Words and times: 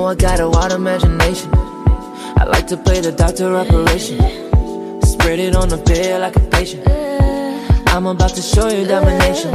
Oh, 0.00 0.06
I 0.06 0.14
got 0.14 0.38
a 0.38 0.74
imagination. 0.74 1.50
I 2.36 2.44
like 2.44 2.66
to 2.68 2.76
play 2.76 3.00
the 3.00 3.12
doctor 3.12 3.56
operation. 3.56 4.18
Spread 5.02 5.40
it 5.40 5.56
on 5.56 5.68
the 5.68 5.76
bed 5.76 6.20
like 6.20 6.36
a 6.36 6.40
patient. 6.40 6.86
I'm 7.88 8.06
about 8.06 8.34
to 8.34 8.40
show 8.40 8.68
you 8.68 8.86
domination. 8.86 9.50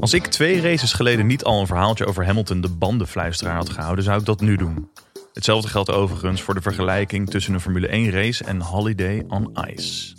Als 0.00 0.14
ik 0.14 0.26
twee 0.26 0.60
races 0.60 0.92
geleden 0.92 1.26
niet 1.26 1.44
al 1.44 1.60
een 1.60 1.66
verhaaltje 1.66 2.06
over 2.06 2.24
Hamilton 2.26 2.60
de 2.60 2.70
bandenfluisteraar 2.70 3.56
had 3.56 3.68
gehouden, 3.68 4.04
zou 4.04 4.18
ik 4.18 4.26
dat 4.26 4.40
nu 4.40 4.56
doen. 4.56 4.90
Hetzelfde 5.32 5.68
geldt 5.68 5.90
overigens 5.90 6.42
voor 6.42 6.54
de 6.54 6.62
vergelijking 6.62 7.30
tussen 7.30 7.54
een 7.54 7.60
Formule 7.60 7.88
1 7.88 8.10
race 8.10 8.44
en 8.44 8.60
Holiday 8.60 9.24
on 9.28 9.58
Ice. 9.74 10.14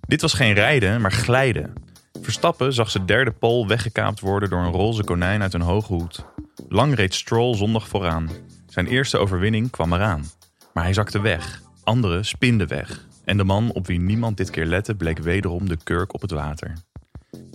Dit 0.00 0.20
was 0.20 0.32
geen 0.32 0.54
rijden, 0.54 1.00
maar 1.00 1.12
glijden. 1.12 1.85
Verstappen 2.22 2.72
zag 2.72 2.90
zijn 2.90 3.06
derde 3.06 3.30
pole 3.30 3.66
weggekaapt 3.66 4.20
worden 4.20 4.50
door 4.50 4.58
een 4.58 4.72
roze 4.72 5.04
konijn 5.04 5.42
uit 5.42 5.54
een 5.54 5.60
hoge 5.60 5.92
hoed. 5.92 6.24
Lang 6.68 6.94
reed 6.94 7.14
Stroll 7.14 7.54
zondag 7.56 7.88
vooraan. 7.88 8.30
Zijn 8.66 8.86
eerste 8.86 9.18
overwinning 9.18 9.70
kwam 9.70 9.92
eraan. 9.92 10.24
Maar 10.72 10.84
hij 10.84 10.92
zakte 10.92 11.20
weg. 11.20 11.62
Anderen 11.84 12.24
spinden 12.24 12.68
weg. 12.68 13.06
En 13.24 13.36
de 13.36 13.44
man 13.44 13.72
op 13.72 13.86
wie 13.86 14.00
niemand 14.00 14.36
dit 14.36 14.50
keer 14.50 14.66
lette 14.66 14.94
bleek 14.94 15.18
wederom 15.18 15.68
de 15.68 15.76
kurk 15.84 16.14
op 16.14 16.20
het 16.20 16.30
water. 16.30 16.72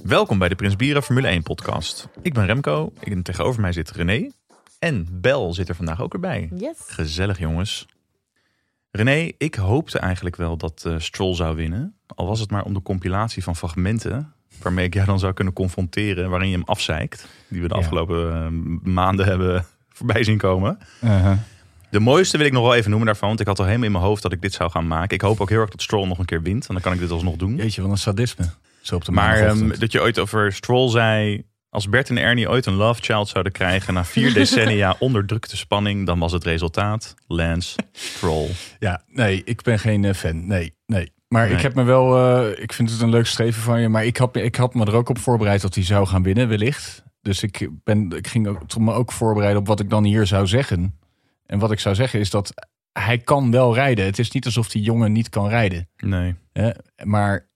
Welkom 0.03 0.39
bij 0.39 0.49
de 0.49 0.55
Prins 0.55 0.75
Bieren 0.75 1.03
Formule 1.03 1.27
1 1.27 1.43
podcast. 1.43 2.07
Ik 2.21 2.34
ben 2.34 2.45
Remco, 2.45 2.93
en 2.99 3.23
tegenover 3.23 3.62
mij 3.62 3.71
zit 3.71 3.91
René. 3.91 4.29
En 4.79 5.07
Bel 5.12 5.53
zit 5.53 5.70
er 5.70 5.75
vandaag 5.75 6.01
ook 6.01 6.13
erbij. 6.13 6.49
Yes. 6.55 6.77
Gezellig 6.87 7.39
jongens. 7.39 7.85
René, 8.91 9.31
ik 9.37 9.55
hoopte 9.55 9.99
eigenlijk 9.99 10.35
wel 10.35 10.57
dat 10.57 10.84
eh, 10.85 10.99
Stroll 10.99 11.35
zou 11.35 11.55
winnen. 11.55 11.95
Al 12.07 12.27
was 12.27 12.39
het 12.39 12.51
maar 12.51 12.63
om 12.63 12.73
de 12.73 12.81
compilatie 12.81 13.43
van 13.43 13.55
fragmenten 13.55 14.34
waarmee 14.61 14.85
ik 14.85 14.93
jou 14.93 15.05
dan 15.05 15.19
zou 15.19 15.33
kunnen 15.33 15.53
confronteren 15.53 16.29
waarin 16.29 16.49
je 16.49 16.55
hem 16.55 16.65
afzeikt. 16.65 17.27
Die 17.47 17.62
we 17.62 17.67
de 17.67 17.73
Ja. 17.73 17.79
afgelopen 17.79 18.34
eh, 18.34 18.48
maanden 18.91 19.26
hebben 19.26 19.65
voorbij 19.98 20.23
zien 20.23 20.37
komen. 20.37 20.77
Uh-huh. 21.03 21.37
De 21.89 21.99
mooiste 21.99 22.37
wil 22.37 22.45
ik 22.45 22.51
nog 22.51 22.63
wel 22.63 22.76
even 22.76 22.89
noemen 22.89 23.07
daarvan, 23.07 23.27
want 23.27 23.39
ik 23.39 23.48
had 23.48 23.59
al 23.59 23.65
helemaal 23.65 23.85
in 23.85 23.91
mijn 23.91 24.03
hoofd 24.03 24.21
dat 24.21 24.31
ik 24.31 24.41
dit 24.41 24.53
zou 24.53 24.71
gaan 24.71 24.87
maken. 24.87 25.15
Ik 25.15 25.21
hoop 25.21 25.41
ook 25.41 25.49
heel 25.49 25.59
erg 25.59 25.70
dat 25.70 25.81
Stroll 25.81 26.07
nog 26.07 26.20
een 26.20 26.26
keer 26.26 26.41
wint, 26.41 26.67
en 26.67 26.73
dan 26.73 26.84
kan 26.84 26.93
ik 26.93 26.99
dit 26.99 27.11
alsnog 27.11 27.35
doen. 27.35 27.55
Jeetje, 27.55 27.81
wat 27.81 27.91
een 27.91 27.98
sadisme. 27.98 28.45
Zo 28.81 28.95
op 28.95 29.05
de 29.05 29.11
Maar 29.11 29.37
ehm, 29.39 29.79
dat 29.79 29.91
je 29.91 30.01
ooit 30.01 30.20
over 30.20 30.54
Stroll 30.54 30.89
zei, 30.89 31.43
als 31.70 31.89
Bert 31.89 32.09
en 32.09 32.17
Ernie 32.17 32.49
ooit 32.49 32.65
een 32.65 32.73
love 32.73 33.01
child 33.01 33.27
zouden 33.27 33.51
krijgen 33.51 33.93
na 33.93 34.05
vier 34.05 34.33
decennia 34.39 34.95
onderdrukte 34.99 35.57
spanning, 35.57 36.05
dan 36.05 36.20
was 36.20 36.31
het 36.31 36.43
resultaat 36.43 37.15
Lance 37.27 37.77
Stroll. 37.91 38.49
Ja, 38.79 39.01
nee, 39.07 39.41
ik 39.45 39.61
ben 39.61 39.79
geen 39.79 40.05
eh, 40.05 40.13
fan. 40.13 40.48
Nee, 40.48 40.73
nee. 40.85 41.11
Maar 41.32 41.48
Nee. 41.48 41.55
ik 41.55 41.62
heb 41.62 41.76
me 41.76 41.84
wel, 41.84 42.18
eh, 42.18 42.63
ik 42.63 42.74
vind 42.74 42.91
het 42.91 43.01
een 43.01 43.10
leuk 43.10 43.26
streven 43.26 43.62
van 43.62 43.82
je. 43.82 43.90
Maar 43.90 44.05
ik 44.05 44.18
had, 44.18 44.35
ik 44.35 44.55
had 44.55 44.74
me 44.74 44.85
er 44.85 44.96
ook 44.96 45.10
op 45.10 45.18
voorbereid 45.18 45.62
dat 45.62 45.76
hij 45.76 45.84
zou 45.84 46.07
gaan 46.07 46.23
winnen, 46.23 46.48
wellicht. 46.48 47.04
Dus 47.21 47.43
ik, 47.43 47.70
ben, 47.84 48.10
ik 48.12 48.27
ging 48.27 48.48
ook, 48.48 48.77
me 48.77 48.93
ook 48.93 49.12
voorbereiden 49.12 49.62
op 49.62 49.68
wat 49.68 49.79
ik 49.79 49.90
dan 49.90 50.04
hier 50.04 50.27
zou 50.27 50.48
zeggen. 50.48 50.99
En 51.46 51.60
wat 51.60 51.71
ik 51.71 51.79
zou 51.79 51.96
zeggen 51.96 52.20
is 52.20 52.29
dat 52.29 52.54
hij 52.91 53.18
kan 53.18 53.51
wel 53.51 53.73
rijden. 53.73 54.05
Het 54.05 54.20
is 54.20 54.32
niet 54.32 54.46
alsof 54.46 54.70
die 54.70 54.82
jongen 54.82 55.12
niet 55.12 55.29
kan 55.29 55.48
rijden. 55.48 55.90
Nee. 55.98 56.35
Maar 57.04 57.49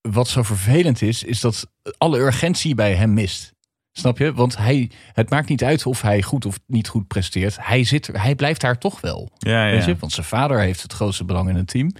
wat 0.00 0.28
zo 0.28 0.42
vervelend 0.42 1.02
is, 1.02 1.22
is 1.22 1.40
dat 1.40 1.66
alle 1.98 2.18
urgentie 2.18 2.74
bij 2.74 2.94
hem 2.94 3.12
mist. 3.14 3.54
Snap 3.92 4.18
je? 4.18 4.32
Want 4.32 4.56
hij, 4.56 4.90
het 5.12 5.30
maakt 5.30 5.48
niet 5.48 5.64
uit 5.64 5.86
of 5.86 6.02
hij 6.02 6.22
goed 6.22 6.46
of 6.46 6.60
niet 6.66 6.88
goed 6.88 7.06
presteert. 7.06 7.56
Hij, 7.60 7.84
zit, 7.84 8.06
hij 8.12 8.34
blijft 8.34 8.60
daar 8.60 8.78
toch 8.78 9.00
wel. 9.00 9.30
Ja, 9.38 9.66
ja. 9.66 9.72
Weet 9.72 9.84
je? 9.84 9.96
Want 9.96 10.12
zijn 10.12 10.26
vader 10.26 10.60
heeft 10.60 10.82
het 10.82 10.92
grootste 10.92 11.24
belang 11.24 11.48
in 11.48 11.56
het 11.56 11.66
team. 11.68 11.90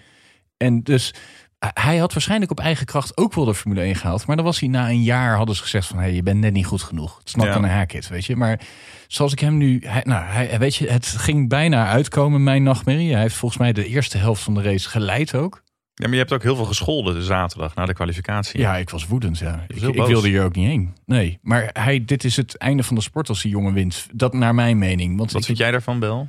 En 0.63 0.83
dus 0.83 1.15
eh, 1.59 1.69
hij 1.75 1.97
had 1.97 2.13
waarschijnlijk 2.13 2.51
op 2.51 2.61
eigen 2.61 2.87
kracht 2.87 3.17
ook 3.17 3.35
wel 3.35 3.45
de 3.45 3.55
Formule 3.55 3.81
1 3.81 3.95
gehaald. 3.95 4.27
Maar 4.27 4.37
dan 4.37 4.45
was 4.45 4.61
hij 4.61 4.69
na 4.69 4.89
een 4.89 5.03
jaar, 5.03 5.37
hadden 5.37 5.55
ze 5.57 5.63
gezegd 5.63 5.87
van... 5.87 5.99
Hey, 5.99 6.13
je 6.15 6.23
bent 6.23 6.41
net 6.41 6.53
niet 6.53 6.67
goed 6.67 6.83
genoeg. 6.83 7.19
Het 7.25 7.43
Ja. 7.45 7.53
aan 7.53 7.65
een 7.65 7.71
haakit, 7.71 8.09
weet 8.09 8.25
je. 8.25 8.37
Maar 8.37 8.61
zoals 9.09 9.33
ik 9.33 9.39
hem 9.39 9.57
nu... 9.57 9.81
Hij, 9.87 10.03
nou, 10.05 10.25
hij, 10.25 10.59
weet 10.59 10.75
je, 10.77 10.91
het 10.91 11.07
ging 11.07 11.49
bijna 11.49 11.87
uitkomen, 11.89 12.43
mijn 12.43 12.63
nachtmerrie. 12.63 13.13
Hij 13.13 13.21
heeft 13.21 13.35
volgens 13.37 13.61
mij 13.61 13.73
de 13.73 13.87
eerste 13.87 14.19
helft 14.19 14.43
van 14.43 14.55
de 14.55 14.63
race 14.63 14.89
geleid 14.89 15.35
ook. 15.35 15.63
Ja, 15.95 16.05
maar 16.05 16.13
je 16.13 16.21
hebt 16.21 16.33
ook 16.33 16.43
heel 16.43 16.57
veel 16.57 16.65
gescholden 16.65 17.15
de 17.15 17.23
zaterdag 17.23 17.75
na 17.75 17.87
de 17.87 17.95
kwalificatie. 17.95 18.61
Ja, 18.61 18.77
ik 18.77 18.91
was 18.91 19.07
woedend, 19.07 19.39
ja. 19.39 19.65
Ik, 19.67 19.79
wilde 20.07 20.29
hier 20.29 20.45
ook 20.45 20.55
niet 20.55 20.67
heen. 20.67 20.95
Nee, 21.07 21.39
maar 21.43 21.71
hij, 21.73 22.05
dit 22.05 22.25
is 22.25 22.37
het 22.37 22.57
einde 22.57 22.83
van 22.83 22.97
de 22.97 23.03
sport 23.03 23.29
als 23.29 23.43
die 23.43 23.51
jongen 23.51 23.73
wint. 23.73 24.07
Dat 24.13 24.33
naar 24.33 24.55
mijn 24.55 24.79
mening. 24.79 25.17
Want 25.19 25.31
Wat 25.33 25.41
ik- 25.41 25.47
vind 25.47 25.59
jij 25.59 25.71
daarvan, 25.71 25.99
Bel? 25.99 26.29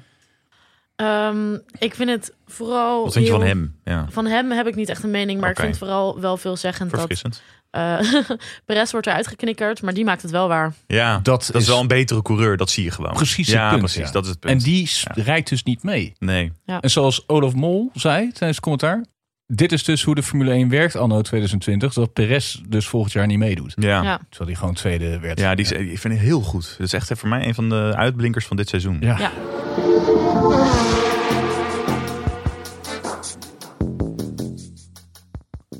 Ehm, 1.03 1.53
ik 1.79 1.95
vind 1.95 2.09
het 2.09 2.33
vooral. 2.45 3.03
Wat 3.03 3.13
vind 3.13 3.25
je 3.25 3.31
heel- 3.31 3.39
van 3.39 3.49
hem? 3.49 3.79
Ja, 3.83 4.05
Van 4.09 4.25
hem 4.25 4.51
heb 4.51 4.67
ik 4.67 4.75
niet 4.75 4.89
echt 4.89 5.03
een 5.03 5.11
mening, 5.11 5.39
maar 5.41 5.49
ik 5.49 5.55
vind 5.55 5.67
het 5.67 5.77
vooral 5.77 6.19
wel 6.19 6.37
veelzeggend 6.37 6.91
dat 6.91 7.21
eh 7.69 7.99
Perez 8.65 8.91
wordt 8.91 9.07
eruit 9.07 9.27
geknikkerd, 9.27 9.81
maar 9.81 9.93
die 9.93 10.03
maakt 10.05 10.21
het 10.21 10.31
wel 10.31 10.47
waar. 10.47 10.73
Ja, 10.87 11.13
Dat 11.13 11.25
dat, 11.25 11.41
is 11.41 11.61
is 11.61 11.67
wel 11.67 11.79
een 11.79 11.87
betere 11.87 12.21
coureur, 12.21 12.57
dat 12.57 12.69
zie 12.69 12.83
je 12.83 12.91
gewoon. 12.91 13.13
Precies 13.13 13.47
ja, 13.47 13.69
punt, 13.69 13.79
precies, 13.81 14.05
ja. 14.05 14.11
dat 14.11 14.23
is 14.23 14.29
het 14.29 14.39
punt. 14.39 14.53
En 14.53 14.59
die 14.69 14.89
rijdt 15.13 15.49
dus 15.49 15.63
niet 15.63 15.83
mee. 15.83 16.13
Nee, 16.19 16.51
En 16.65 16.89
zoals 16.89 17.23
Olaf 17.29 17.53
Mol 17.53 17.89
zei 17.93 18.19
tijdens 18.21 18.39
het 18.39 18.59
commentaar. 18.59 19.05
Dit 19.47 19.71
is 19.71 19.83
dus 19.83 20.03
hoe 20.03 20.15
de 20.15 20.23
Formule 20.23 20.51
1 20.51 20.69
werkt 20.69 20.95
anno 20.95 21.21
2020. 21.21 21.93
Dat 21.93 22.13
Perez 22.13 22.61
dus 22.67 22.87
volgend 22.87 23.13
jaar 23.13 23.27
niet 23.27 23.37
meedoet. 23.37 23.73
ja. 23.75 24.03
Ja. 24.03 24.17
Terwijl 24.29 24.49
hij 24.49 24.55
gewoon 24.59 24.73
tweede 24.73 25.19
werd. 25.19 25.39
Ja, 25.39 25.55
die 25.55 25.65
is, 25.65 25.71
ik 25.71 25.99
vind 25.99 26.13
het 26.13 26.23
heel 26.23 26.41
goed. 26.41 26.75
Dat 26.77 26.87
is 26.87 26.93
echt 26.93 27.11
voor 27.13 27.29
mij 27.29 27.47
een 27.47 27.55
van 27.55 27.69
de 27.69 27.93
uitblinkers 27.95 28.45
van 28.45 28.57
dit 28.57 28.69
seizoen. 28.69 28.97
Ja. 28.99 29.17
Ja. 29.19 29.31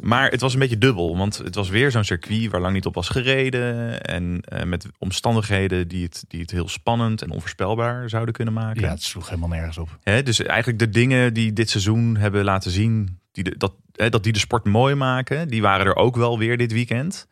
Maar 0.02 0.29
het 0.29 0.41
was 0.41 0.53
een 0.53 0.59
beetje 0.59 0.78
dubbel, 0.78 1.18
want 1.18 1.38
het 1.38 1.56
was 1.56 1.69
weer 1.69 1.91
zo'n 1.91 2.03
circuit 2.03 2.52
waar 2.52 2.62
lang 2.62 2.73
niet 2.73 2.85
op 2.85 2.96
was 2.96 3.09
gereden. 3.09 4.02
En 4.02 4.41
eh, 4.41 4.63
met 4.63 4.85
omstandigheden 4.97 5.88
die 5.88 6.03
het, 6.03 6.23
die 6.28 6.41
het 6.41 6.52
heel 6.52 6.68
spannend 6.68 7.22
en 7.22 7.31
onvoorspelbaar 7.31 8.09
zouden 8.09 8.34
kunnen 8.34 8.53
maken. 8.53 8.81
Ja, 8.81 8.90
het 8.90 9.03
sloeg 9.03 9.29
helemaal 9.29 9.50
nergens 9.50 9.78
op. 9.78 9.97
Hè, 10.02 10.23
dus 10.23 10.40
eigenlijk 10.40 10.79
de 10.79 10.90
dingen 10.90 11.34
die 11.34 11.53
dit 11.53 11.69
seizoen 11.69 12.18
hebben 12.18 12.44
laten 12.44 12.72
zien, 12.72 13.19
die 13.34 13.44
de, 13.44 13.58
dat, 13.58 13.74
hè, 13.92 14.10
dat 14.10 14.24
die 14.24 14.34
de 14.34 14.40
sport 14.40 14.66
mooi 14.66 14.96
maken, 14.96 15.48
die 15.48 15.62
waren 15.62 15.86
er 15.86 15.96
ook 15.96 16.16
wel 16.16 16.38
weer 16.38 16.58
dit 16.58 16.72
weekend. 16.72 17.28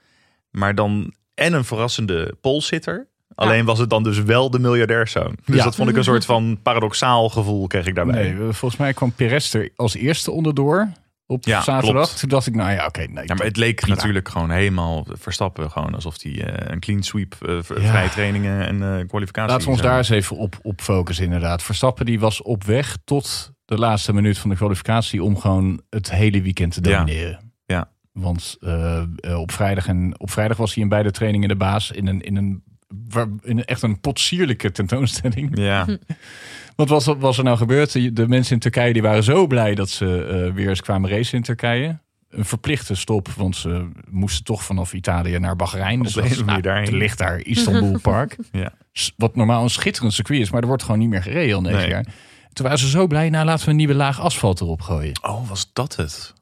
Maar 0.51 0.75
dan 0.75 1.13
en 1.33 1.53
een 1.53 1.63
verrassende 1.65 2.35
polsitter. 2.41 3.07
Alleen 3.35 3.65
was 3.65 3.79
het 3.79 3.89
dan 3.89 4.03
dus 4.03 4.21
wel 4.23 4.49
de 4.49 4.59
miljardairszoon. 4.59 5.35
Dus 5.45 5.55
Ja. 5.55 5.63
dat 5.63 5.75
vond 5.75 5.89
ik 5.89 5.95
een 5.95 6.03
soort 6.03 6.25
van 6.25 6.59
paradoxaal 6.63 7.29
gevoel 7.29 7.67
kreeg 7.67 7.85
ik 7.85 7.95
daarbij. 7.95 8.31
Nee, 8.33 8.51
volgens 8.51 8.77
mij 8.77 8.93
kwam 8.93 9.11
Perez 9.11 9.53
er 9.53 9.69
als 9.75 9.95
eerste 9.95 10.31
onderdoor 10.31 10.91
op 11.27 11.45
Ja, 11.45 11.61
zaterdag. 11.61 12.05
klopt. 12.05 12.19
Toen 12.19 12.29
dacht 12.29 12.47
ik, 12.47 12.55
nou 12.55 12.71
ja, 12.71 12.85
oké. 12.85 12.99
nee, 12.99 13.25
Ja, 13.27 13.33
maar 13.35 13.45
het 13.45 13.57
leek 13.57 13.75
prima. 13.75 13.95
natuurlijk 13.95 14.29
gewoon 14.29 14.49
helemaal 14.49 15.05
verstappen. 15.11 15.71
Gewoon 15.71 15.95
alsof 15.95 16.21
hij 16.23 16.45
eh, 16.45 16.71
een 16.71 16.79
clean 16.79 17.03
sweep, 17.03 17.35
Ja. 17.45 17.63
vrije 17.63 18.09
trainingen 18.09 18.65
en 18.67 18.99
eh 18.99 19.07
kwalificatie. 19.07 19.51
Laten 19.51 19.65
we 19.67 19.71
ons 19.73 19.81
daar 19.81 19.97
eens 19.97 20.09
even 20.09 20.37
op, 20.37 20.59
op 20.61 20.81
focussen, 20.81 21.25
inderdaad. 21.25 21.63
Verstappen 21.63 22.05
die 22.05 22.19
was 22.19 22.41
op 22.41 22.63
weg 22.63 22.97
tot 23.03 23.51
de 23.71 23.77
laatste 23.77 24.13
minuut 24.13 24.37
van 24.37 24.49
de 24.49 24.55
kwalificatie 24.55 25.23
om 25.23 25.37
gewoon 25.37 25.81
het 25.89 26.11
hele 26.11 26.41
weekend 26.41 26.73
te 26.73 26.81
domineren. 26.81 27.53
Ja. 27.65 27.89
Want 28.11 28.57
eh, 28.61 29.03
eh, 29.17 29.39
op, 29.39 29.51
vrijdag 29.51 29.87
en, 29.87 30.13
op 30.19 30.31
vrijdag 30.31 30.57
was 30.57 30.73
hij 30.73 30.83
in 30.83 30.89
beide 30.89 31.11
trainingen 31.11 31.47
de 31.47 31.55
baas 31.55 31.91
in 31.91 32.07
een, 32.07 32.21
in 32.21 32.35
een, 32.35 32.63
waar- 33.09 33.27
in 33.41 33.57
een 33.57 33.65
echt 33.65 33.81
een 33.81 33.99
potsierlijke 33.99 34.71
tentoonstelling. 34.71 35.57
Ja, 35.57 35.85
Want 36.75 36.89
wat 36.89 37.05
was, 37.05 37.15
was 37.19 37.37
er 37.37 37.43
nou 37.43 37.57
gebeurd? 37.57 38.15
De, 38.15 38.27
mensen 38.27 38.53
in 38.53 38.59
Turkije 38.59 38.93
die 38.93 39.01
waren 39.01 39.23
zo 39.23 39.47
blij 39.47 39.75
dat 39.75 39.89
ze 39.89 40.25
eh, 40.25 40.53
weer 40.53 40.69
eens 40.69 40.81
kwamen 40.81 41.09
racen 41.09 41.37
in 41.37 41.43
Turkije. 41.43 41.99
Een 42.29 42.45
verplichte 42.45 42.95
stop, 42.95 43.27
want 43.29 43.55
ze 43.55 43.89
moesten 44.09 44.43
toch 44.43 44.63
vanaf 44.63 44.93
Italië 44.93 45.39
naar 45.39 45.55
Bahrein. 45.55 46.01
Dus 46.01 46.13
de 46.13 46.21
dat 46.21 46.45
nou, 46.45 46.61
er 46.61 46.93
ligt 46.93 47.17
daar 47.17 47.39
Istanbul 47.39 47.99
Park. 48.01 48.37
ja. 48.51 48.73
Wat 49.17 49.35
normaal 49.35 49.63
een 49.63 49.69
schitterend 49.69 50.13
circuit 50.13 50.39
is, 50.41 50.51
maar 50.51 50.61
er 50.61 50.67
wordt 50.67 50.83
gewoon 50.83 50.99
niet 50.99 51.09
meer 51.09 51.21
gereden 51.21 51.55
al 51.55 51.61
deze 51.61 51.75
Nee. 51.75 51.87
jaar. 51.89 52.05
Toen 52.53 52.65
waren 52.65 52.79
ze 52.79 52.89
zo 52.89 53.07
blij, 53.07 53.29
nou 53.29 53.45
laten 53.45 53.65
we 53.65 53.71
een 53.71 53.77
nieuwe 53.77 53.95
laag 53.95 54.19
asfalt 54.19 54.61
erop 54.61 54.81
gooien. 54.81 55.19
Oh, 55.21 55.49
was 55.49 55.69
dat 55.73 55.95
het? 55.95 56.33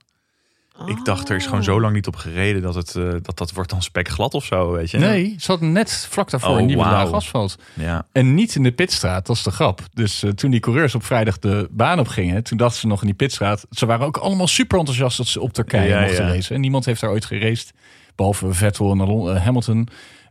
Ik 0.85 1.05
dacht, 1.05 1.29
er 1.29 1.35
is 1.35 1.45
gewoon 1.45 1.63
zo 1.63 1.81
lang 1.81 1.93
niet 1.93 2.07
op 2.07 2.15
gereden 2.15 2.61
dat 2.61 2.75
het, 2.75 2.95
eh, 2.95 3.03
dat, 3.21 3.37
dat 3.37 3.51
wordt 3.51 3.69
dan 3.69 3.81
spekglad 3.81 4.33
of 4.33 4.45
zo, 4.45 4.71
weet 4.71 4.91
je? 4.91 4.97
Nee, 4.97 5.35
ze 5.39 5.51
hadden 5.51 5.71
net 5.71 6.07
vlak 6.09 6.29
daarvoor 6.29 6.49
Oh, 6.49 6.59
een 6.59 6.65
nieuwe 6.65 6.83
laag 6.83 7.11
asfalt. 7.11 7.57
Ja, 7.73 8.05
En 8.11 8.33
niet 8.33 8.55
in 8.55 8.63
de 8.63 8.71
pitstraat, 8.71 9.25
dat 9.25 9.35
is 9.35 9.43
de 9.43 9.51
grap. 9.51 9.81
Dus 9.93 10.23
eh, 10.23 10.31
toen 10.31 10.51
die 10.51 10.59
coureurs 10.59 10.95
op 10.95 11.03
vrijdag 11.03 11.39
de 11.39 11.67
baan 11.71 11.99
op 11.99 12.07
gingen, 12.07 12.43
toen 12.43 12.57
dachten 12.57 12.79
ze 12.79 12.87
nog 12.87 13.01
in 13.01 13.07
die 13.07 13.15
pitstraat. 13.15 13.65
Ze 13.69 13.85
waren 13.85 14.05
ook 14.05 14.17
allemaal 14.17 14.47
super 14.47 14.77
enthousiast 14.79 15.17
dat 15.17 15.27
ze 15.27 15.41
op 15.41 15.53
Turkije 15.53 15.89
Ja, 15.89 16.01
mochten 16.01 16.25
ja. 16.25 16.33
racen. 16.33 16.55
En 16.55 16.61
niemand 16.61 16.85
heeft 16.85 17.01
daar 17.01 17.09
ooit 17.09 17.25
geraced, 17.25 17.73
behalve 18.15 18.53
Vettel 18.53 18.91
en 18.91 18.99
eh, 18.99 19.43
Hamilton 19.43 19.87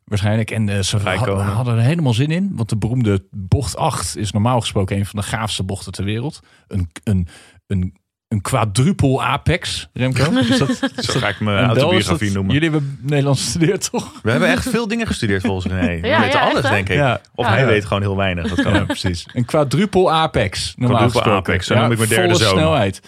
waarschijnlijk. 0.09 0.51
En 0.51 0.69
eh, 0.69 0.81
ze 0.81 0.99
hadden 0.99 1.77
er 1.77 1.83
helemaal 1.83 2.15
zin 2.15 2.31
in, 2.31 2.51
want 2.55 2.69
de 2.69 2.77
beroemde 2.77 3.27
bocht 3.31 3.77
8 3.77 4.17
is 4.17 4.33
normaal 4.33 4.61
gesproken 4.61 4.97
een 4.97 5.07
van 5.07 5.21
de 5.21 5.27
gaafste 5.27 5.63
bochten 5.63 5.93
ter 5.93 6.05
wereld. 6.05 6.41
Een, 6.67 6.91
een, 7.05 7.29
een 7.67 7.98
een 8.29 8.41
quadruple 8.41 9.21
apex, 9.21 9.89
Remco. 9.93 10.31
Is 10.39 10.59
dat, 10.59 10.69
Zo 10.97 11.19
ga 11.19 11.29
ik 11.29 11.41
mijn 11.41 11.65
autobiografie 11.67 12.27
dat- 12.27 12.35
noemen. 12.37 12.53
Jullie 12.55 12.71
hebben 12.71 12.99
Nederlands 13.03 13.43
gestudeerd, 13.43 13.91
toch? 13.91 14.13
We 14.23 14.31
hebben 14.31 14.49
echt 14.49 14.69
veel 14.69 14.89
dingen 14.89 15.07
gestudeerd 15.07 15.43
volgens 15.43 15.73
René. 15.73 16.01
We 16.01 16.07
Ja, 16.09 16.21
weten 16.21 16.39
ja, 16.41 16.45
alles, 16.45 16.63
echt, 16.63 16.69
denk 16.73 16.89
ik. 16.89 16.97
Ja. 16.97 17.21
Of 17.35 17.45
Ja. 17.47 17.51
hij 17.53 17.61
Ja. 17.61 17.67
weet 17.67 17.85
gewoon 17.85 18.03
heel 18.03 18.17
weinig. 18.17 18.55
Dat 18.55 18.63
kan 18.65 18.87
precies. 18.87 19.27
Een 19.33 19.45
quadruple 19.45 20.11
apex. 20.11 20.75
Normaal 20.77 20.97
Quadruple 20.99 21.21
gesproken. 21.23 21.53
apex, 21.53 21.67
zo 21.67 21.75
noem 21.75 21.91
ik 21.93 21.99
mijn 21.99 22.09
derde 22.11 22.33
volle 22.33 22.45
zoon. 22.45 22.59
snelheid. 22.59 23.01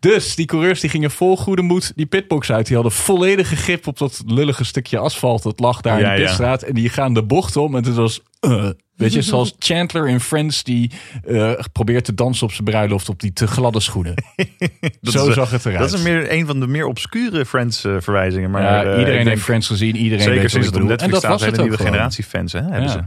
Dus 0.00 0.34
die 0.34 0.46
coureurs 0.46 0.80
die 0.80 0.90
gingen 0.90 1.10
vol 1.10 1.36
goede 1.36 1.62
moed 1.62 1.92
die 1.96 2.06
pitbox 2.06 2.52
uit. 2.52 2.66
Die 2.66 2.74
hadden 2.74 2.92
volledige 2.94 3.56
grip 3.56 3.86
op 3.86 3.98
dat 3.98 4.22
lullige 4.26 4.64
stukje 4.64 4.98
asfalt. 4.98 5.42
Dat 5.42 5.60
lag 5.60 5.80
daar 5.80 6.00
Ja, 6.00 6.08
in 6.08 6.14
de 6.14 6.20
ja. 6.20 6.26
pitstraat. 6.26 6.62
En 6.62 6.74
die 6.74 6.88
gaan 6.88 7.14
de 7.14 7.22
bocht 7.22 7.56
om. 7.56 7.76
En 7.76 7.84
het 7.84 7.94
was... 7.94 8.20
eh, 8.40 8.68
weet 9.00 9.12
je, 9.12 9.22
zoals 9.32 9.54
Chandler 9.58 10.08
in 10.08 10.20
Friends 10.20 10.62
die 10.64 10.90
eh, 11.26 11.52
probeert 11.72 12.04
te 12.04 12.14
dansen 12.14 12.46
op 12.46 12.52
zijn 12.52 12.64
bruiloft 12.64 13.08
op 13.08 13.20
die 13.20 13.32
te 13.32 13.46
gladde 13.46 13.80
schoenen. 13.80 14.14
Zo 15.02 15.28
is, 15.28 15.34
zag 15.34 15.50
het 15.50 15.64
eruit. 15.66 15.78
Dat 15.80 15.92
is 15.92 16.04
een, 16.04 16.12
meer, 16.12 16.32
een 16.32 16.46
van 16.46 16.60
de 16.60 16.66
meer 16.66 16.86
obscure 16.86 17.46
Friends-verwijzingen. 17.46 18.50
maar 18.50 18.62
ja, 18.62 18.82
eh, 18.82 18.98
iedereen 18.98 19.14
denk- 19.14 19.28
heeft 19.28 19.42
Friends 19.42 19.66
gezien. 19.66 19.96
Iedereen 19.96 20.18
Zeker 20.24 20.32
weet 20.32 20.42
wat 20.42 20.50
sinds 20.50 20.66
het 20.66 20.76
op. 20.76 20.90
En 20.90 20.96
dat 20.96 21.10
was 21.10 21.18
staat, 21.18 21.32
het 21.32 21.40
hele 21.40 21.56
ook 21.56 21.62
nieuwe 21.68 21.84
generatie 21.84 22.24
fans, 22.24 22.52
hè, 22.52 22.60
hebben 22.60 22.82
Ja. 22.82 22.88
ze. 22.88 23.00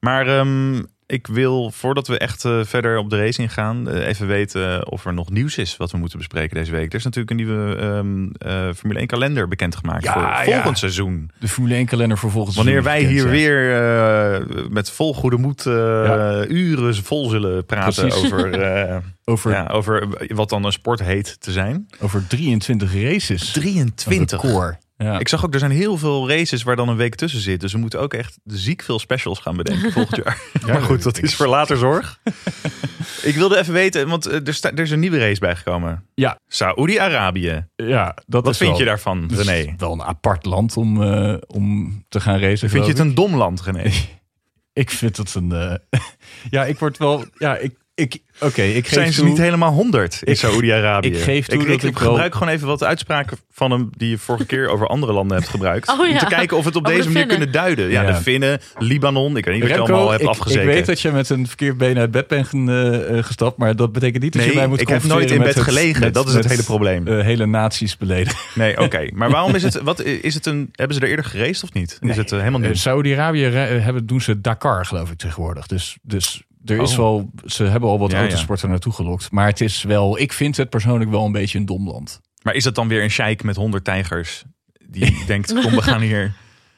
Maar 0.00 0.26
ehm, 0.26 0.82
ik 1.12 1.26
wil, 1.26 1.70
voordat 1.70 2.06
we 2.06 2.18
echt 2.18 2.44
eh, 2.44 2.60
verder 2.64 2.98
op 2.98 3.10
de 3.10 3.16
race 3.18 3.42
ingaan, 3.42 3.88
eh, 3.88 4.06
even 4.06 4.26
weten 4.26 4.90
of 4.90 5.04
er 5.06 5.14
nog 5.14 5.30
nieuws 5.30 5.58
is 5.58 5.76
wat 5.76 5.90
we 5.90 5.98
moeten 5.98 6.18
bespreken 6.18 6.56
deze 6.56 6.70
week. 6.70 6.88
Er 6.92 6.98
is 6.98 7.04
natuurlijk 7.04 7.30
een 7.30 7.36
nieuwe 7.46 7.76
ehm, 7.76 8.28
eh, 8.50 8.74
Formule 8.74 8.98
1 8.98 9.06
kalender 9.08 9.48
bekendgemaakt 9.48 10.04
Ja, 10.04 10.12
voor 10.12 10.22
ja. 10.22 10.44
volgend 10.44 10.78
seizoen. 10.78 11.30
De 11.40 11.48
Formule 11.48 11.74
1 11.74 11.86
kalender 11.86 12.18
voor 12.18 12.30
volgend 12.30 12.56
Wanneer 12.56 12.82
seizoen 12.82 13.02
wij 13.02 13.14
is 13.14 13.22
hier 13.22 13.30
weer 13.30 13.82
eh, 13.82 14.66
met 14.70 14.90
vol 14.90 15.14
goede 15.14 15.36
moed 15.36 15.66
eh, 15.66 15.72
Ja. 15.72 16.44
uren 16.46 16.94
vol 16.94 17.28
zullen 17.28 17.64
praten 17.66 18.08
Precies. 18.08 18.24
over, 18.32 18.52
eh, 18.62 18.96
Over, 19.24 19.50
ja, 19.52 19.66
over 19.66 20.08
wat 20.34 20.48
dan 20.48 20.64
een 20.64 20.72
sport 20.72 21.02
heet 21.02 21.40
te 21.40 21.52
zijn. 21.52 21.86
over 22.00 22.26
23 22.26 22.94
races. 23.02 23.50
23. 23.52 24.42
Een 24.42 24.48
record. 24.50 24.76
Ja. 25.02 25.18
Ik 25.18 25.28
zag 25.28 25.44
ook, 25.44 25.52
er 25.52 25.58
zijn 25.58 25.70
heel 25.70 25.98
veel 25.98 26.28
races 26.28 26.62
waar 26.62 26.76
dan 26.76 26.88
een 26.88 26.96
week 26.96 27.14
tussen 27.14 27.40
zit. 27.40 27.60
Dus 27.60 27.72
we 27.72 27.78
moeten 27.78 28.00
ook 28.00 28.14
echt 28.14 28.38
ziek 28.44 28.82
veel 28.82 28.98
specials 28.98 29.38
gaan 29.38 29.56
bedenken 29.56 29.92
volgend 30.02 30.16
jaar. 30.24 30.42
maar 30.66 30.82
goed, 30.82 31.02
dat 31.02 31.18
is 31.22 31.34
voor 31.34 31.46
later 31.46 31.76
zorg. 31.76 32.20
ik 33.22 33.34
wilde 33.34 33.58
even 33.58 33.72
weten, 33.72 34.08
want 34.08 34.26
eh, 34.26 34.46
er, 34.46 34.54
sta, 34.54 34.70
er 34.70 34.78
is 34.78 34.90
een 34.90 35.00
nieuwe 35.00 35.18
race 35.18 35.40
bijgekomen. 35.40 36.06
Ja. 36.14 36.38
Saoedi-Arabië. 36.48 37.66
ja, 37.76 38.16
dat 38.26 38.44
Wat 38.44 38.56
vind 38.56 38.70
wel- 38.70 38.78
je 38.78 38.84
daarvan, 38.84 39.30
is 39.30 39.46
René? 39.46 39.74
wel 39.78 39.92
een 39.92 40.02
apart 40.02 40.44
land 40.44 40.76
om, 40.76 41.02
eh, 41.02 41.34
om 41.46 41.96
te 42.08 42.20
gaan 42.20 42.38
racen. 42.38 42.70
Vind 42.70 42.84
je 42.84 42.90
het 42.90 43.00
een 43.00 43.14
dom 43.14 43.36
land, 43.36 43.62
René? 43.62 43.82
ik. 43.82 44.08
Ik 44.74 44.90
vind 44.90 45.16
het 45.16 45.34
een... 45.34 45.52
eh, 45.52 45.74
ja, 46.50 46.64
ik 46.64 46.78
word 46.78 46.98
wel... 46.98 47.24
Ja, 47.38 47.56
ik... 47.56 47.74
ik 47.94 48.18
Oké, 48.40 48.62
ik 48.62 48.84
geef 48.86 48.92
Zijn 48.94 49.12
ze 49.12 49.20
toe- 49.20 49.28
niet 49.28 49.38
helemaal 49.38 49.72
100 49.72 50.20
in 50.22 50.36
Saoedi-Arabië? 50.36 51.08
ik 51.08 51.16
geef 51.16 51.46
toe 51.46 51.60
ik, 51.60 51.66
dat 51.66 51.74
ik, 51.76 51.82
ik 51.82 51.98
wel- 51.98 52.08
gebruik 52.10 52.32
gewoon 52.34 52.48
even 52.48 52.66
wat 52.66 52.84
uitspraken 52.84 53.36
van 53.52 53.70
hem 53.70 53.90
die 53.96 54.10
je 54.10 54.18
vorige 54.18 54.44
keer 54.46 54.68
over 54.68 54.86
andere 54.86 55.12
landen 55.12 55.36
hebt 55.36 55.48
gebruikt. 55.48 55.88
Oh 55.88 56.00
Om 56.00 56.18
te 56.18 56.26
kijken 56.26 56.56
of 56.56 56.62
we 56.62 56.68
het 56.68 56.78
op 56.78 56.84
over 56.86 56.96
deze 56.96 57.08
de 57.08 57.12
manier 57.14 57.28
kunnen 57.28 57.52
duiden. 57.52 57.90
Ja, 57.90 58.02
Ja. 58.02 58.06
de 58.06 58.14
Finnen, 58.14 58.60
Libanon. 58.78 59.36
Ik 59.36 59.44
weet 59.44 59.54
niet 59.54 59.62
wat 59.62 59.72
je 59.72 59.76
Remco, 59.76 59.92
allemaal 59.92 60.10
hebt 60.10 60.22
ik, 60.22 60.28
afgezeken. 60.28 60.62
ik 60.68 60.74
weet 60.74 60.86
dat 60.86 61.00
je 61.00 61.10
met 61.10 61.28
een 61.30 61.46
verkeerd 61.46 61.78
been 61.78 61.98
uit 61.98 62.10
bed 62.10 62.26
bent 62.26 62.48
eh, 62.52 63.22
gestapt, 63.24 63.56
maar 63.58 63.76
dat 63.76 63.92
betekent 63.92 64.22
niet 64.22 64.32
dat 64.32 64.42
je 64.42 64.48
Nee, 64.48 64.56
mij 64.56 64.66
moet 64.66 64.80
ik 64.80 64.88
heb 64.88 65.02
nooit 65.04 65.30
in 65.30 65.38
met 65.40 65.54
bed 65.54 65.62
gelegen. 65.64 66.00
met- 66.02 66.14
dat 66.14 66.28
is 66.28 66.34
het 66.34 66.48
hele 66.48 66.62
probleem. 66.62 67.06
eh, 67.08 67.20
hele 67.24 67.46
naties 67.46 67.96
beledigen. 67.96 68.38
Nee, 68.54 68.78
oké. 68.80 69.06
Maar 69.14 69.30
waarom 69.30 69.54
is 69.54 69.62
het, 69.62 69.80
wat, 69.82 70.02
is 70.02 70.34
het 70.34 70.46
een, 70.46 70.68
hebben 70.72 70.96
ze 70.96 71.02
er 71.02 71.08
eerder 71.08 71.24
gereisd 71.24 71.62
of 71.62 71.72
niet? 71.72 71.98
Is 72.00 72.16
het 72.16 72.32
eh, 72.32 72.38
helemaal 72.38 72.60
nieuw? 72.60 72.74
Saudi-Arabië 72.74 73.44
hebben, 73.44 74.06
doen 74.06 74.20
ze 74.20 74.40
Dakar, 74.40 74.86
geloof 74.86 75.10
ik, 75.10 75.18
tegenwoordig. 75.18 75.66
Dus, 75.66 75.96
dus 76.02 76.42
er 76.64 76.80
is 76.82 76.90
Oh. 76.92 76.96
wel, 76.96 77.30
ze 77.44 77.64
hebben 77.64 77.88
al 77.88 77.98
wat 77.98 78.10
Ja, 78.10 78.16
ja. 78.16 78.22
autosporten 78.22 78.68
naartoe 78.68 78.92
gelokt. 78.92 79.30
Maar 79.30 79.46
het 79.46 79.60
is 79.60 79.82
wel, 79.82 80.18
ik 80.18 80.32
vind 80.32 80.56
het 80.56 80.70
persoonlijk 80.70 81.10
wel 81.10 81.24
een 81.24 81.32
beetje 81.32 81.58
een 81.58 81.66
dom 81.66 81.88
land. 81.88 82.20
Maar 82.42 82.54
is 82.54 82.64
het 82.64 82.74
dan 82.74 82.88
weer 82.88 83.02
een 83.02 83.10
sheik 83.10 83.42
met 83.42 83.56
100 83.56 83.84
tijgers? 83.84 84.44
Die 84.88 85.22
denkt, 85.26 85.52
kom 85.52 85.74
we 85.74 85.82
gaan 85.82 86.00
hier. 86.00 86.32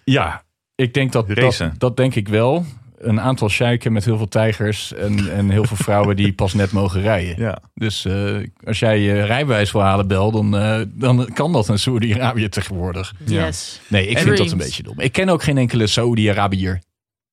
Ja, 0.04 0.42
ik 0.74 0.94
denk 0.94 1.12
dat, 1.12 1.28
dat, 1.28 1.38
Racen. 1.38 1.74
dat 1.78 1.96
denk 1.96 2.14
ik 2.14 2.28
wel. 2.28 2.64
Een 2.98 3.20
aantal 3.20 3.48
sheiken 3.48 3.92
met 3.92 4.04
heel 4.04 4.16
veel 4.16 4.28
tijgers 4.28 4.92
en, 4.92 5.32
en 5.36 5.50
heel 5.50 5.64
veel 5.64 5.76
vrouwen 5.76 6.16
die 6.16 6.32
pas 6.42 6.54
net 6.54 6.72
mogen 6.72 7.00
rijden. 7.00 7.38
Ja. 7.38 7.58
Dus 7.74 8.04
eh, 8.04 8.36
als 8.64 8.78
jij 8.78 8.98
je 9.00 9.22
rijbewijs 9.22 9.72
wil 9.72 9.80
halen, 9.82 10.06
Bel, 10.08 10.30
dan, 10.30 10.56
eh, 10.56 10.80
dan 10.88 11.28
kan 11.34 11.52
dat 11.52 11.68
in 11.68 11.78
Saudi-Arabië 11.78 12.48
tegenwoordig. 12.48 13.14
Ja. 13.24 13.44
Yes. 13.46 13.80
Nee, 13.88 14.06
ik 14.06 14.18
vind 14.18 14.36
dat 14.36 14.50
een 14.50 14.58
beetje 14.58 14.82
dom. 14.82 15.00
Ik 15.00 15.12
ken 15.12 15.28
ook 15.28 15.42
geen 15.42 15.58
enkele 15.58 15.86
Saudi-Arabiër. 15.86 16.80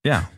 Ja. 0.01 0.29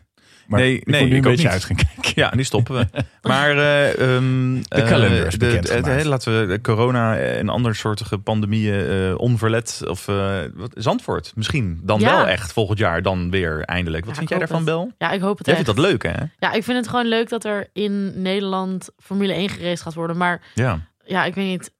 Maar 0.46 0.60
Nee, 0.60 0.76
ik 0.76 0.86
nee, 0.86 1.00
nu 1.02 1.08
ik 1.08 1.14
een 1.16 1.20
beetje 1.30 1.42
niet. 1.44 1.52
uit 1.52 1.64
gaan 1.64 1.76
kijken. 1.76 2.12
ja, 2.14 2.30
die 2.30 2.44
stoppen 2.44 2.74
we. 2.74 2.86
Maar 3.28 3.50
eh, 3.50 3.90
ehm, 4.16 4.54
De 4.54 4.64
eh, 4.68 4.88
kalender 4.88 5.26
is 5.26 5.34
de- 5.38 5.58
de- 5.60 5.80
de- 5.82 6.08
Laten 6.08 6.40
we 6.40 6.46
de 6.46 6.60
corona 6.60 7.18
en 7.18 7.48
andere 7.48 7.74
soortige 7.74 8.18
pandemieën 8.18 8.86
eh, 8.88 9.18
onverlet. 9.18 9.80
Of 9.86 10.08
eh, 10.08 10.40
wat, 10.54 10.70
Zandvoort 10.74 11.32
misschien. 11.34 11.80
Dan 11.82 12.00
Ja. 12.00 12.16
wel 12.16 12.26
echt 12.26 12.52
volgend 12.52 12.78
jaar 12.78 13.02
dan 13.02 13.30
weer 13.30 13.60
eindelijk. 13.62 14.04
Wat 14.04 14.12
Ja, 14.12 14.18
vind 14.18 14.28
jij 14.28 14.38
daarvan, 14.38 14.56
het. 14.56 14.66
Bel? 14.66 14.92
Ja, 14.98 15.10
ik 15.10 15.20
hoop 15.20 15.38
het 15.38 15.46
Jij 15.46 15.54
echt. 15.56 15.64
vindt 15.64 15.80
dat 15.80 15.90
leuk, 15.90 16.02
hè? 16.02 16.24
Ja, 16.38 16.52
ik 16.52 16.64
vind 16.64 16.76
het 16.78 16.88
gewoon 16.88 17.06
leuk 17.06 17.28
dat 17.28 17.44
er 17.44 17.68
in 17.72 18.22
Nederland 18.22 18.88
Formule 18.96 19.32
1 19.32 19.48
geraced 19.48 19.80
gaat 19.80 19.94
worden. 19.94 20.16
Maar 20.16 20.40
Ja. 20.54 20.80
ja, 21.04 21.24
ik 21.24 21.34
weet 21.34 21.46
niet. 21.46 21.72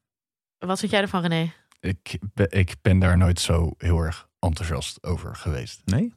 Wat 0.58 0.78
vind 0.78 0.92
jij 0.92 1.00
ervan, 1.00 1.22
René? 1.22 1.52
Ik, 1.80 2.18
ben- 2.34 2.50
ik 2.50 2.74
ben 2.82 2.98
daar 2.98 3.16
nooit 3.18 3.40
zo 3.40 3.74
heel 3.78 3.98
erg 3.98 4.26
enthousiast 4.38 5.02
over 5.02 5.36
geweest. 5.36 5.80
Nee? 5.84 6.14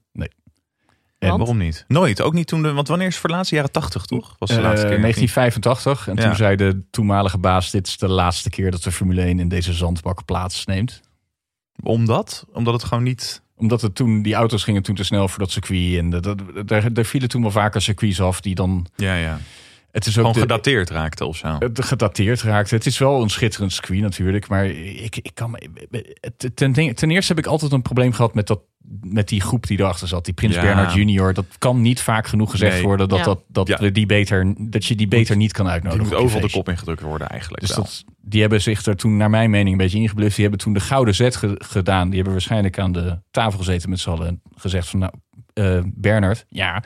En 1.19 1.27
Want? 1.27 1.39
waarom 1.39 1.57
niet? 1.57 1.85
Nooit. 1.87 2.21
Ook 2.21 2.33
niet 2.33 2.47
toen 2.47 2.61
de. 2.61 2.71
Want 2.73 2.87
wanneer 2.87 3.07
is 3.07 3.11
het 3.13 3.21
voor 3.21 3.29
de 3.29 3.35
laatste 3.35 3.55
jaren 3.55 3.71
80, 3.71 4.05
toch? 4.05 4.35
Was 4.39 4.49
de 4.49 4.55
Eh, 4.55 4.61
laatste 4.61 4.87
keer. 4.87 4.99
1985. 4.99 6.07
En 6.07 6.15
Ja. 6.15 6.21
toen 6.23 6.35
zei 6.35 6.55
de 6.55 6.81
toenmalige 6.91 7.37
baas: 7.37 7.71
Dit 7.71 7.87
is 7.87 7.97
de 7.97 8.07
laatste 8.07 8.49
keer 8.49 8.71
dat 8.71 8.83
de 8.83 8.91
Formule 8.91 9.21
1 9.21 9.39
in 9.39 9.47
deze 9.49 9.73
zandbak 9.73 10.25
plaatsneemt. 10.25 11.01
Omdat? 11.83 12.45
Omdat 12.53 12.73
het 12.73 12.83
gewoon 12.83 13.03
niet. 13.03 13.41
Omdat 13.55 13.81
het 13.81 13.95
toen, 13.95 14.21
die 14.21 14.33
auto's 14.33 14.63
gingen 14.63 14.81
toen 14.83 14.95
te 14.95 15.03
snel 15.03 15.27
voor 15.27 15.39
dat 15.39 15.51
circuit. 15.51 15.97
En 15.97 16.09
dat, 16.09 16.23
dat, 16.23 16.37
daar, 16.65 16.93
daar 16.93 17.05
vielen 17.05 17.29
toen 17.29 17.41
wel 17.41 17.51
vaker 17.51 17.81
circuits 17.81 18.21
af 18.21 18.41
die 18.41 18.55
dan. 18.55 18.85
Ja, 18.95 19.15
ja. 19.15 19.39
Het 19.91 20.05
is 20.05 20.11
ook 20.11 20.15
Gewoon 20.25 20.33
de- 20.33 20.39
gedateerd 20.39 20.89
raakte 20.89 21.25
of 21.25 21.37
zo. 21.37 21.55
het 21.59 21.85
gedateerd 21.85 22.41
raakte. 22.41 22.75
Het 22.75 22.85
is 22.85 22.97
wel 22.97 23.21
een 23.21 23.29
schitterend 23.29 23.71
circuit 23.73 24.01
natuurlijk. 24.01 24.47
Maar 24.47 24.65
ik, 24.65 25.15
ik 25.15 25.31
kan, 25.33 25.51
me- 25.51 26.15
ten, 26.53 26.73
ten 26.95 27.11
eerste 27.11 27.33
heb 27.33 27.45
ik 27.45 27.49
altijd 27.51 27.71
een 27.71 27.81
probleem 27.81 28.11
gehad 28.13 28.33
met, 28.33 28.47
dat, 28.47 28.59
met 29.01 29.27
die 29.27 29.41
groep 29.41 29.67
die 29.67 29.79
erachter 29.79 30.07
zat. 30.07 30.25
Die 30.25 30.33
Prins 30.33 30.55
Ja. 30.55 30.61
Bernhard 30.61 30.93
Junior. 30.93 31.33
Dat 31.33 31.45
kan 31.57 31.81
niet 31.81 32.01
vaak 32.01 32.27
genoeg 32.27 32.51
gezegd 32.51 32.73
Nee. 32.73 32.83
worden 32.83 33.09
dat, 33.09 33.17
Ja. 33.17 33.23
dat, 33.23 33.43
dat, 33.47 33.67
Ja. 33.67 33.89
die 33.89 34.05
beter, 34.05 34.53
dat 34.71 34.85
je 34.85 34.95
die 34.95 35.07
beter 35.07 35.35
niet 35.35 35.51
kan 35.51 35.65
Die 35.65 35.73
uitnodigen. 35.73 36.03
moet 36.05 36.13
op 36.13 36.19
je 36.19 36.25
overal 36.25 36.47
de 36.47 36.53
kop 36.53 36.69
ingedrukt 36.69 37.01
worden 37.01 37.27
eigenlijk. 37.29 37.61
Dus 37.61 37.75
wel. 37.75 37.83
dat, 37.85 38.03
die 38.21 38.41
hebben 38.41 38.61
zich 38.61 38.85
er 38.85 38.95
toen, 38.95 39.17
naar 39.17 39.29
mijn 39.29 39.49
mening, 39.49 39.71
een 39.71 39.77
beetje 39.77 39.99
ingebluft. 39.99 40.33
Die 40.35 40.43
hebben 40.45 40.61
toen 40.63 40.73
de 40.73 40.79
gouden 40.79 41.15
zet 41.15 41.35
ge- 41.35 41.61
gedaan. 41.65 42.05
Die 42.05 42.15
hebben 42.15 42.33
waarschijnlijk 42.33 42.79
aan 42.79 42.91
de 42.91 43.19
tafel 43.31 43.57
gezeten 43.59 43.89
met 43.89 43.99
z'n 43.99 44.09
allen. 44.09 44.27
En 44.27 44.41
gezegd 44.55 44.87
van, 44.89 44.99
nou, 44.99 45.11
eh, 45.53 45.79
Bernard, 45.85 46.45
ja, 46.49 46.83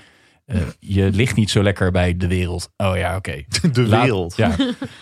eh, 0.54 0.62
je 0.80 1.10
ligt 1.12 1.36
niet 1.36 1.50
zo 1.50 1.64
lekker 1.64 1.92
bij 1.92 2.18
de 2.18 2.28
wereld. 2.28 2.70
Oh 2.78 2.98
ja, 2.98 3.16
oké. 3.16 3.44
de 3.72 3.82
Laat- 3.88 4.04
wereld. 4.04 4.36
Ja. 4.36 4.56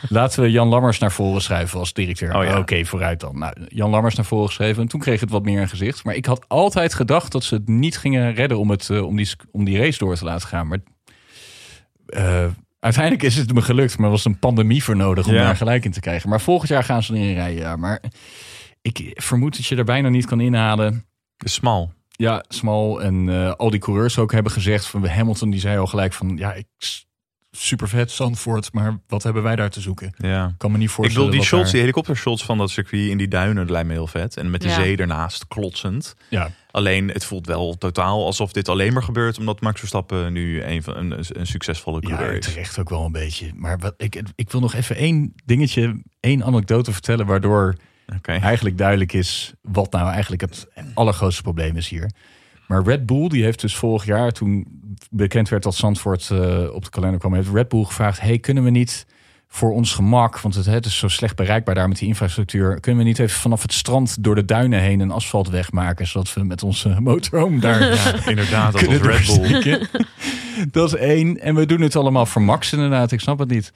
Laten 0.10 0.44
we 0.44 0.52
Jan 0.52 0.68
Lammers 0.68 1.00
naar 1.00 1.12
voren 1.12 1.42
schrijven 1.42 1.80
als 1.80 1.94
directeur. 1.94 2.36
Oh 2.36 2.44
ja. 2.44 2.58
Oké, 2.58 2.86
vooruit 2.86 3.20
dan. 3.20 3.40
Nou, 3.40 3.54
Jan 3.68 3.90
Lammers 3.90 4.16
naar 4.16 4.26
voren 4.26 4.48
geschreven. 4.48 4.82
En 4.82 4.88
toen 4.88 5.00
kreeg 5.00 5.20
het 5.20 5.30
wat 5.30 5.44
meer 5.44 5.62
een 5.62 5.70
gezicht. 5.70 6.04
Maar 6.04 6.16
ik 6.16 6.26
had 6.26 6.46
altijd 6.48 6.94
gedacht 6.94 7.32
dat 7.32 7.44
ze 7.44 7.56
het 7.56 7.68
niet 7.68 7.98
gingen 7.98 8.34
redden 8.34 8.60
om, 8.60 8.70
het, 8.70 8.90
eh, 8.90 9.06
om, 9.06 9.16
die, 9.16 9.30
om 9.52 9.64
die 9.66 9.78
race 9.78 9.98
door 9.98 10.16
te 10.16 10.24
laten 10.26 10.48
gaan. 10.48 10.68
Maar 10.68 10.80
eh, 12.06 12.46
uiteindelijk 12.80 13.24
is 13.24 13.36
het 13.36 13.54
me 13.54 13.62
gelukt. 13.62 13.98
Maar 13.98 14.06
er 14.06 14.12
was 14.12 14.26
een 14.26 14.40
pandemie 14.40 14.84
voor 14.84 14.96
nodig 14.96 15.28
om 15.28 15.34
Ja. 15.34 15.44
daar 15.44 15.56
gelijk 15.56 15.86
in 15.86 15.92
te 15.92 16.00
krijgen. 16.00 16.30
Maar 16.30 16.42
volgend 16.42 16.70
jaar 16.70 16.84
gaan 16.84 17.04
ze 17.04 17.14
erin 17.14 17.34
rijden. 17.34 17.62
Ja. 17.62 17.76
Maar 17.76 18.02
ik 18.82 19.12
vermoed 19.14 19.56
dat 19.58 19.66
je 19.66 19.76
er 19.76 19.84
bijna 19.84 20.10
niet 20.10 20.26
kan 20.26 20.40
inhalen. 20.40 21.06
Smal. 21.38 21.92
Ja, 22.22 22.44
Smal 22.48 23.02
en 23.02 23.30
eh, 23.30 23.52
al 23.52 23.70
die 23.70 23.80
coureurs 23.80 24.18
ook 24.18 24.32
hebben 24.32 24.52
gezegd 24.52 24.86
van 24.86 25.06
Hamilton, 25.08 25.50
die 25.50 25.60
zei 25.60 25.78
al 25.78 25.88
gelijk 25.88 26.14
van 26.14 26.38
ja, 26.38 26.54
ik 26.54 26.66
super 27.52 27.88
vet 27.90 28.12
Zandvoort, 28.12 28.74
maar 28.74 29.00
wat 29.08 29.24
hebben 29.24 29.44
wij 29.44 29.56
daar 29.56 29.70
te 29.70 29.82
zoeken? 29.82 30.14
Ja. 30.18 30.48
Ik 30.48 30.54
kan 30.58 30.72
me 30.72 30.78
niet 30.78 30.88
Ik 30.88 30.94
voorstellen. 30.94 31.28
bedoel, 31.30 31.42
die 31.42 31.50
wat 31.50 31.60
shots, 31.60 31.64
daar- 31.64 31.72
die 31.72 31.80
helikoptershots 31.82 32.44
van 32.46 32.58
dat 32.58 32.70
circuit 32.70 33.10
in 33.10 33.18
die 33.18 33.28
duinen, 33.28 33.56
dat 33.56 33.70
lijkt 33.70 33.88
me 33.88 33.94
heel 33.94 34.08
vet. 34.08 34.38
En 34.38 34.50
met 34.50 34.62
de 34.62 34.68
Ja. 34.68 34.74
zee 34.74 34.98
ernaast, 34.98 35.48
klotsend. 35.48 36.16
Ja, 36.30 36.52
Alleen, 36.72 37.08
het 37.08 37.26
voelt 37.26 37.46
wel 37.48 37.78
totaal 37.78 38.26
alsof 38.26 38.52
dit 38.52 38.70
alleen 38.70 38.94
maar 38.94 39.04
gebeurt 39.04 39.38
omdat 39.38 39.62
Max 39.62 39.80
Verstappen 39.80 40.34
nu 40.34 40.64
een, 40.64 40.84
van, 40.84 40.96
een, 40.96 41.14
een 41.28 41.48
succesvolle 41.48 42.02
coureur 42.02 42.32
ja, 42.32 42.38
is. 42.38 42.46
terecht 42.46 42.80
ook 42.80 42.90
wel 42.90 43.06
een 43.06 43.12
beetje. 43.12 43.52
Maar 43.56 43.78
wat, 43.80 43.94
ik, 43.98 44.22
ik 44.36 44.52
wil 44.52 44.62
nog 44.62 44.74
even 44.74 44.96
één 44.96 45.34
dingetje, 45.46 46.02
één 46.20 46.44
anekdote 46.44 46.92
vertellen, 46.92 47.26
waardoor 47.26 47.76
Oké. 48.16 48.32
eigenlijk 48.32 48.78
duidelijk 48.78 49.14
is 49.14 49.54
wat 49.62 49.92
nou 49.92 50.10
eigenlijk 50.10 50.42
het 50.42 50.68
allergrootste 50.94 51.42
probleem 51.42 51.76
is 51.76 51.90
hier. 51.90 52.12
Maar 52.68 52.84
Red 52.84 53.06
Bull, 53.06 53.28
die 53.28 53.44
heeft 53.44 53.62
dus 53.62 53.76
vorig 53.76 54.06
jaar, 54.06 54.32
toen 54.32 54.68
bekend 55.10 55.50
werd 55.50 55.64
dat 55.64 55.76
Zandvoort 55.76 56.30
eh, 56.30 56.74
op 56.74 56.84
de 56.84 56.90
kalender 56.90 57.20
kwam, 57.20 57.34
heeft 57.34 57.50
Red 57.54 57.70
Bull 57.70 57.84
gevraagd: 57.84 58.22
hey, 58.22 58.40
kunnen 58.40 58.64
we 58.64 58.70
niet 58.70 59.06
voor 59.48 59.72
ons 59.72 59.94
gemak, 59.94 60.40
want 60.40 60.56
het, 60.56 60.66
het 60.66 60.86
is 60.86 60.98
zo 60.98 61.08
slecht 61.08 61.36
bereikbaar 61.36 61.76
daar 61.76 61.88
met 61.88 61.98
die 61.98 62.08
infrastructuur, 62.08 62.80
kunnen 62.80 63.02
we 63.02 63.08
niet 63.08 63.20
even 63.20 63.40
vanaf 63.40 63.62
het 63.62 63.74
strand 63.74 64.24
door 64.24 64.36
de 64.36 64.46
duinen 64.46 64.80
heen 64.80 65.00
een 65.00 65.12
asfaltweg 65.12 65.72
maken, 65.72 66.08
zodat 66.08 66.34
we 66.34 66.44
met 66.44 66.64
onze 66.64 66.96
motorhome 67.00 67.60
daar 67.66 67.94
Ja, 67.94 68.26
inderdaad, 68.26 68.72
dat 68.72 68.82
Red 68.82 69.26
Bull. 69.26 69.88
Dat 70.72 70.94
is 70.94 71.00
één. 71.00 71.42
En 71.42 71.56
we 71.56 71.66
doen 71.66 71.82
het 71.82 71.96
allemaal 71.96 72.26
voor 72.26 72.42
Max 72.42 72.74
inderdaad. 72.74 73.12
Ik 73.12 73.20
snap 73.20 73.40
het 73.40 73.50
niet. 73.50 73.72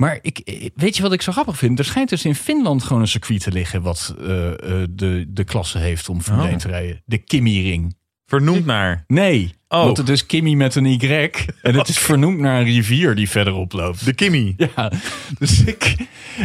Maar 0.00 0.18
ik, 0.22 0.70
weet 0.74 0.96
je 0.96 1.02
wat 1.02 1.12
ik 1.12 1.22
zo 1.22 1.32
grappig 1.32 1.56
vind? 1.58 1.78
Er 1.78 1.84
schijnt 1.84 2.08
dus 2.08 2.24
in 2.24 2.34
Finland 2.34 2.82
gewoon 2.82 3.02
een 3.02 3.08
circuit 3.08 3.40
te 3.40 3.52
liggen... 3.52 3.82
wat 3.82 4.14
eh, 4.20 4.48
eh, 4.52 4.88
de, 4.90 5.24
de 5.28 5.44
klasse 5.44 5.78
heeft 5.78 6.08
om 6.08 6.20
Formule 6.20 6.44
Oh. 6.44 6.50
1 6.50 6.58
te 6.58 6.68
rijden. 6.68 7.02
De 7.04 7.18
Kimmy-ring. 7.18 7.96
Vernoemd 8.26 8.66
naar 8.66 9.04
Nee, 9.06 9.54
Oh. 9.68 9.84
want 9.84 9.96
het 9.96 10.08
is 10.08 10.26
Kimmy 10.26 10.54
met 10.54 10.74
een 10.74 10.84
Y. 10.86 11.30
En 11.62 11.74
het 11.74 11.88
is 11.88 11.98
vernoemd 12.10 12.38
naar 12.38 12.58
een 12.60 12.64
rivier 12.66 13.14
die 13.14 13.28
verderop 13.30 13.72
loopt. 13.72 14.04
de 14.04 14.12
Kimmy. 14.12 14.54
Ja, 14.76 14.92
dus 15.38 15.64
ik, 15.64 15.96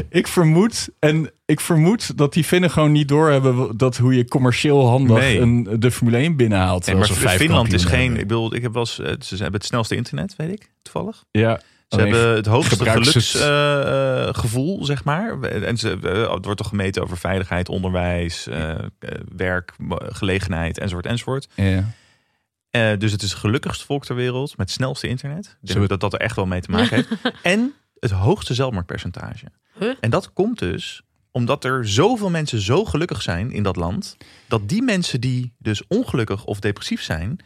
ik 0.09 0.27
vermoed 0.27 0.89
en 0.99 1.31
ik 1.45 1.59
vermoed 1.59 2.17
dat 2.17 2.33
die 2.33 2.43
Finnen 2.43 2.71
gewoon 2.71 2.91
niet 2.91 3.07
doorhebben 3.07 3.77
dat 3.77 3.97
hoe 3.97 4.15
je 4.15 4.25
commercieel 4.27 4.87
handig 4.87 5.17
Nee. 5.19 5.39
een, 5.39 5.67
de 5.79 5.91
Formule 5.91 6.17
1 6.17 6.35
binnenhaalt. 6.35 6.85
Nee, 6.85 6.95
maar 6.95 7.07
vijf 7.07 7.37
Finland 7.39 7.73
is 7.73 7.85
geen. 7.85 8.11
Ik 8.13 8.27
bedoel, 8.27 8.55
ik 8.55 8.61
heb 8.61 8.73
wel 8.73 8.81
eens. 8.81 8.99
eh, 8.99 9.13
Ze 9.19 9.35
hebben 9.35 9.53
het 9.59 9.65
snelste 9.65 9.95
internet, 9.95 10.33
weet 10.37 10.51
ik 10.51 10.71
toevallig. 10.81 11.23
Ja, 11.31 11.61
Ze 11.87 11.97
alleen 12.01 12.13
hebben 12.13 12.35
het 12.35 12.45
hoogste 12.45 12.85
geluksgevoel, 12.85 14.85
zeg 14.85 15.03
maar. 15.03 15.41
En 15.41 15.77
ze, 15.77 15.87
het 16.33 16.45
wordt 16.45 16.57
toch 16.57 16.67
gemeten 16.67 17.03
over 17.03 17.17
veiligheid, 17.17 17.69
onderwijs, 17.69 18.47
eh, 18.47 18.75
werk, 19.35 19.73
gelegenheid, 19.97 20.77
enzovoort, 20.77 21.05
enzovoort. 21.05 21.47
Ja. 21.55 21.91
Eh, 22.69 22.97
dus 22.97 23.11
het 23.11 23.21
is 23.21 23.29
het 23.29 23.39
gelukkigste 23.39 23.85
volk 23.85 24.05
ter 24.05 24.15
wereld 24.15 24.49
met 24.57 24.67
het 24.67 24.75
snelste 24.75 25.07
internet. 25.07 25.45
Ik 25.45 25.51
denk 25.51 25.57
Zullen 25.67 25.81
we- 25.81 25.87
dat 25.87 25.99
dat 25.99 26.13
er 26.13 26.19
echt 26.19 26.35
wel 26.35 26.45
mee 26.45 26.61
te 26.61 26.71
maken 26.71 26.95
heeft. 26.95 27.09
En 27.41 27.73
het 27.99 28.11
hoogste 28.11 28.53
zelfmoordpercentage. 28.53 29.45
Huh? 29.79 29.93
En 29.99 30.09
dat 30.09 30.33
komt 30.33 30.59
dus 30.59 31.01
omdat 31.31 31.63
er 31.63 31.87
zoveel 31.87 32.29
mensen 32.29 32.61
zo 32.61 32.85
gelukkig 32.85 33.21
zijn 33.21 33.51
in 33.51 33.63
dat 33.63 33.75
land, 33.75 34.17
dat 34.47 34.69
die 34.69 34.81
mensen 34.81 35.21
die 35.21 35.53
dus 35.57 35.87
ongelukkig 35.87 36.45
of 36.45 36.59
depressief 36.59 37.01
zijn, 37.01 37.39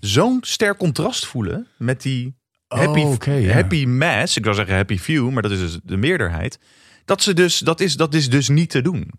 zo'n 0.00 0.38
sterk 0.40 0.78
contrast 0.78 1.26
voelen 1.26 1.66
met 1.76 2.02
die 2.02 2.36
happy, 2.68 3.00
Oh, 3.00 3.52
happy 3.52 3.84
mass, 3.84 4.36
ik 4.36 4.44
zou 4.44 4.56
zeggen 4.56 4.74
happy 4.74 4.98
few, 4.98 5.30
maar 5.30 5.42
dat 5.42 5.50
is 5.50 5.58
dus 5.58 5.78
de 5.82 5.96
meerderheid, 5.96 6.58
dat 7.04 7.22
ze 7.22 7.34
dus 7.34 7.58
dat 7.58 7.80
is 7.80 7.96
dat 7.96 8.14
is 8.14 8.30
dus 8.30 8.48
niet 8.48 8.70
te 8.70 8.82
doen. 8.82 9.10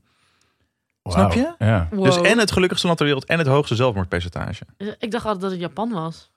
Snap 1.03 1.33
je? 1.33 1.53
Ja. 1.59 1.87
Wow. 1.91 2.03
Dus 2.03 2.21
en 2.21 2.37
het 2.37 2.51
gelukkigste 2.51 2.85
land 2.85 2.97
ter 2.97 3.07
wereld 3.07 3.25
en 3.25 3.37
het 3.37 3.47
hoogste 3.47 3.75
zelfmoordpercentage. 3.75 4.63
Ik 4.99 5.11
dacht 5.11 5.25
altijd 5.25 5.41
dat 5.41 5.51
het 5.51 5.59
Japan 5.59 5.89
was. 5.89 6.31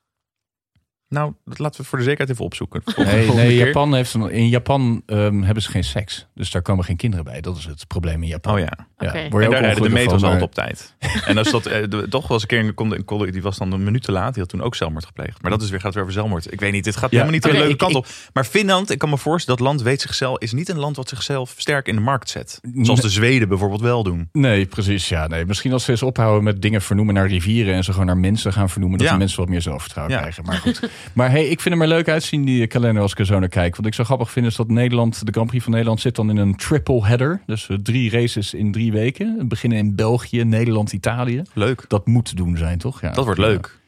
Nou, 1.12 1.32
dat 1.44 1.58
laten 1.58 1.80
we 1.80 1.86
voor 1.86 1.98
de 1.98 2.04
zekerheid 2.04 2.30
even 2.30 2.44
opzoeken. 2.44 2.82
Nee. 3.34 3.54
Japan 3.56 3.94
heeft 3.94 4.14
een, 4.14 4.30
in 4.30 4.48
Japan 4.48 5.02
ehm, 5.06 5.42
hebben 5.42 5.62
ze 5.62 5.70
geen 5.70 5.84
seks. 5.84 6.26
Dus 6.34 6.50
daar 6.50 6.62
komen 6.62 6.84
geen 6.84 6.96
kinderen 6.96 7.24
bij. 7.24 7.40
Dat 7.40 7.56
is 7.56 7.64
het 7.64 7.86
probleem 7.86 8.22
in 8.22 8.28
Japan. 8.28 8.52
Oh 8.52 8.58
ja. 8.58 8.72
Je 8.98 9.06
En 9.06 9.30
daar 9.30 9.60
rijden 9.60 9.82
de 9.82 9.88
meters 9.88 10.20
van, 10.20 10.24
altijd 10.24 10.42
op 10.42 10.54
tijd. 10.54 10.94
En 11.26 11.38
als 11.38 11.50
dat 11.50 11.66
eh, 11.66 11.88
de- 11.88 12.06
toch 12.08 12.28
was 12.28 12.42
een 12.42 12.48
keer 12.48 12.58
een 12.76 12.92
een 12.92 13.04
collega 13.04 13.32
die 13.32 13.42
was 13.42 13.58
dan 13.58 13.72
een 13.72 13.84
minuut 13.84 14.02
te 14.02 14.12
laat, 14.12 14.32
die 14.34 14.42
had 14.42 14.50
toen 14.50 14.62
ook 14.62 14.74
zelfmoord 14.74 15.04
gepleegd. 15.06 15.42
Maar 15.42 15.50
dat 15.50 15.62
is 15.62 15.70
weer 15.70 15.80
gaat 15.80 15.92
weer 15.94 16.02
over 16.02 16.14
zelfmoord. 16.14 16.52
Ik 16.52 16.60
weet 16.60 16.72
niet, 16.72 16.84
dit 16.84 16.96
gaat 16.96 17.10
Ja, 17.10 17.16
helemaal 17.18 17.32
niet 17.32 17.42
de 17.42 17.52
leuke 17.52 17.68
ik- 17.72 17.78
kant 17.78 17.94
op. 17.94 18.06
Maar 18.32 18.44
Finland, 18.44 18.90
ik 18.90 18.98
kan 18.98 19.08
me 19.10 19.18
voorstellen, 19.18 19.58
dat 19.58 19.68
land 19.68 19.82
weet 19.82 20.00
zichzelf 20.00 20.38
is 20.38 20.52
niet 20.52 20.68
een 20.68 20.78
land 20.78 20.96
wat 20.96 21.08
zichzelf 21.08 21.54
sterk 21.56 21.88
in 21.88 21.94
de 21.94 22.00
markt 22.00 22.30
zet. 22.30 22.60
Zoals 22.82 23.00
de 23.00 23.08
Zweden 23.08 23.48
bijvoorbeeld 23.48 23.80
wel 23.80 24.02
doen. 24.02 24.28
Nee, 24.32 24.66
precies. 24.66 25.08
Ja, 25.08 25.26
nee. 25.26 25.44
Misschien 25.46 25.72
als 25.72 25.84
ze 25.84 25.90
eens 25.90 26.02
ophouden 26.02 26.44
met 26.44 26.62
dingen 26.62 26.82
vernoemen 26.82 27.14
naar 27.14 27.26
rivieren 27.28 27.74
en 27.74 27.84
ze 27.84 27.90
gewoon 27.92 28.06
naar 28.06 28.18
mensen 28.18 28.52
gaan 28.52 28.70
vernoemen, 28.70 28.98
dat 28.98 29.06
Ja. 29.06 29.12
de 29.12 29.18
mensen 29.18 29.38
wat 29.40 29.48
meer 29.48 29.62
zelfvertrouwen 29.62 30.14
Ja. 30.14 30.20
krijgen. 30.20 30.44
Maar 30.44 30.56
goed. 30.56 30.80
maar 31.12 31.30
hey, 31.30 31.46
ik 31.48 31.60
vind 31.60 31.74
hem 31.74 31.82
er 31.82 31.88
leuk 31.88 32.08
uitzien, 32.08 32.44
die 32.44 32.66
kalender, 32.66 33.02
als 33.02 33.12
ik 33.12 33.18
er 33.18 33.26
zo 33.26 33.38
naar 33.38 33.48
kijk. 33.48 33.76
Wat 33.76 33.86
ik 33.86 33.94
zo 33.94 34.04
grappig 34.04 34.30
vind 34.30 34.46
is 34.46 34.56
dat 34.56 34.68
Nederland, 34.68 35.26
de 35.26 35.32
Grand 35.32 35.46
Prix 35.48 35.62
van 35.64 35.72
Nederland, 35.72 36.00
zit 36.00 36.14
dan 36.16 36.30
in 36.30 36.36
een 36.36 36.56
triple 36.56 37.06
header. 37.06 37.42
Dus 37.46 37.68
eh, 37.68 37.76
drie 37.82 38.10
races 38.10 38.54
in 38.54 38.72
drie 38.72 38.92
weken. 38.92 39.36
We 39.38 39.44
beginnen 39.46 39.78
in 39.78 39.94
België, 39.94 40.44
Nederland, 40.44 40.92
Italië. 40.92 41.42
Leuk. 41.54 41.84
Dat 41.88 42.06
moet 42.06 42.24
te 42.24 42.34
doen 42.34 42.56
zijn, 42.56 42.78
toch? 42.78 43.00
Ja. 43.00 43.10
Dat 43.10 43.24
wordt 43.24 43.40
Ja. 43.40 43.46
leuk. 43.46 43.80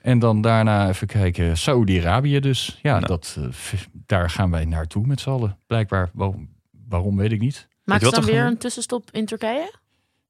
En 0.00 0.18
dan 0.18 0.40
daarna 0.40 0.88
even 0.88 1.06
kijken, 1.06 1.56
Saudi-Arabië 1.58 2.40
dus. 2.40 2.78
Ja, 2.82 2.94
Nou. 2.94 3.06
dat, 3.06 3.36
eh, 3.38 3.78
daar 4.06 4.30
gaan 4.30 4.50
wij 4.50 4.64
naartoe 4.64 5.06
met 5.06 5.20
z'n 5.20 5.30
allen. 5.30 5.58
Blijkbaar, 5.66 6.10
waarom, 6.12 6.48
waarom 6.88 7.16
weet 7.16 7.32
ik 7.32 7.40
niet. 7.40 7.68
Maakt 7.84 8.00
je 8.00 8.06
ze 8.06 8.14
dan 8.14 8.24
er 8.24 8.30
weer 8.30 8.44
een 8.44 8.58
tussenstop 8.58 9.08
in 9.10 9.26
Turkije? 9.26 9.72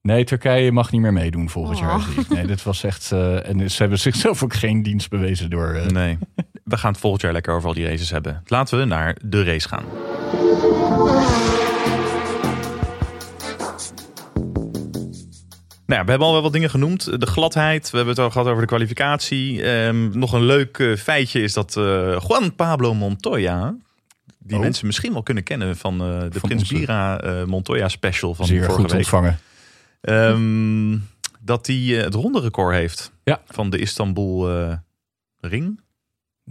Nee, 0.02 0.25
Turkije 0.25 0.73
mag 0.73 0.92
niet 0.92 1.00
meer 1.00 1.12
meedoen 1.12 1.50
volgend 1.50 1.76
Oh. 1.78 1.82
jaar. 1.82 2.00
ik. 2.18 2.28
Nee, 2.28 2.47
dit 2.47 2.62
was 2.62 2.85
echt. 2.85 3.12
eh, 3.12 3.49
en 3.49 3.71
ze 3.71 3.76
hebben 3.78 3.99
zichzelf 3.99 4.42
ook 4.42 4.54
geen 4.54 4.82
dienst 4.82 5.09
bewezen 5.11 5.50
door. 5.50 5.73
eh, 5.75 5.87
Nee. 5.87 6.18
We 6.64 6.76
gaan 6.76 6.90
het 6.92 7.00
volgend 7.00 7.23
jaar 7.23 7.32
lekker 7.32 7.54
over 7.54 7.68
al 7.68 7.75
die 7.75 7.87
races 7.87 8.11
hebben. 8.11 8.42
Laten 8.47 8.78
we 8.78 8.85
naar 8.85 9.16
de 9.25 9.44
race 9.44 9.68
gaan. 9.68 9.85
Nou 15.87 16.00
ja, 16.00 16.04
we 16.04 16.11
hebben 16.11 16.26
al 16.28 16.32
wel 16.32 16.42
wat 16.42 16.52
dingen 16.52 16.71
genoemd. 16.71 17.21
De 17.21 17.26
gladheid, 17.26 17.90
we 17.90 17.97
hebben 17.97 18.14
het 18.14 18.25
al 18.25 18.30
gehad 18.30 18.47
over 18.47 18.61
de 18.61 18.66
kwalificatie. 18.66 19.62
Ehm, 19.62 20.18
nog 20.18 20.32
een 20.32 20.44
leuk 20.44 20.78
eh, 20.78 20.97
feitje 20.97 21.42
is 21.42 21.52
dat 21.52 21.76
eh, 21.76 22.16
Juan 22.28 22.54
Pablo 22.54 22.94
Montoya... 22.94 23.75
die 24.38 24.56
Oh. 24.56 24.62
mensen 24.62 24.87
misschien 24.87 25.12
wel 25.12 25.23
kunnen 25.23 25.42
kennen 25.42 25.76
van 25.76 25.94
eh, 26.00 26.21
de 26.21 26.28
Van 26.38 26.40
Prins 26.40 26.62
onze- 26.62 26.75
Bira 26.75 27.21
Montoya 27.47 27.88
special 27.88 28.35
van 28.35 28.47
zeer 28.47 28.59
vorige 28.64 28.80
goed 28.80 28.90
week. 28.90 29.00
ontvangen. 29.00 29.38
Ehm, 30.02 30.99
dat 31.40 31.66
hij 31.66 31.76
eh, 31.99 32.04
het 32.04 32.14
ronde 32.14 32.40
record 32.40 32.75
heeft 32.75 33.12
Ja. 33.25 33.40
van 33.47 33.71
de 33.71 33.78
Istanbul 33.78 34.50
eh, 34.50 34.76
Ring. 35.40 35.80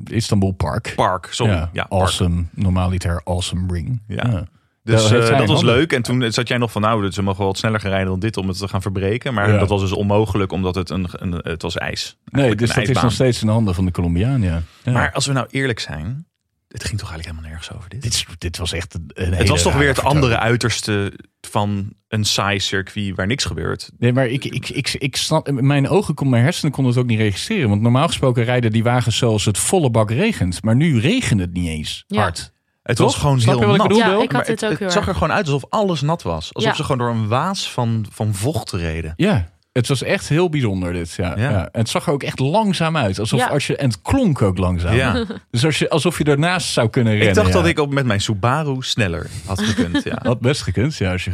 Istanbul 0.03 0.51
Park. 0.51 0.93
Park, 0.95 1.27
sorry. 1.31 1.53
Ja, 1.53 1.69
ja, 1.73 1.85
awesome. 1.89 2.43
Normaaliter 2.51 3.21
awesome 3.23 3.73
ring. 3.73 4.01
Ja. 4.07 4.43
Dus 4.83 5.11
eh, 5.11 5.37
dat 5.37 5.47
was 5.47 5.61
leuk. 5.61 5.93
En 5.93 6.01
toen 6.01 6.31
zat 6.31 6.47
jij 6.47 6.57
nog 6.57 6.71
van, 6.71 6.81
nou, 6.81 7.11
ze 7.11 7.21
mogen 7.21 7.37
wel 7.39 7.47
wat 7.47 7.57
sneller 7.57 7.79
gaan 7.79 7.89
rijden 7.89 8.09
dan 8.09 8.19
dit 8.19 8.37
om 8.37 8.47
het 8.47 8.57
te 8.57 8.67
gaan 8.67 8.81
verbreken. 8.81 9.33
Maar 9.33 9.51
Ja. 9.51 9.57
dat 9.59 9.69
was 9.69 9.81
dus 9.81 9.91
onmogelijk, 9.91 10.51
omdat 10.51 10.75
het 10.75 10.89
een, 10.89 11.07
een 11.11 11.31
het 11.43 11.61
was 11.61 11.77
ijs. 11.77 12.17
Nee, 12.25 12.43
Eigenlijk 12.43 12.59
dus 12.59 12.69
een 12.75 12.85
dat 12.93 12.95
is 12.95 13.01
nog 13.01 13.11
steeds 13.11 13.41
in 13.41 13.47
de 13.47 13.53
handen 13.53 13.75
van 13.75 13.85
de 13.85 13.91
Colombiaan. 13.91 14.41
Ja. 14.41 14.61
Maar 14.85 15.11
als 15.11 15.25
we 15.25 15.33
nou 15.33 15.47
eerlijk 15.49 15.79
zijn, 15.79 16.25
het 16.71 16.83
ging 16.83 16.99
toch 16.99 17.09
eigenlijk 17.11 17.25
helemaal 17.25 17.49
nergens 17.49 17.71
over 17.77 17.89
dit. 17.89 18.01
dit, 18.01 18.13
is- 18.13 18.25
dit 18.37 18.57
was 18.57 18.73
echt 18.73 18.93
een. 18.93 19.11
een 19.13 19.25
het 19.29 19.35
hele 19.37 19.49
was 19.49 19.61
toch 19.61 19.75
weer 19.75 19.87
het 19.87 20.03
andere 20.03 20.37
uiterste 20.39 21.13
van 21.41 21.93
een 22.07 22.23
saai 22.23 22.59
circuit 22.59 23.15
waar 23.15 23.27
niks 23.27 23.45
gebeurt. 23.45 23.91
Nee, 23.99 24.13
maar 24.13 24.27
ik, 24.27 24.45
ik, 24.45 24.69
ik, 24.69 24.89
ik 24.93 25.15
snap, 25.15 25.51
mijn 25.51 25.87
ogen 25.89 26.13
kon, 26.13 26.29
mijn 26.29 26.43
hersenen 26.43 26.71
konden 26.71 26.93
het 26.93 27.01
ook 27.01 27.07
niet 27.09 27.19
registreren. 27.19 27.69
Want 27.69 27.81
normaal 27.81 28.07
gesproken 28.07 28.43
rijden 28.43 28.71
die 28.71 28.83
wagens 28.83 29.17
zoals 29.17 29.45
het 29.45 29.57
volle 29.57 29.89
bak 29.91 30.09
regent. 30.11 30.63
Maar 30.63 30.75
nu 30.75 30.99
regent 30.99 31.39
het 31.39 31.53
niet 31.53 31.67
eens 31.67 32.03
Ja. 32.07 32.21
hard. 32.21 32.51
Het 32.83 32.95
Toch? 32.95 33.05
was 33.05 33.15
gewoon 33.15 33.41
Snap 33.41 33.53
je 33.53 33.59
heel 33.59 33.69
wat 33.69 33.75
ik 33.75 33.81
nat. 33.91 33.97
bedoel, 33.97 34.17
Ja, 34.17 34.23
ik 34.23 34.31
had 34.31 34.45
dit 34.45 34.55
het, 34.61 34.63
ook 34.63 34.69
het 34.69 34.79
heel 34.79 34.89
zag 34.91 35.07
er 35.07 35.13
gewoon 35.13 35.31
uit 35.31 35.45
alsof 35.45 35.65
alles 35.69 36.01
nat 36.01 36.21
was. 36.21 36.53
Alsof 36.53 36.69
Ja. 36.71 36.75
ze 36.77 36.81
gewoon 36.83 36.97
door 36.97 37.09
een 37.09 37.27
waas 37.27 37.71
van, 37.71 38.05
van 38.11 38.33
vocht 38.33 38.71
reden. 38.71 39.13
Ja, 39.15 39.49
het 39.71 39.87
was 39.87 40.03
echt 40.03 40.29
heel 40.29 40.49
bijzonder 40.49 40.93
dit. 40.93 41.13
Ja, 41.13 41.37
Ja. 41.37 41.49
ja. 41.49 41.69
En 41.71 41.79
het 41.79 41.89
zag 41.89 42.05
er 42.07 42.13
ook 42.13 42.23
echt 42.23 42.39
langzaam 42.39 42.97
uit. 42.97 43.19
Alsof 43.19 43.39
Ja. 43.39 43.47
als 43.47 43.67
je, 43.67 43.75
en 43.75 43.87
het 43.89 44.01
klonk 44.01 44.41
ook 44.41 44.57
langzaam. 44.57 44.95
Ja. 44.95 45.25
Dus 45.51 45.65
als 45.65 45.79
je, 45.79 45.89
alsof 45.89 46.17
je 46.17 46.23
ernaast 46.23 46.71
zou 46.73 46.89
kunnen 46.89 47.11
rennen. 47.13 47.29
Ik 47.29 47.35
dacht 47.35 47.47
ja. 47.47 47.53
dat 47.53 47.65
ik 47.65 47.79
op, 47.79 47.91
met 47.93 48.05
mijn 48.05 48.21
Subaru 48.21 48.75
sneller 48.79 49.29
had 49.45 49.61
gekund. 49.61 50.03
Ja. 50.03 50.19
Had 50.23 50.39
best 50.39 50.61
gekund, 50.61 50.97
ja, 50.97 51.11
als 51.11 51.23
je 51.23 51.31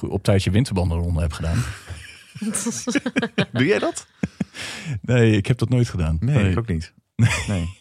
op 0.00 0.22
tijd 0.22 0.44
je 0.44 0.50
winterbanden 0.50 0.98
eronder 0.98 1.22
hebt 1.22 1.34
gedaan. 1.34 1.64
Doe 3.52 3.66
jij 3.66 3.78
dat? 3.78 4.06
Nee, 5.00 5.36
ik 5.36 5.46
heb 5.46 5.58
dat 5.58 5.68
nooit 5.68 5.88
gedaan. 5.88 6.16
Nee, 6.20 6.50
ik 6.50 6.58
ook 6.58 6.68
niet. 6.68 6.92
Nee. 7.46 7.78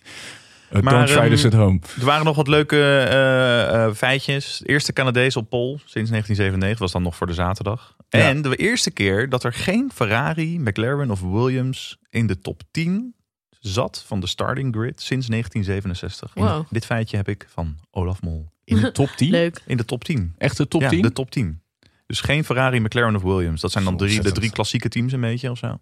Uh, 0.71 0.81
Maar, 0.81 0.93
don't 0.93 1.07
try 1.07 1.17
ehm, 1.17 1.29
this 1.29 1.45
at 1.45 1.53
home. 1.53 1.79
Er 1.99 2.05
waren 2.05 2.25
nog 2.25 2.35
wat 2.35 2.47
leuke 2.47 2.77
eh, 2.77 3.85
eh, 3.85 3.93
feitjes. 3.93 4.57
De 4.57 4.67
eerste 4.67 4.93
Canadees 4.93 5.35
op 5.35 5.49
pol 5.49 5.69
sinds 5.69 6.09
1997 6.09 6.79
was 6.79 6.91
dan 6.91 7.01
nog 7.01 7.15
voor 7.15 7.27
de 7.27 7.33
zaterdag. 7.33 7.95
Ja. 8.09 8.19
En 8.19 8.41
de 8.41 8.55
eerste 8.55 8.91
keer 8.91 9.29
dat 9.29 9.43
er 9.43 9.53
geen 9.53 9.91
Ferrari, 9.93 10.59
McLaren 10.59 11.11
of 11.11 11.21
Williams 11.21 11.97
in 12.09 12.27
de 12.27 12.39
top 12.39 12.61
10 12.71 13.15
zat 13.59 14.03
van 14.07 14.19
de 14.19 14.27
starting 14.27 14.75
grid 14.75 15.01
sinds 15.01 15.27
1967. 15.27 16.31
Wow. 16.33 16.65
Dit 16.69 16.85
feitje 16.85 17.17
heb 17.17 17.27
ik 17.27 17.45
van 17.49 17.77
Olaf 17.91 18.21
Mol. 18.21 18.51
In 18.63 18.81
de 18.81 18.91
top 18.91 19.09
10? 19.15 19.29
Leuk. 19.39 19.61
In 19.65 19.77
de 19.77 19.85
top 19.85 20.03
10. 20.03 20.35
Echt 20.37 20.57
de 20.57 20.67
top 20.67 20.81
ja, 20.81 20.89
10? 20.89 21.01
de 21.01 21.11
top 21.11 21.31
10. 21.31 21.61
Dus 22.05 22.21
geen 22.21 22.43
Ferrari, 22.43 22.79
McLaren 22.79 23.15
of 23.15 23.21
Williams. 23.21 23.61
Dat 23.61 23.71
zijn 23.71 23.83
dan 23.83 23.97
drie, 23.97 24.21
de 24.21 24.31
drie 24.31 24.51
klassieke 24.51 24.89
teams 24.89 25.13
een 25.13 25.21
beetje 25.21 25.51
of 25.51 25.57
zo. 25.57 25.79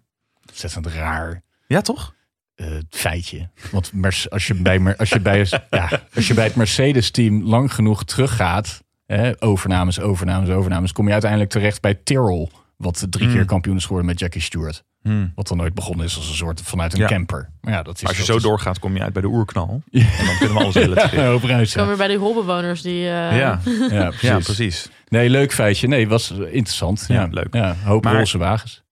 Ontzettend 0.48 0.86
raar 0.86 1.42
Ja, 1.66 1.80
toch? 1.80 2.14
Eh, 2.60 2.66
feitje. 2.90 3.48
Want 3.70 3.92
Merce- 3.92 4.30
als 4.30 4.46
je 4.46 4.54
bij, 4.54 4.96
als 4.96 5.08
je 5.08 5.20
bij, 5.20 5.46
ja, 5.70 5.90
als 6.14 6.26
je 6.28 6.34
bij 6.34 6.44
het 6.44 6.54
Mercedes-team 6.54 7.42
lang 7.42 7.74
genoeg 7.74 8.04
teruggaat... 8.04 8.80
Hè, 9.06 9.32
overnames, 9.42 10.00
overnames, 10.00 10.48
overnames... 10.48 10.92
kom 10.92 11.06
je 11.06 11.12
uiteindelijk 11.12 11.50
terecht 11.50 11.80
bij 11.80 11.94
Tyrrell... 11.94 12.48
wat 12.76 13.06
drie 13.10 13.24
Hmm. 13.26 13.34
keer 13.34 13.44
kampioen 13.44 13.76
is 13.76 13.82
geworden 13.82 14.06
met 14.06 14.18
Jackie 14.18 14.40
Stewart. 14.40 14.84
Hmm. 15.02 15.32
Wat 15.34 15.48
dan 15.48 15.56
nooit 15.56 15.74
begonnen 15.74 16.06
is 16.06 16.16
als 16.16 16.28
een 16.28 16.34
soort 16.34 16.60
vanuit 16.62 16.92
een 16.92 16.98
Ja. 16.98 17.06
camper. 17.06 17.50
Maar 17.60 17.72
ja, 17.72 17.82
dat 17.82 17.96
is, 18.02 18.06
Als 18.08 18.16
je 18.16 18.24
zo 18.24 18.36
is- 18.36 18.42
doorgaat, 18.42 18.78
kom 18.78 18.94
je 18.96 19.02
uit 19.02 19.12
bij 19.12 19.22
de 19.22 19.28
oerknal. 19.28 19.82
Ja. 19.90 20.04
En 20.18 20.26
dan 20.26 20.36
kunnen 20.38 20.56
we 20.56 20.62
alles 20.62 20.74
relativeren. 20.74 21.24
Ja, 21.32 21.38
Komen 21.40 21.64
ja. 21.82 21.86
weer 21.86 21.96
bij 21.96 22.08
die 22.08 22.16
holbewoners 22.18 22.82
die... 22.82 23.04
eh, 23.04 23.10
Ja, 23.38 23.60
Ja, 23.90 24.08
precies. 24.08 24.20
ja, 24.20 24.38
precies. 24.38 24.88
Nee, 25.08 25.30
leuk 25.30 25.52
feitje. 25.52 25.88
Nee, 25.88 26.08
was 26.08 26.30
interessant. 26.30 27.04
Ja, 27.08 27.14
Ja, 27.14 27.28
leuk. 27.30 27.54
Ja, 27.54 27.76
hoop 27.84 28.04
Maar- 28.04 28.14
roze 28.16 28.38
wagens. 28.38 28.82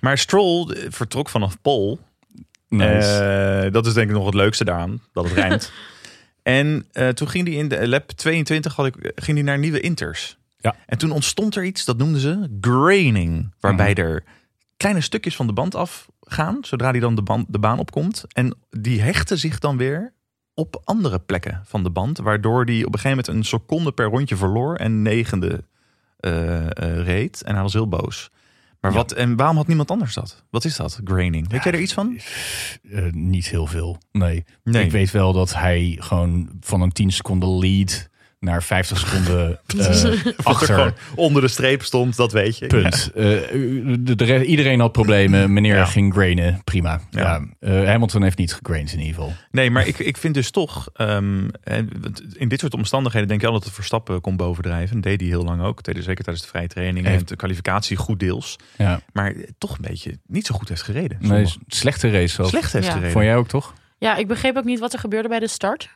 Maar 0.00 0.18
Stroll 0.18 0.70
eh, 0.70 0.86
vertrok 0.88 1.28
vanaf 1.28 1.60
Pol. 1.62 1.98
Nice. 2.76 3.62
Eh, 3.64 3.72
dat 3.72 3.86
is 3.86 3.92
denk 3.92 4.08
ik 4.08 4.14
nog 4.14 4.24
het 4.26 4.34
leukste 4.34 4.64
daaraan, 4.64 5.00
dat 5.12 5.24
het 5.24 5.32
rijmt. 5.32 5.72
en 6.42 6.86
eh, 6.92 7.08
toen 7.08 7.28
ging 7.28 7.46
hij 7.46 7.56
in 7.56 7.68
de 7.68 7.88
lap 7.88 8.10
22 8.10 8.74
had 8.74 8.86
ik, 8.86 9.12
ging 9.14 9.36
hij 9.36 9.46
naar 9.46 9.58
nieuwe 9.58 9.80
inters. 9.80 10.36
Ja. 10.56 10.74
En 10.86 10.98
toen 10.98 11.10
ontstond 11.10 11.56
er 11.56 11.64
iets, 11.64 11.84
dat 11.84 11.96
noemden 11.96 12.20
ze 12.20 12.58
graining. 12.60 13.54
Waarbij 13.60 13.90
Mhm. 13.92 14.00
er 14.00 14.24
kleine 14.76 15.00
stukjes 15.00 15.36
van 15.36 15.46
de 15.46 15.52
band 15.52 15.74
afgaan, 15.74 16.58
zodra 16.60 16.90
hij 16.90 17.00
dan 17.00 17.14
de, 17.14 17.22
band, 17.22 17.46
de 17.52 17.58
baan 17.58 17.78
opkomt. 17.78 18.24
En 18.32 18.56
die 18.70 19.00
hechten 19.02 19.38
zich 19.38 19.58
dan 19.58 19.76
weer 19.76 20.12
op 20.54 20.80
andere 20.84 21.18
plekken 21.18 21.62
van 21.64 21.82
de 21.82 21.90
band. 21.90 22.18
Waardoor 22.18 22.64
hij 22.64 22.84
op 22.84 22.92
een 22.94 22.98
gegeven 23.00 23.08
moment 23.08 23.28
een 23.28 23.44
seconde 23.44 23.92
per 23.92 24.06
rondje 24.06 24.36
verloor 24.36 24.76
en 24.76 25.02
negende 25.02 25.64
eh, 26.16 26.64
eh, 26.64 27.04
reed. 27.04 27.42
En 27.42 27.52
hij 27.54 27.62
was 27.62 27.72
heel 27.72 27.88
boos. 27.88 28.30
Maar 28.84 28.92
Ja. 28.92 28.98
wat, 28.98 29.12
en 29.12 29.36
waarom 29.36 29.56
had 29.56 29.66
niemand 29.66 29.90
anders 29.90 30.14
dat? 30.14 30.44
Wat 30.50 30.64
is 30.64 30.76
dat, 30.76 31.00
graining? 31.04 31.50
Weet 31.50 31.62
jij 31.64 31.72
er 31.72 31.80
iets 31.80 31.92
van? 31.92 32.18
Eh, 32.90 33.12
niet 33.12 33.48
heel 33.48 33.66
veel. 33.66 33.98
Nee. 34.12 34.44
Nee. 34.64 34.84
Ik 34.84 34.90
weet 34.90 35.10
wel 35.10 35.32
dat 35.32 35.54
hij 35.54 35.96
gewoon 36.00 36.50
van 36.60 36.80
een 36.80 36.92
10 36.92 37.10
seconden 37.12 37.58
lead 37.58 38.08
naar 38.44 38.62
50 38.62 38.98
seconden 38.98 39.58
eh, 39.78 40.04
er 40.04 40.34
achter. 40.42 40.94
onder 41.14 41.42
de 41.42 41.48
streep 41.48 41.82
stond, 41.82 42.16
dat 42.16 42.32
weet 42.32 42.58
je. 42.58 42.66
Punt. 42.66 43.10
Eh, 43.14 43.22
de, 43.98 44.14
de 44.16 44.24
re- 44.24 44.42
iedereen 44.44 44.80
had 44.80 44.92
problemen. 44.92 45.52
Meneer 45.52 45.76
Ja. 45.76 45.84
ging 45.84 46.12
grainen. 46.12 46.60
Prima. 46.64 47.00
Ja. 47.10 47.20
Ja. 47.20 47.44
Eh, 47.80 47.84
Hamilton 47.86 48.22
heeft 48.22 48.38
niet 48.38 48.54
gegrained 48.54 48.92
in 48.92 48.98
ieder 48.98 49.14
geval. 49.14 49.32
Nee, 49.50 49.70
maar 49.70 49.86
ik, 49.86 49.98
ik 49.98 50.16
vind 50.16 50.34
dus 50.34 50.50
toch, 50.50 50.88
ehm, 50.94 51.48
in 52.32 52.48
dit 52.48 52.60
soort 52.60 52.74
omstandigheden 52.74 53.28
denk 53.28 53.40
je 53.40 53.46
altijd 53.46 53.64
dat 53.64 53.74
Verstappen 53.74 54.20
kon 54.20 54.36
bovendrijven. 54.36 54.94
Dat 54.94 55.02
deed 55.04 55.20
hij 55.20 55.28
heel 55.28 55.44
lang 55.44 55.62
ook. 55.62 55.74
Dat 55.76 55.84
deed 55.84 55.94
hij 55.94 56.04
zeker 56.04 56.24
tijdens 56.24 56.44
de 56.44 56.50
vrije 56.50 56.68
training 56.68 57.06
en 57.06 57.22
de 57.24 57.36
kwalificatie 57.36 57.96
goed 57.96 58.20
deels. 58.20 58.56
Ja. 58.78 59.00
Maar 59.12 59.34
toch 59.58 59.70
een 59.70 59.84
beetje 59.88 60.18
niet 60.26 60.46
zo 60.46 60.54
goed 60.54 60.68
heeft 60.68 60.82
gereden. 60.82 61.16
Nee, 61.20 61.46
slechte 61.66 62.10
race 62.10 62.34
zelfs. 62.34 62.50
Slecht 62.50 62.72
heeft 62.72 62.84
Ja. 62.86 62.90
gereden. 62.92 63.12
Vond 63.12 63.24
jij 63.24 63.36
ook 63.36 63.48
toch? 63.48 63.74
Ja, 63.98 64.16
ik 64.16 64.26
begreep 64.28 64.56
ook 64.56 64.64
niet 64.64 64.78
wat 64.78 64.92
er 64.92 64.98
gebeurde 64.98 65.28
bij 65.28 65.38
de 65.40 65.48
start. 65.48 65.88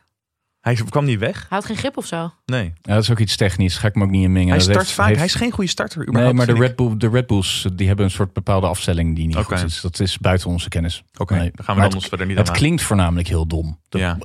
Hij 0.61 0.75
kwam 0.89 1.05
niet 1.05 1.19
weg. 1.19 1.35
Hij 1.35 1.57
had 1.57 1.65
geen 1.65 1.77
grip 1.77 1.97
of 1.97 2.05
zo. 2.05 2.33
Nee. 2.45 2.73
Ja, 2.81 2.93
dat 2.93 3.03
is 3.03 3.11
ook 3.11 3.19
iets 3.19 3.35
technisch. 3.35 3.77
Ga 3.77 3.87
ik 3.87 3.95
me 3.95 4.03
ook 4.03 4.09
niet 4.09 4.23
in 4.23 4.31
mengen. 4.31 4.49
hij 4.49 4.59
start 4.59 4.77
heeft- 4.77 4.91
vaak. 4.91 5.05
heeft- 5.07 5.17
Hij 5.17 5.27
is 5.27 5.33
geen 5.33 5.51
goede 5.51 5.69
starter. 5.69 6.07
Nee, 6.11 6.33
maar 6.33 6.45
de. 6.45 6.53
Red, 6.53 6.75
Bull, 6.75 6.97
de 6.97 7.09
Red 7.09 7.27
Bulls 7.27 7.67
die 7.73 7.87
hebben 7.87 8.05
een 8.05 8.11
soort 8.11 8.33
bepaalde 8.33 8.67
afstelling 8.67 9.15
die 9.15 9.27
niet 9.27 9.35
goed 9.35 9.63
is. 9.63 9.81
Dat 9.81 9.99
is 9.99 10.17
buiten 10.17 10.49
onze 10.49 10.69
kennis. 10.69 11.03
Oké, 11.17 11.33
Nee. 11.35 11.51
dan 11.55 11.65
gaan 11.65 11.75
we 11.75 11.81
Maar 11.81 11.89
anders 11.89 12.07
verder 12.09 12.27
niet 12.27 12.37
Het 12.37 12.47
aan. 12.49 12.55
klinkt 12.55 12.81
voornamelijk 12.81 13.27
heel 13.27 13.47
dom. 13.47 13.79
De- 13.89 13.97
Ja. 13.97 14.17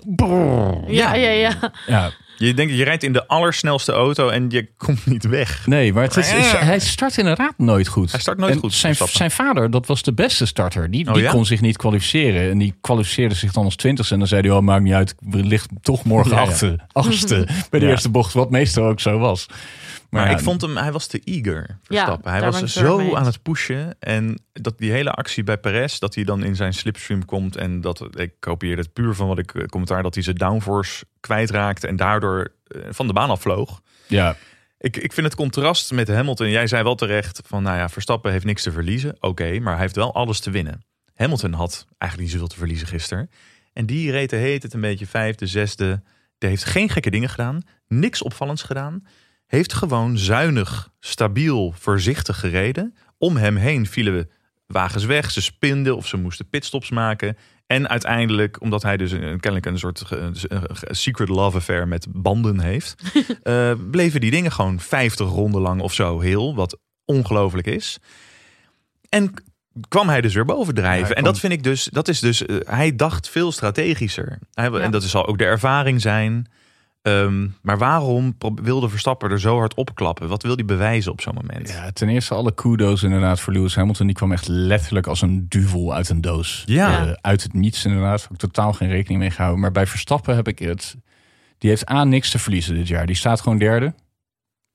Ja, 0.87 1.15
ja, 1.15 1.31
ja. 1.31 1.73
Ja, 1.87 2.11
Je 2.37 2.55
denkt, 2.55 2.75
je 2.77 2.85
rijdt 2.85 3.03
in 3.03 3.13
de 3.13 3.27
allersnelste 3.27 3.93
auto 3.93 4.29
en 4.29 4.47
je 4.51 4.69
komt 4.77 5.07
niet 5.07 5.25
weg. 5.25 5.67
nee, 5.67 5.93
maar 5.93 6.03
het 6.03 6.17
is, 6.17 6.33
is- 6.33 6.53
hij 6.53 6.79
start 6.79 7.19
inderdaad 7.19 7.53
nooit 7.57 7.89
goed. 7.89 8.11
Hij 8.11 8.21
start 8.21 8.39
nooit 8.39 8.53
En 8.55 8.59
goed, 8.59 8.73
Zijn, 8.73 8.95
zijn 8.95 9.31
vader, 9.31 9.71
dat 9.71 9.87
was 9.87 10.03
de 10.03 10.13
beste 10.13 10.47
starter. 10.47 10.91
Die, 10.91 11.07
Oh, 11.09 11.15
die 11.15 11.23
ja? 11.23 11.31
kon 11.31 11.47
zich 11.47 11.61
niet 11.61 11.77
kwalificeren. 11.77 12.51
En 12.51 12.59
die 12.59 12.75
kwalificeerde 12.81 13.35
zich 13.35 13.53
dan 13.53 13.65
als 13.65 13.77
twintigste. 13.77 14.13
En 14.15 14.19
dan 14.21 14.29
zei 14.29 14.41
hij, 14.41 14.51
oh, 14.51 14.63
maakt 14.63 14.83
niet 14.83 14.93
uit. 14.93 15.15
We 15.21 15.45
ligt 15.45 15.69
toch 15.83 16.05
morgen 16.05 16.31
Ja, 16.31 16.37
ja. 16.61 16.77
achtste, 16.93 17.47
bij 17.71 17.81
de 17.81 17.87
eerste 17.89 18.09
bocht. 18.09 18.33
Wat 18.33 18.51
meestal 18.51 18.85
ook 18.87 19.01
zo 19.01 19.19
was. 19.19 19.47
Maar 20.15 20.31
ja, 20.31 20.37
ik 20.37 20.43
vond 20.43 20.61
hem, 20.61 20.77
hij 20.77 20.93
was 20.93 21.07
te 21.07 21.21
eager, 21.25 21.79
Verstappen. 21.83 22.31
hij 22.31 22.41
daar 22.41 22.53
was 22.53 22.73
zo 22.73 23.15
aan 23.15 23.27
het 23.27 23.43
pushen. 23.43 23.97
En 23.99 24.39
dat 24.53 24.79
die 24.79 24.91
hele 24.93 25.11
actie 25.11 25.45
bij 25.45 25.59
Perez, 25.59 25.99
dat 25.99 26.15
hij 26.15 26.25
dan 26.25 26.45
in 26.45 26.57
zijn 26.57 26.75
slipstream 26.75 27.25
komt. 27.25 27.57
En 27.57 27.81
dat, 27.81 28.21
ik 28.21 28.33
kopieerde 28.41 28.83
het 28.83 28.93
puur 28.93 29.15
van 29.15 29.27
wat 29.29 29.39
ik 29.39 29.55
eh, 29.55 29.65
commentaar, 29.67 30.03
dat 30.03 30.15
hij 30.15 30.23
zijn 30.23 30.37
downforce 30.37 31.05
kwijtraakte. 31.21 31.87
En 31.87 31.97
daardoor 31.97 32.53
eh, 32.67 32.81
van 32.91 33.07
de 33.07 33.13
baan 33.13 33.31
afvloog. 33.31 33.81
Ja, 34.07 34.37
Ik, 34.79 34.97
ik 34.97 35.13
vind 35.13 35.27
het 35.27 35.37
contrast 35.37 35.93
met 35.93 36.09
Hamilton. 36.09 36.51
Jij 36.51 36.67
zei 36.67 36.83
wel 36.83 36.95
terecht 36.95 37.41
van, 37.47 37.63
nou 37.63 37.77
ja, 37.77 37.89
Verstappen 37.89 38.33
heeft 38.33 38.45
niks 38.45 38.63
te 38.63 38.73
verliezen. 38.73 39.17
Oké, 39.21 39.59
maar 39.59 39.73
hij 39.73 39.83
heeft 39.83 39.97
wel 39.97 40.15
alles 40.15 40.41
te 40.41 40.51
winnen. 40.51 40.85
Hamilton 41.15 41.53
had 41.53 41.87
eigenlijk 41.99 42.23
niet 42.23 42.31
zoveel 42.31 42.55
te 42.55 42.59
verliezen 42.59 42.87
gisteren. 42.87 43.31
En 43.73 43.87
die 43.87 44.11
reed 44.11 44.31
de 44.31 44.37
heet 44.37 44.63
het 44.63 44.73
een 44.75 44.81
beetje 44.81 45.07
vijfde, 45.07 45.47
zesde. 45.47 46.03
Die 46.39 46.49
heeft 46.49 46.65
geen 46.65 46.89
gekke 46.89 47.11
dingen 47.11 47.29
gedaan. 47.29 47.63
Niks 47.89 48.23
opvallends 48.23 48.63
gedaan. 48.63 49.03
Heeft 49.47 49.73
gewoon 49.73 50.19
zuinig, 50.19 50.91
stabiel, 51.01 51.75
voorzichtig 51.79 52.41
gereden. 52.41 52.95
Om 53.19 53.37
hem 53.37 53.57
heen 53.57 53.87
vielen 53.87 54.31
wagens 54.67 55.05
weg. 55.05 55.31
Ze 55.31 55.43
spinden 55.43 55.97
of 55.97 56.07
ze 56.07 56.17
moesten 56.17 56.49
pitstops 56.49 56.91
maken. 56.91 57.37
En 57.67 57.89
uiteindelijk, 57.89 58.61
omdat 58.61 58.83
hij 58.83 58.97
dus 58.97 59.11
een, 59.11 59.41
kennelijk 59.41 59.67
een 59.67 59.79
soort 59.79 60.05
secret 60.91 61.29
love 61.29 61.57
affair 61.57 61.89
met 61.89 62.07
banden 62.11 62.61
heeft, 62.61 62.95
eh, 63.43 63.73
bleven 63.91 64.21
die 64.21 64.31
dingen 64.31 64.53
gewoon 64.53 64.81
50 64.81 65.29
ronden 65.29 65.61
lang 65.61 65.81
of 65.81 65.93
zo 65.95 66.21
heel, 66.21 66.55
wat 66.55 66.79
ongelooflijk 67.05 67.67
is. 67.67 67.99
En 69.09 69.33
kwam 69.89 70.09
hij 70.09 70.21
dus 70.21 70.35
weer 70.35 70.45
bovendrijven. 70.45 71.09
Ja, 71.09 71.15
en 71.15 71.25
dat 71.25 71.39
vind 71.39 71.53
ik 71.53 71.63
dus, 71.63 71.85
dat 71.85 72.09
is 72.09 72.21
dus, 72.21 72.47
eh, 72.47 72.57
hij 72.65 72.97
dacht 72.97 73.29
veel 73.29 73.53
strategischer. 73.53 74.39
Hij, 74.53 74.71
Ja. 74.71 74.79
En 74.79 74.91
dat 74.91 75.03
zal 75.03 75.27
ook 75.27 75.39
de 75.39 75.45
ervaring 75.45 76.01
zijn. 76.01 76.47
Ehm, 77.05 77.49
maar 77.63 77.79
waarom 77.79 78.37
wilde 78.63 78.89
Verstappen 78.89 79.31
er 79.31 79.41
zo 79.41 79.59
hard 79.59 79.75
opklappen? 79.75 80.29
Wat 80.29 80.43
wil 80.43 80.55
hij 80.55 80.65
bewijzen 80.65 81.13
op 81.13 81.21
zo'n 81.21 81.35
moment? 81.35 81.69
Ja, 81.69 81.91
ten 81.91 82.09
eerste 82.09 82.35
alle 82.35 82.55
kudos 82.55 83.03
inderdaad 83.03 83.41
voor 83.41 83.53
Lewis 83.53 83.75
Hamilton. 83.75 84.07
Die 84.07 84.17
kwam 84.17 84.33
echt 84.33 84.49
letterlijk 84.49 85.07
als 85.07 85.23
een 85.23 85.47
duvel 85.49 85.95
uit 85.95 86.09
een 86.09 86.21
doos. 86.21 86.63
Ja. 86.67 87.07
Eh, 87.07 87.13
uit 87.21 87.43
het 87.43 87.53
niets 87.53 87.85
inderdaad. 87.85 88.23
Heb 88.23 88.31
ik 88.31 88.39
totaal 88.39 88.73
geen 88.73 88.89
rekening 88.89 89.21
mee 89.21 89.31
gehouden. 89.31 89.61
Maar 89.61 89.73
bij 89.73 89.87
Verstappen 89.87 90.35
heb 90.35 90.49
ik 90.49 90.59
het... 90.59 90.97
Die 91.59 91.71
heeft 91.71 91.87
aan 91.87 92.09
niks 92.09 92.31
te 92.31 92.39
verliezen 92.39 92.75
dit 92.75 92.89
jaar. 92.89 93.07
Die 93.07 93.17
staat 93.17 93.41
gewoon 93.41 93.59
derde 93.59 93.95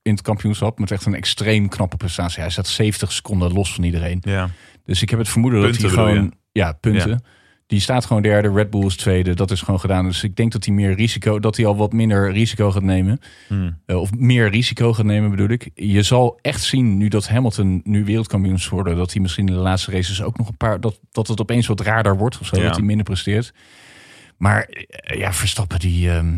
in 0.02 0.12
het 0.12 0.22
kampioenschap. 0.22 0.78
Met 0.78 0.90
echt 0.90 1.06
een 1.06 1.14
extreem 1.14 1.68
knappe 1.68 1.96
prestatie. 1.96 2.40
Hij 2.40 2.50
staat 2.50 2.68
70 2.68 3.12
seconden 3.12 3.52
los 3.52 3.74
van 3.74 3.84
iedereen. 3.84 4.18
Ja. 4.20 4.50
Dus 4.84 5.02
ik 5.02 5.10
heb 5.10 5.18
het 5.18 5.28
vermoeden 5.28 5.60
Punten 5.60 5.82
dat 5.82 5.90
hij 5.94 6.04
gewoon... 6.04 6.34
Ja, 6.52 6.72
punten. 6.72 7.22
Die 7.70 7.80
staat 7.80 8.04
gewoon 8.06 8.22
derde. 8.22 8.52
Red 8.52 8.70
Bull 8.70 8.86
is 8.86 8.96
tweede. 8.96 9.34
Dat 9.34 9.50
is 9.50 9.60
gewoon 9.62 9.80
gedaan. 9.80 10.04
Dus 10.04 10.22
ik 10.22 10.36
denk 10.36 10.52
dat 10.52 10.64
hij 10.64 10.74
meer 10.74 10.94
risico... 10.94 11.38
Dat 11.38 11.56
hij 11.56 11.66
al 11.66 11.76
wat 11.76 11.92
minder 11.92 12.32
risico 12.32 12.70
gaat 12.70 12.82
nemen. 12.82 13.18
Hmm. 13.48 13.78
Eh, 13.86 13.96
of 13.96 14.14
meer 14.14 14.50
risico 14.50 14.92
gaat 14.92 15.04
nemen, 15.04 15.30
bedoel 15.30 15.48
ik. 15.48 15.70
Je 15.74 16.02
zal 16.02 16.38
echt 16.42 16.62
zien, 16.62 16.96
nu 16.96 17.08
dat 17.08 17.28
Hamilton 17.28 17.80
nu 17.84 18.04
wereldkampioen 18.04 18.54
is 18.54 18.66
geworden, 18.66 18.96
dat 18.96 19.12
hij 19.12 19.22
misschien 19.22 19.46
in 19.46 19.54
de 19.54 19.60
laatste 19.60 19.90
races 19.90 20.22
ook 20.22 20.38
nog 20.38 20.48
een 20.48 20.56
paar. 20.56 20.80
dat, 20.80 21.00
dat 21.10 21.28
het 21.28 21.40
opeens 21.40 21.66
wat 21.66 21.80
raarder 21.80 22.16
wordt 22.16 22.38
of 22.40 22.46
zo, 22.46 22.56
Ja. 22.56 22.62
dat 22.66 22.76
hij 22.76 22.84
minder 22.84 23.04
presteert. 23.04 23.52
Maar 24.36 24.62
eh, 24.62 25.18
ja, 25.18 25.32
Verstappen, 25.32 25.78
die. 25.78 26.10
ehm, 26.10 26.36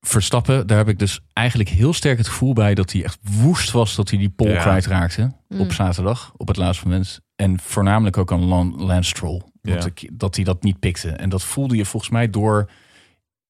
Verstappen, 0.00 0.66
daar 0.66 0.78
heb 0.78 0.88
ik 0.88 0.98
dus 0.98 1.20
eigenlijk 1.32 1.68
heel 1.68 1.92
sterk 1.92 2.18
het 2.18 2.28
gevoel 2.28 2.52
bij 2.52 2.74
dat 2.74 2.92
hij 2.92 3.04
echt 3.04 3.18
woest 3.42 3.70
was 3.70 3.94
dat 3.94 4.10
hij 4.10 4.18
die 4.18 4.28
pole 4.28 4.50
Ja. 4.52 4.60
kwijtraakte 4.60 5.32
Mm. 5.48 5.60
op 5.60 5.72
zaterdag, 5.72 6.32
op 6.36 6.48
het 6.48 6.56
laatste 6.56 6.88
moment. 6.88 7.20
En 7.36 7.60
voornamelijk 7.60 8.16
ook 8.16 8.32
aan 8.32 8.44
Lan- 8.44 8.74
Lance 8.76 9.08
Stroll. 9.08 9.42
Want 9.72 9.82
Ja. 9.82 9.90
ik, 9.94 10.08
dat 10.12 10.36
hij 10.36 10.44
dat 10.44 10.62
niet 10.62 10.78
pikte. 10.80 11.08
En 11.10 11.28
dat 11.28 11.42
voelde 11.42 11.76
je 11.76 11.84
volgens 11.84 12.12
mij 12.12 12.30
door 12.30 12.70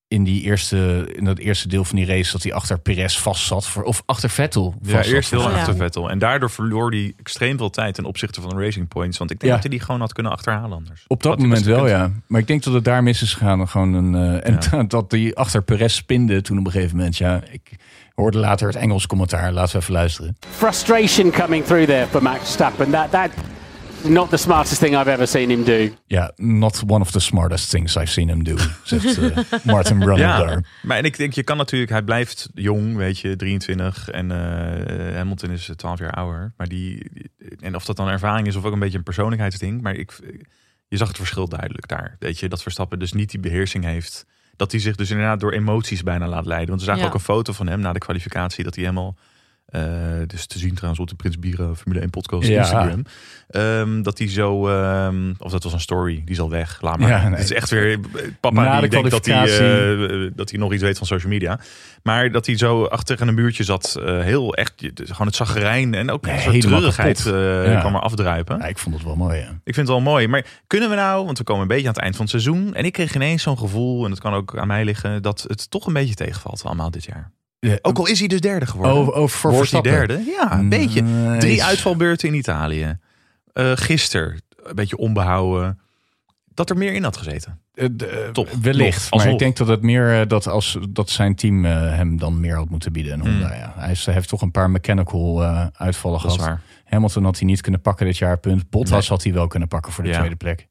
in, 0.09 0.25
die 0.25 0.43
eerste, 0.43 1.09
in 1.17 1.25
dat 1.25 1.39
eerste 1.39 1.69
deel 1.69 1.85
van 1.85 1.97
die 1.97 2.07
race 2.07 2.33
dat 2.33 2.43
hij 2.43 2.53
achter 2.53 2.79
Perez 2.79 3.17
vast 3.19 3.47
zat. 3.47 3.67
Voor, 3.67 3.83
of 3.83 4.03
achter 4.07 4.31
Vettel 4.31 4.75
Ja, 4.83 5.03
eerst 5.03 5.31
heel 5.31 5.51
ja. 5.51 5.57
achter 5.57 5.77
Vettel. 5.77 6.11
En 6.11 6.19
daardoor 6.19 6.51
verloor 6.51 6.91
hij 6.91 7.13
extreem 7.17 7.57
veel 7.59 7.71
tijd 7.71 7.95
ten 7.95 8.05
opzichte 8.05 8.41
van 8.41 8.51
de 8.51 8.63
Racing 8.63 8.89
Points. 8.89 9.19
Want 9.19 9.31
ik 9.31 9.39
denk 9.41 9.53
Ja. 9.53 9.59
dat 9.59 9.69
hij 9.69 9.77
die 9.79 9.87
gewoon 9.87 10.01
had 10.01 10.13
kunnen 10.13 10.33
achterhalen 10.33 10.77
anders. 10.77 11.05
Op 11.07 11.23
dat 11.23 11.39
moment 11.39 11.65
wel, 11.65 11.89
ja. 11.89 12.11
Maar 12.27 12.41
ik 12.41 12.47
denk 12.47 12.63
dat 12.63 12.75
het 12.75 12.85
daar 12.85 13.03
mis 13.03 13.23
is 13.23 13.35
gegaan. 13.35 13.69
Gewoon 13.69 13.93
een, 13.95 14.15
eh, 14.15 14.51
en 14.51 14.59
Ja. 14.71 14.83
dat 14.97 15.11
hij 15.11 15.35
achter 15.35 15.63
Perez 15.63 15.95
spinde 15.95 16.43
toen 16.43 16.59
op 16.59 16.67
een 16.67 16.73
gegeven 16.73 16.97
moment. 16.97 17.17
Ja, 17.17 17.41
ik 17.51 17.71
hoorde 18.15 18.39
later 18.39 18.67
het 18.67 18.77
Engels 18.77 19.07
commentaar. 19.07 19.53
Laten 19.53 19.73
we 19.77 19.79
even 19.83 19.95
luisteren. 19.95 20.37
frustration 20.51 21.31
coming 21.31 21.65
through 21.65 21.87
there 21.87 22.07
for 22.07 22.23
Max 22.23 22.39
Verstappen. 22.39 22.91
That 22.91 23.11
that 23.11 23.31
not 24.09 24.31
the 24.31 24.37
smartest 24.37 24.79
thing 24.79 24.95
I've 24.97 25.11
ever 25.11 25.27
seen 25.27 25.51
him 25.51 25.65
do. 25.65 25.95
Ja, 26.07 26.33
not 26.37 26.83
one 26.87 27.01
of 27.01 27.11
the 27.11 27.21
smartest 27.21 27.71
things 27.71 27.97
I've 27.97 28.11
seen 28.11 28.29
him 28.29 28.45
do, 28.45 28.57
zegt 28.83 29.19
eh, 29.19 29.37
Martin 29.65 29.99
Brundle 29.99 30.25
Ja, 30.25 30.39
daar. 30.45 30.65
maar 30.83 30.97
en 30.97 31.05
ik 31.05 31.17
denk, 31.17 31.33
je 31.33 31.43
kan 31.43 31.57
natuurlijk, 31.57 31.91
hij 31.91 32.03
blijft 32.03 32.49
jong, 32.55 32.97
weet 32.97 33.19
je, 33.19 33.37
23. 33.37 34.09
En 34.11 34.31
eh, 34.31 35.17
Hamilton 35.17 35.51
is 35.51 35.71
12 35.77 35.99
jaar 35.99 36.13
ouder. 36.13 36.53
Maar 36.57 36.69
die, 36.69 37.11
en 37.61 37.75
of 37.75 37.85
dat 37.85 37.97
dan 37.97 38.09
ervaring 38.09 38.47
is 38.47 38.57
of 38.57 38.65
ook 38.65 38.73
een 38.73 38.79
beetje 38.79 38.99
een 38.99 39.05
persoonlijkheidsding. 39.05 39.83
Maar 39.83 39.95
ik, 39.95 40.13
je 40.89 40.97
zag 40.97 41.09
het 41.09 41.17
verschil 41.17 41.49
duidelijk 41.49 41.89
daar. 41.89 42.17
Weet 42.19 42.39
je, 42.39 42.49
dat 42.49 42.63
Verstappen 42.63 42.99
dus 42.99 43.13
niet 43.13 43.31
die 43.31 43.41
beheersing 43.41 43.85
heeft. 43.85 44.27
Dat 44.57 44.71
hij 44.71 44.81
zich 44.81 44.97
dus 44.97 45.11
inderdaad 45.11 45.41
door 45.41 45.53
emoties 45.53 46.03
bijna 46.03 46.29
laat 46.29 46.47
leiden. 46.47 46.69
Want 46.69 46.81
we 46.81 46.87
zagen 46.87 47.03
Ja. 47.03 47.09
ook 47.09 47.15
een 47.15 47.21
foto 47.21 47.53
van 47.53 47.67
hem 47.67 47.81
na 47.81 47.93
de 47.93 47.99
kwalificatie. 47.99 48.65
Dat 48.65 48.75
hij 48.75 48.85
helemaal, 48.85 49.17
eh, 49.19 49.25
dus 50.27 50.47
te 50.47 50.59
zien 50.59 50.75
trouwens 50.75 51.01
op 51.01 51.09
de 51.09 51.15
Prins 51.15 51.39
Bieren 51.39 51.77
Formule 51.77 52.01
1 52.01 52.11
podcast 52.11 52.49
Ja. 52.49 52.59
Instagram. 52.59 53.05
Ehm, 53.49 54.03
dat 54.03 54.19
hij 54.19 54.29
zo, 54.29 54.69
ehm, 54.69 55.33
of 55.39 55.51
dat 55.51 55.63
was 55.63 55.73
een 55.73 55.81
story, 55.81 56.15
die 56.15 56.35
is 56.35 56.41
al 56.41 56.51
weg. 56.51 56.79
Laat 56.81 56.99
maar. 56.99 57.09
Ja, 57.09 57.23
nee. 57.23 57.31
Het 57.31 57.45
is 57.45 57.53
echt 57.53 57.71
weer 57.71 58.01
papa 58.41 58.63
Na 58.63 58.73
die 58.81 58.81
de 58.81 58.89
denkt 58.89 59.11
dat 59.11 59.27
hij, 59.27 59.45
eh, 59.45 60.31
dat 60.35 60.51
hij 60.51 60.59
nog 60.59 60.73
iets 60.73 60.83
weet 60.83 60.99
van 60.99 61.07
social 61.07 61.33
media. 61.33 61.61
Maar 62.03 62.31
dat 62.31 62.47
hij 62.47 62.57
zo 62.57 62.85
achter 62.85 63.21
een 63.21 63.35
muurtje 63.35 63.65
zat, 63.65 63.99
eh, 64.05 64.21
heel 64.21 64.55
echt, 64.55 64.73
gewoon 64.95 65.27
het 65.27 65.37
zagrijn 65.37 65.95
en 65.95 66.11
ook 66.11 66.27
een 66.27 66.41
soort 66.41 66.61
treurigheid 66.61 67.19
eh, 67.27 67.81
kwam 67.81 67.95
er 67.95 68.01
afdruipen. 68.01 68.59
Ja, 68.59 68.67
ik 68.67 68.79
vond 68.79 68.95
het 68.95 69.05
wel 69.05 69.17
mooi. 69.17 69.39
Ik 69.41 69.75
vind 69.75 69.77
het 69.77 69.89
wel 69.89 70.01
mooi. 70.01 70.29
Maar 70.29 70.45
kunnen 70.67 70.89
we 70.91 70.95
nou, 70.95 71.25
want 71.25 71.39
we 71.39 71.45
komen 71.45 71.63
een 71.63 71.69
beetje 71.69 71.87
aan 71.87 71.93
het 71.93 72.03
eind 72.03 72.17
van 72.17 72.25
het 72.25 72.43
seizoen. 72.43 72.75
En 72.75 72.85
ik 72.85 72.93
kreeg 72.93 73.15
ineens 73.15 73.43
zo'n 73.43 73.59
gevoel, 73.59 74.05
en 74.05 74.11
dat 74.11 74.21
kan 74.21 74.35
ook 74.35 74.59
aan 74.59 74.67
mij 74.67 74.85
liggen, 74.85 75.23
dat 75.23 75.45
het 75.49 75.71
toch 75.71 75.87
een 75.87 75.93
beetje 75.93 76.15
tegenvalt 76.15 76.65
allemaal 76.65 76.91
dit 76.91 77.05
jaar. 77.05 77.31
Ook 77.83 77.99
al 77.99 78.07
is 78.07 78.19
hij 78.19 78.29
dus 78.29 78.41
derde 78.41 78.67
geworden. 78.67 78.95
Oh, 78.97 79.17
oh, 79.17 79.29
voor 79.29 79.51
Wordt 79.51 79.71
hij 79.71 79.81
derde? 79.81 80.23
Ja, 80.39 80.59
een 80.59 80.69
beetje. 80.69 81.03
Nee. 81.03 81.39
Drie 81.39 81.65
uitvalbeurten 81.65 82.29
in 82.29 82.35
Italië. 82.35 82.99
Eh 83.53 83.73
gisteren, 83.75 84.43
een 84.63 84.75
beetje 84.75 84.97
onbehouden. 84.97 85.79
Dat 86.55 86.71
er 86.71 86.77
meer 86.77 86.93
in 86.93 87.03
had 87.03 87.17
gezeten. 87.17 87.59
Toch, 88.33 88.49
wellicht. 88.61 89.11
nog, 89.11 89.25
maar 89.25 89.33
ik 89.33 89.39
denk 89.39 89.57
dat 89.57 89.69
het 89.69 89.83
meer 89.83 90.29
dat 90.29 90.47
als 90.47 90.79
dat 90.91 91.11
zijn 91.11 91.35
team 91.35 91.65
hem 91.65 92.19
dan 92.19 92.41
meer 92.41 92.57
had 92.57 92.69
moeten 92.69 92.93
bieden. 92.93 93.13
En 93.13 93.21
Honda, 93.21 93.47
Hmm. 93.47 93.57
ja. 93.57 93.73
Hij 93.77 93.91
is- 93.91 94.05
hij 94.05 94.15
heeft 94.15 94.29
toch 94.29 94.43
een 94.43 94.51
paar 94.51 94.71
mechanical 94.71 95.45
uitvallen 95.77 96.23
Dat 96.23 96.33
gehad. 96.33 96.59
Hamilton 96.85 97.25
had 97.25 97.39
hij 97.39 97.47
niet 97.47 97.61
kunnen 97.61 97.81
pakken 97.81 98.07
dit 98.07 98.19
jaar, 98.19 98.39
punt. 98.39 98.71
Bottas 98.71 98.91
Nee. 99.01 99.09
had 99.09 99.23
hij 99.23 99.33
wel 99.33 99.47
kunnen 99.47 99.69
pakken 99.69 99.93
voor 99.93 100.05
de 100.05 100.11
Ja. 100.11 100.17
tweede 100.17 100.37
plek. 100.37 100.69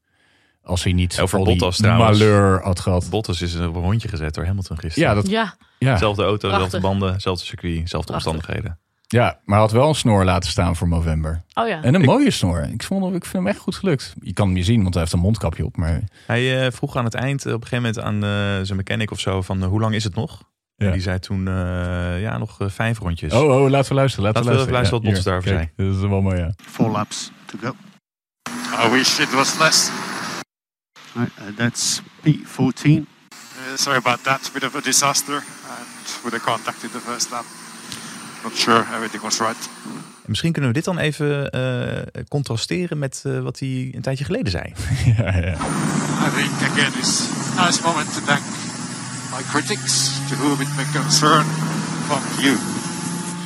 Als 0.64 0.84
hij 0.84 0.94
niet 0.94 1.20
Over 1.22 1.38
al 1.40 1.44
die 1.46 1.54
Bottas 1.58 1.78
trouwens. 1.78 2.20
malheur 2.20 2.62
had 2.64 2.80
gehad. 2.80 3.08
Bottas 3.10 3.42
is 3.42 3.54
een 3.54 3.66
rondje 3.66 4.08
gezet 4.08 4.34
door 4.34 4.46
Hamilton 4.46 4.78
gisteren. 4.80 5.10
Ja, 5.10 5.16
dat, 5.16 5.28
Ja, 5.30 5.56
ja. 5.80 5.98
Zelfde 5.98 6.24
auto, 6.24 6.48
Prachtig. 6.48 6.70
zelfde 6.72 6.88
banden, 6.88 7.22
zelfde 7.22 7.46
circuit, 7.46 7.90
zelfde 7.90 8.12
Prachtig. 8.12 8.32
omstandigheden. 8.32 8.80
ja, 9.08 9.24
maar 9.46 9.56
hij 9.58 9.66
had 9.68 9.72
wel 9.72 9.88
een 9.90 9.96
snor 9.96 10.26
laten 10.26 10.50
staan 10.50 10.76
voor 10.76 10.88
november. 10.88 11.44
oh 11.54 11.68
ja. 11.68 11.82
En 11.84 11.96
een 11.96 12.02
mooie 12.02 12.32
snor. 12.32 12.64
Ik, 12.72 12.84
vond, 12.84 13.04
hem- 13.04 13.16
ik 13.16 13.24
vind 13.26 13.44
hem 13.44 13.48
echt 13.48 13.60
goed 13.60 13.76
gelukt. 13.76 14.14
Je 14.22 14.34
kan 14.34 14.46
hem 14.46 14.56
niet 14.56 14.66
zien, 14.66 14.82
want 14.82 14.94
hij 14.94 15.02
heeft 15.04 15.14
een 15.16 15.20
mondkapje 15.20 15.66
op. 15.66 15.78
Maar 15.78 16.02
Hij 16.28 16.66
eh, 16.66 16.72
vroeg 16.72 16.96
aan 16.96 17.04
het 17.06 17.14
eind 17.14 17.46
eh, 17.46 17.54
op 17.54 17.62
een 17.62 17.68
gegeven 17.68 17.94
moment 17.96 18.24
aan 18.24 18.30
eh, 18.60 18.66
zijn 18.66 18.78
mechanic 18.78 19.12
of 19.12 19.20
zo 19.20 19.42
van 19.42 19.64
hoe 19.64 19.80
lang 19.80 19.96
is 19.96 20.04
het 20.04 20.16
nog? 20.16 20.44
Ja. 20.76 20.86
En 20.86 20.92
die 20.92 21.02
zei 21.02 21.20
toen 21.20 21.48
eh, 21.48 22.22
ja 22.22 22.38
nog 22.38 22.58
vijf 22.60 23.00
rondjes. 23.00 23.34
Oh, 23.34 23.42
oh, 23.62 23.70
laten 23.70 23.90
we 23.90 23.96
luisteren. 23.96 24.26
Laten, 24.26 24.44
Laten 24.46 24.66
we 24.66 24.72
luisteren. 24.72 25.02
wat 25.02 25.08
Bottas 25.10 25.24
daarover 25.26 25.52
kijk, 25.56 25.74
Dat 25.76 25.96
is 26.04 26.10
wel 26.10 26.22
mooi, 26.22 26.38
ja. 26.40 26.52
Four 26.58 26.90
laps 26.92 27.32
to 27.46 27.58
go. 27.62 27.76
I 28.86 28.90
wish 28.90 29.20
it 29.20 29.34
was 29.34 29.58
less. 29.60 29.90
Right, 31.16 31.32
uh, 31.40 31.56
that's 31.58 32.02
P14. 32.24 32.86
Uh, 32.86 33.06
sorry 33.76 33.98
about 33.98 34.24
that. 34.24 34.50
Bit 34.54 34.64
of 34.64 34.76
a 34.76 34.82
disaster 34.82 35.34
and 35.34 36.22
with 36.24 36.34
the 36.34 36.40
contact 36.40 36.84
in 36.84 36.90
the 36.92 37.00
first 37.00 37.32
lap. 37.32 37.46
Not 38.44 38.56
sure 38.56 38.86
everything 38.96 39.22
was 39.22 39.40
right. 39.40 39.70
En 40.24 40.30
Misschien 40.30 40.52
kunnen 40.52 40.70
we 40.72 40.76
dit 40.76 40.86
dan 40.86 40.98
even 40.98 41.50
eh, 41.52 42.24
contrasteren 42.28 42.98
met 43.00 43.22
eh, 43.26 43.40
wat 43.40 43.60
hij 43.60 43.92
een 43.96 44.02
tijdje 44.02 44.24
geleden 44.26 44.52
zei. 44.52 44.64
ja, 45.18 45.36
ja. 45.38 45.54
I 46.28 46.30
think 46.36 46.72
again 46.72 47.00
is 47.02 47.22
a 47.58 47.66
nice 47.66 47.82
moment 47.84 48.14
to 48.14 48.22
thank 48.26 48.42
my 49.36 49.44
critics, 49.52 50.12
to 50.30 50.36
whom 50.36 50.62
it 50.62 50.76
may 50.76 50.86
concern. 51.02 51.46
Fuck 52.08 52.44
you. 52.44 52.58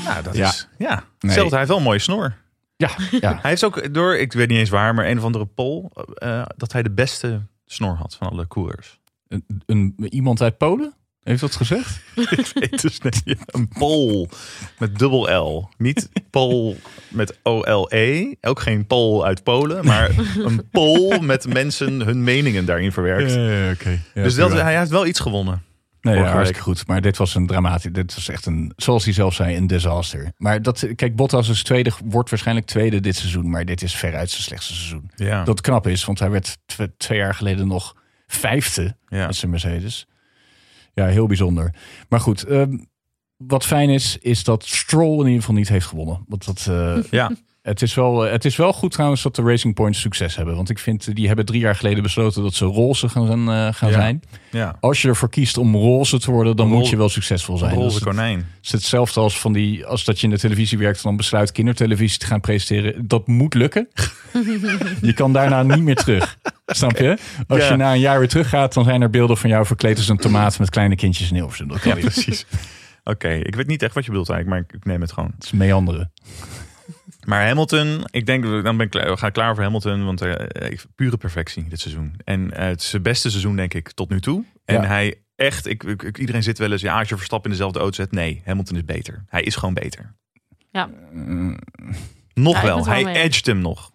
Ja, 0.04 0.22
dat 0.22 0.36
Ja. 0.36 0.48
is 0.48 0.68
ja. 0.78 0.90
Nee. 0.96 1.02
Hetzelfde, 1.20 1.50
hij 1.50 1.58
heeft 1.58 1.68
wel 1.70 1.78
een 1.78 1.84
mooie 1.84 2.00
snor. 2.00 2.34
Ja, 2.76 2.90
ja. 3.12 3.32
Hij 3.42 3.50
heeft 3.50 3.64
ook 3.64 3.94
door, 3.94 4.18
ik 4.18 4.34
weet 4.34 4.48
niet 4.50 4.58
eens 4.58 4.70
waar, 4.70 4.94
maar 4.94 5.06
een 5.08 5.18
of 5.18 5.24
andere 5.24 5.46
poll, 5.46 5.90
eh, 6.14 6.46
dat 6.58 6.72
hij 6.72 6.84
de 6.84 6.92
beste 6.92 7.42
snor 7.68 7.96
had 7.96 8.16
van 8.16 8.30
alle 8.30 8.48
coureurs. 8.48 9.00
Een, 9.28 9.44
een- 9.66 9.96
iemand 10.10 10.42
uit 10.42 10.58
Polen 10.58 10.94
heeft 11.24 11.42
dat 11.42 11.56
gezegd? 11.56 12.00
ik 12.38 12.52
weet 12.54 12.82
dus 12.82 13.00
niet. 13.02 13.24
Een 13.46 13.68
poll 13.68 14.28
met 14.80 15.00
dubbel 15.00 15.44
L. 15.44 15.70
Niet 15.78 16.10
pol 16.30 16.78
met 17.10 17.40
O-L-E. 17.44 18.34
Ook 18.42 18.60
geen 18.60 18.88
pol 18.88 19.26
uit 19.26 19.44
Polen, 19.44 19.86
maar 19.86 20.10
een 20.38 20.70
poll 20.72 21.20
met 21.20 21.54
mensen 21.54 22.02
hun 22.02 22.24
meningen 22.24 22.66
daarin 22.66 22.92
verwerkt. 22.92 23.32
Ja, 24.14 24.24
dus 24.24 24.36
dat, 24.36 24.52
hij 24.52 24.78
heeft 24.78 24.90
wel 24.92 25.06
iets 25.06 25.20
gewonnen. 25.20 25.64
Nee, 26.02 26.16
ja, 26.16 26.24
hartstikke 26.24 26.62
goed. 26.62 26.88
Maar 26.88 27.02
dit 27.02 27.18
was 27.18 27.36
een 27.36 27.48
dramatisch. 27.48 27.92
Dit 27.92 28.16
was 28.16 28.30
echt 28.30 28.46
een, 28.46 28.74
zoals 28.76 29.04
hij 29.04 29.14
zelf 29.14 29.34
zei, 29.34 29.58
een 29.58 29.68
disaster. 29.68 30.32
Maar 30.38 30.62
dat, 30.62 30.88
kijk, 30.96 31.16
Bottas 31.16 31.50
is 31.50 31.64
tweede, 31.64 31.92
wordt 32.06 32.30
waarschijnlijk 32.30 32.68
tweede 32.68 33.00
dit 33.00 33.16
seizoen. 33.16 33.50
Maar 33.50 33.66
dit 33.66 33.82
is 33.82 33.96
veruit 33.96 34.30
zijn 34.30 34.44
slechtste 34.44 34.74
seizoen. 34.74 35.12
Ja. 35.16 35.44
Dat 35.44 35.62
knap 35.62 35.88
is, 35.88 36.06
want 36.06 36.20
hij 36.20 36.30
werd 36.30 36.58
tw- 36.66 36.82
twee 36.98 37.18
jaar 37.18 37.36
geleden 37.36 37.68
nog 37.68 37.96
vijfde 38.28 38.96
ja. 39.08 39.26
met 39.26 39.36
zijn 39.36 39.52
Mercedes. 39.52 40.08
Ja, 40.94 41.06
heel 41.06 41.28
bijzonder. 41.28 41.74
Maar 42.10 42.20
goed, 42.20 42.44
ehm, 42.44 42.78
wat 43.38 43.66
fijn 43.66 43.90
is, 43.90 44.18
is 44.18 44.44
dat 44.44 44.66
Stroll 44.66 45.20
in 45.20 45.26
ieder 45.26 45.40
geval 45.40 45.56
niet 45.56 45.70
heeft 45.70 45.86
gewonnen. 45.86 46.26
Want 46.28 46.46
dat, 46.46 46.68
eh, 46.70 47.04
ja. 47.12 47.32
Het, 47.68 47.82
is 47.82 47.94
wel, 47.94 48.20
het 48.22 48.46
is 48.46 48.56
wel 48.56 48.74
goed 48.74 48.92
trouwens 48.92 49.22
dat 49.22 49.36
de 49.36 49.42
Racing 49.42 49.74
Points 49.74 50.00
succes 50.02 50.36
hebben. 50.36 50.56
Want 50.56 50.70
ik 50.70 50.80
vind, 50.80 51.16
die 51.16 51.28
hebben 51.28 51.46
drie 51.46 51.60
jaar 51.60 51.76
geleden 51.76 52.04
besloten 52.04 52.44
dat 52.44 52.54
ze 52.54 52.66
roze 52.66 53.10
gaan, 53.10 53.40
eh, 53.52 53.68
gaan 53.74 53.90
Ja. 53.90 53.96
zijn. 53.96 54.22
ja. 54.52 54.76
Als 54.80 55.02
je 55.02 55.08
ervoor 55.08 55.30
kiest 55.30 55.58
om 55.58 55.76
roze 55.76 56.20
te 56.20 56.32
worden, 56.32 56.56
dan 56.56 56.68
moet 56.68 56.90
je 56.90 56.98
wel 56.98 57.10
succesvol 57.10 57.58
zijn. 57.58 57.74
Roze 57.74 57.88
is, 57.88 57.94
het, 57.94 58.04
konijn. 58.04 58.48
is 58.64 58.72
hetzelfde 58.72 59.20
als, 59.20 59.40
van 59.40 59.54
die, 59.54 59.86
als 59.86 60.04
dat 60.06 60.20
je 60.20 60.28
in 60.28 60.34
de 60.34 60.40
televisie 60.40 60.78
werkt 60.78 60.98
en 60.98 61.04
dan 61.04 61.18
besluit 61.18 61.52
kindertelevisie 61.52 62.20
te 62.20 62.26
gaan 62.26 62.42
presenteren. 62.42 63.08
Dat 63.08 63.28
moet 63.28 63.54
lukken. 63.54 63.88
je 65.02 65.14
kan 65.14 65.34
daarna 65.34 65.64
niet 65.64 65.84
meer 65.84 65.96
terug. 65.96 66.38
Snap 66.66 66.98
je? 66.98 67.18
Als 67.48 67.60
Ja. 67.60 67.70
je 67.72 67.76
na 67.76 67.94
een 67.94 68.00
jaar 68.00 68.20
weer 68.20 68.28
teruggaat, 68.28 68.74
dan 68.74 68.84
zijn 68.84 69.02
er 69.02 69.10
beelden 69.10 69.38
van 69.38 69.50
jou 69.50 69.66
verkleed 69.66 69.98
als 69.98 70.08
een 70.08 70.18
tomaat 70.18 70.60
met 70.60 70.70
kleine 70.70 70.96
kindjes 70.96 71.30
in 71.30 71.36
Hilversum. 71.36 71.68
Dat 71.68 71.80
kan 71.80 71.96
Ja, 71.96 72.02
precies. 72.02 72.46
Oké, 73.04 73.30
ik 73.30 73.56
weet 73.56 73.68
niet 73.68 73.84
echt 73.84 73.94
wat 73.94 74.04
je 74.06 74.10
bedoelt 74.10 74.30
eigenlijk, 74.30 74.60
maar 74.62 74.70
ik, 74.70 74.80
ik 74.82 74.86
neem 74.86 75.02
het 75.02 75.12
gewoon. 75.12 75.32
Het 75.36 75.44
is 75.44 75.52
meanderen. 75.52 76.12
Maar 77.28 77.48
Hamilton, 77.48 78.04
ik 78.12 78.26
denk, 78.26 78.44
dan 78.44 78.78
ben 78.78 78.80
ik 78.86 78.90
klaar, 78.90 79.10
we 79.10 79.18
gaan 79.18 79.32
klaar 79.32 79.54
voor 79.56 79.64
Hamilton, 79.64 80.06
want 80.06 80.22
eh, 80.22 80.72
ik- 80.72 80.86
pure 80.96 81.18
perfectie 81.18 81.68
dit 81.68 81.80
seizoen. 81.80 82.14
En 82.24 82.54
eh, 82.54 82.66
het 82.68 82.82
is 82.82 82.90
zijn 82.90 83.02
beste 83.02 83.30
seizoen, 83.30 83.56
denk 83.56 83.74
ik, 83.74 83.92
tot 83.92 84.10
nu 84.10 84.22
toe. 84.22 84.46
En 84.66 84.76
Ja. 84.82 84.88
hij 84.88 85.16
echt, 85.36 85.66
ik, 85.68 85.84
ik- 85.84 86.18
iedereen 86.18 86.44
zit 86.44 86.58
wel 86.58 86.72
eens, 86.72 86.82
ja, 86.82 87.00
als 87.00 87.10
je 87.10 87.16
Verstappen 87.16 87.52
in 87.52 87.58
dezelfde 87.58 87.80
auto 87.80 87.96
zet, 87.96 88.12
nee, 88.12 88.42
Hamilton 88.46 88.76
is 88.76 88.86
beter. 88.86 89.24
Hij 89.28 89.42
is 89.44 89.56
gewoon 89.56 89.74
beter. 89.74 90.16
Ja. 90.72 90.90
Nog 92.34 92.54
Ja, 92.54 92.60
ik 92.60 92.66
ben 92.66 92.76
wel, 92.76 92.86
hij 92.86 93.06
edged 93.24 93.46
hem 93.46 93.60
nog. 93.60 93.92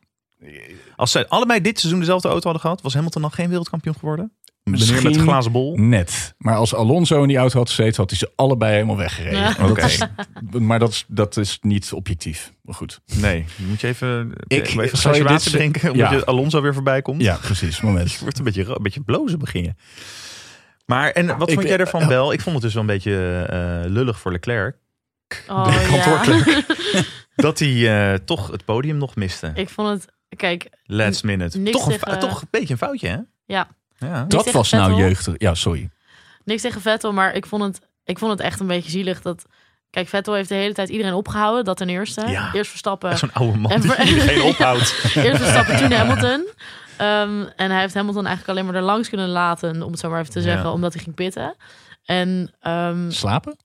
Als 0.97 1.11
zij 1.11 1.29
allebei 1.29 1.61
dit 1.61 1.79
seizoen 1.79 2.01
dezelfde 2.01 2.29
auto 2.29 2.45
hadden 2.45 2.63
gehad, 2.63 2.83
was 2.83 2.95
Hamilton 2.95 3.23
dan 3.23 3.31
geen 3.33 3.49
wereldkampioen 3.49 3.95
geworden? 3.95 4.33
Meneer 4.65 4.81
met 4.87 4.93
Misschien- 5.03 5.13
de 5.13 5.19
glazen 5.31 5.53
bol. 5.53 5.77
Net. 5.77 6.35
Maar 6.39 6.57
als 6.57 6.75
Alonso 6.75 7.23
in 7.23 7.29
die 7.29 7.37
auto 7.37 7.59
had 7.59 7.69
gezeten, 7.69 7.97
had 7.97 8.11
hij 8.11 8.19
ze 8.19 8.31
allebei 8.37 8.73
helemaal 8.73 8.97
weggereden. 8.97 9.39
Ja. 9.39 9.55
Oké. 9.61 9.81
dat, 9.81 9.91
is, 9.91 10.01
maar 10.59 10.79
dat, 10.79 10.91
is, 10.91 11.05
dat 11.09 11.37
is 11.37 11.59
niet 11.61 11.93
objectief. 11.93 12.53
Maar 12.63 12.75
goed. 12.75 13.01
Nee, 13.21 13.45
moet 13.57 13.81
je 13.81 13.87
even, 13.87 14.33
Ik- 14.47 14.67
even 14.77 14.99
zal 14.99 15.15
je 15.15 15.25
dit 15.25 15.43
drinken, 15.51 15.91
omdat 15.91 16.11
Ja. 16.11 16.17
je 16.17 16.25
Alonso 16.25 16.61
weer 16.63 16.75
voorbij 16.75 17.03
komt. 17.03 17.23
Ja, 17.23 17.37
precies. 17.43 17.81
Moment. 17.81 18.13
Je 18.13 18.19
wordt 18.21 18.39
een 18.39 18.45
beetje, 18.45 18.65
een 18.65 18.83
beetje 18.83 19.01
blozen 19.01 19.39
begin 19.39 19.63
je. 19.63 19.75
Maar 20.87 21.11
en 21.11 21.39
wat 21.39 21.49
Ik- 21.49 21.55
vond 21.55 21.69
jij 21.69 21.79
ervan, 21.79 22.01
eh, 22.01 22.09
Bel? 22.09 22.33
Ik 22.33 22.41
vond 22.41 22.55
het 22.55 22.65
dus 22.65 22.73
wel 22.75 22.83
een 22.83 22.89
beetje 22.89 23.47
eh, 23.51 23.91
lullig 23.91 24.19
voor 24.19 24.33
Leclerc. 24.33 24.77
Oh, 25.49 25.65
de 25.65 25.73
ja. 25.93 27.05
Dat 27.45 27.59
hij 27.59 28.13
eh, 28.13 28.19
toch 28.25 28.51
het 28.51 28.65
podium 28.65 28.97
nog 28.99 29.15
miste. 29.17 29.51
Ik 29.55 29.69
vond 29.69 29.89
het, 29.89 30.13
kijk, 30.37 30.69
Last 30.85 31.25
minute. 31.25 31.59
niks 31.59 31.77
Toch 31.77 31.87
een, 31.93 31.99
tegen- 31.99 32.19
toch 32.19 32.41
een 32.43 32.49
beetje 32.51 32.73
een 32.73 32.79
foutje, 32.79 33.09
hè? 33.09 33.17
ja, 33.45 33.69
Ja. 34.03 34.25
Dat 34.29 34.51
was 34.51 34.71
nou 34.71 34.95
jeugdig. 34.95 35.35
Ja, 35.39 35.55
sorry. 35.55 35.91
niks 36.45 36.63
tegen 36.63 36.81
Vettel, 36.81 37.13
maar 37.13 37.35
ik 37.35 37.47
vond 37.47 37.63
het, 37.63 37.81
ik 38.05 38.19
vond 38.19 38.31
het 38.33 38.41
echt 38.41 38.61
een 38.61 38.67
beetje 38.67 38.91
zielig 38.91 39.23
dat. 39.23 39.45
Kijk, 39.91 40.09
Vettel 40.09 40.35
heeft 40.35 40.49
de 40.49 40.55
hele 40.55 40.75
tijd 40.75 40.89
iedereen 40.89 41.13
opgehouden. 41.13 41.65
Dat 41.65 41.77
ten 41.77 41.89
eerste. 41.89 42.27
Ja. 42.27 42.53
Eerst 42.53 42.71
Verstappen. 42.71 43.19
Zo'n 43.19 43.33
oude 43.33 43.59
man 43.59 43.71
En 43.71 43.81
die 43.81 44.05
iedereen 44.05 44.43
ophoudt. 44.53 44.95
Eerst 45.15 45.43
Verstappen, 45.43 45.77
toen 45.77 45.93
Hamilton. 45.93 46.47
Ehm, 46.97 47.45
en 47.57 47.71
hij 47.71 47.81
heeft 47.81 47.95
Hamilton 47.95 48.27
eigenlijk 48.27 48.49
alleen 48.59 48.73
maar 48.73 48.81
er 48.81 48.87
langs 48.89 49.09
kunnen 49.09 49.29
laten, 49.29 49.83
om 49.83 49.91
het 49.91 50.01
zo 50.01 50.11
maar 50.11 50.21
even 50.21 50.33
te 50.33 50.39
Ja. 50.39 50.45
zeggen, 50.45 50.73
omdat 50.73 50.93
hij 50.95 51.03
ging 51.03 51.15
pitten. 51.15 51.55
En 52.05 52.55
ehm, 52.61 53.11
Slapen? 53.11 53.57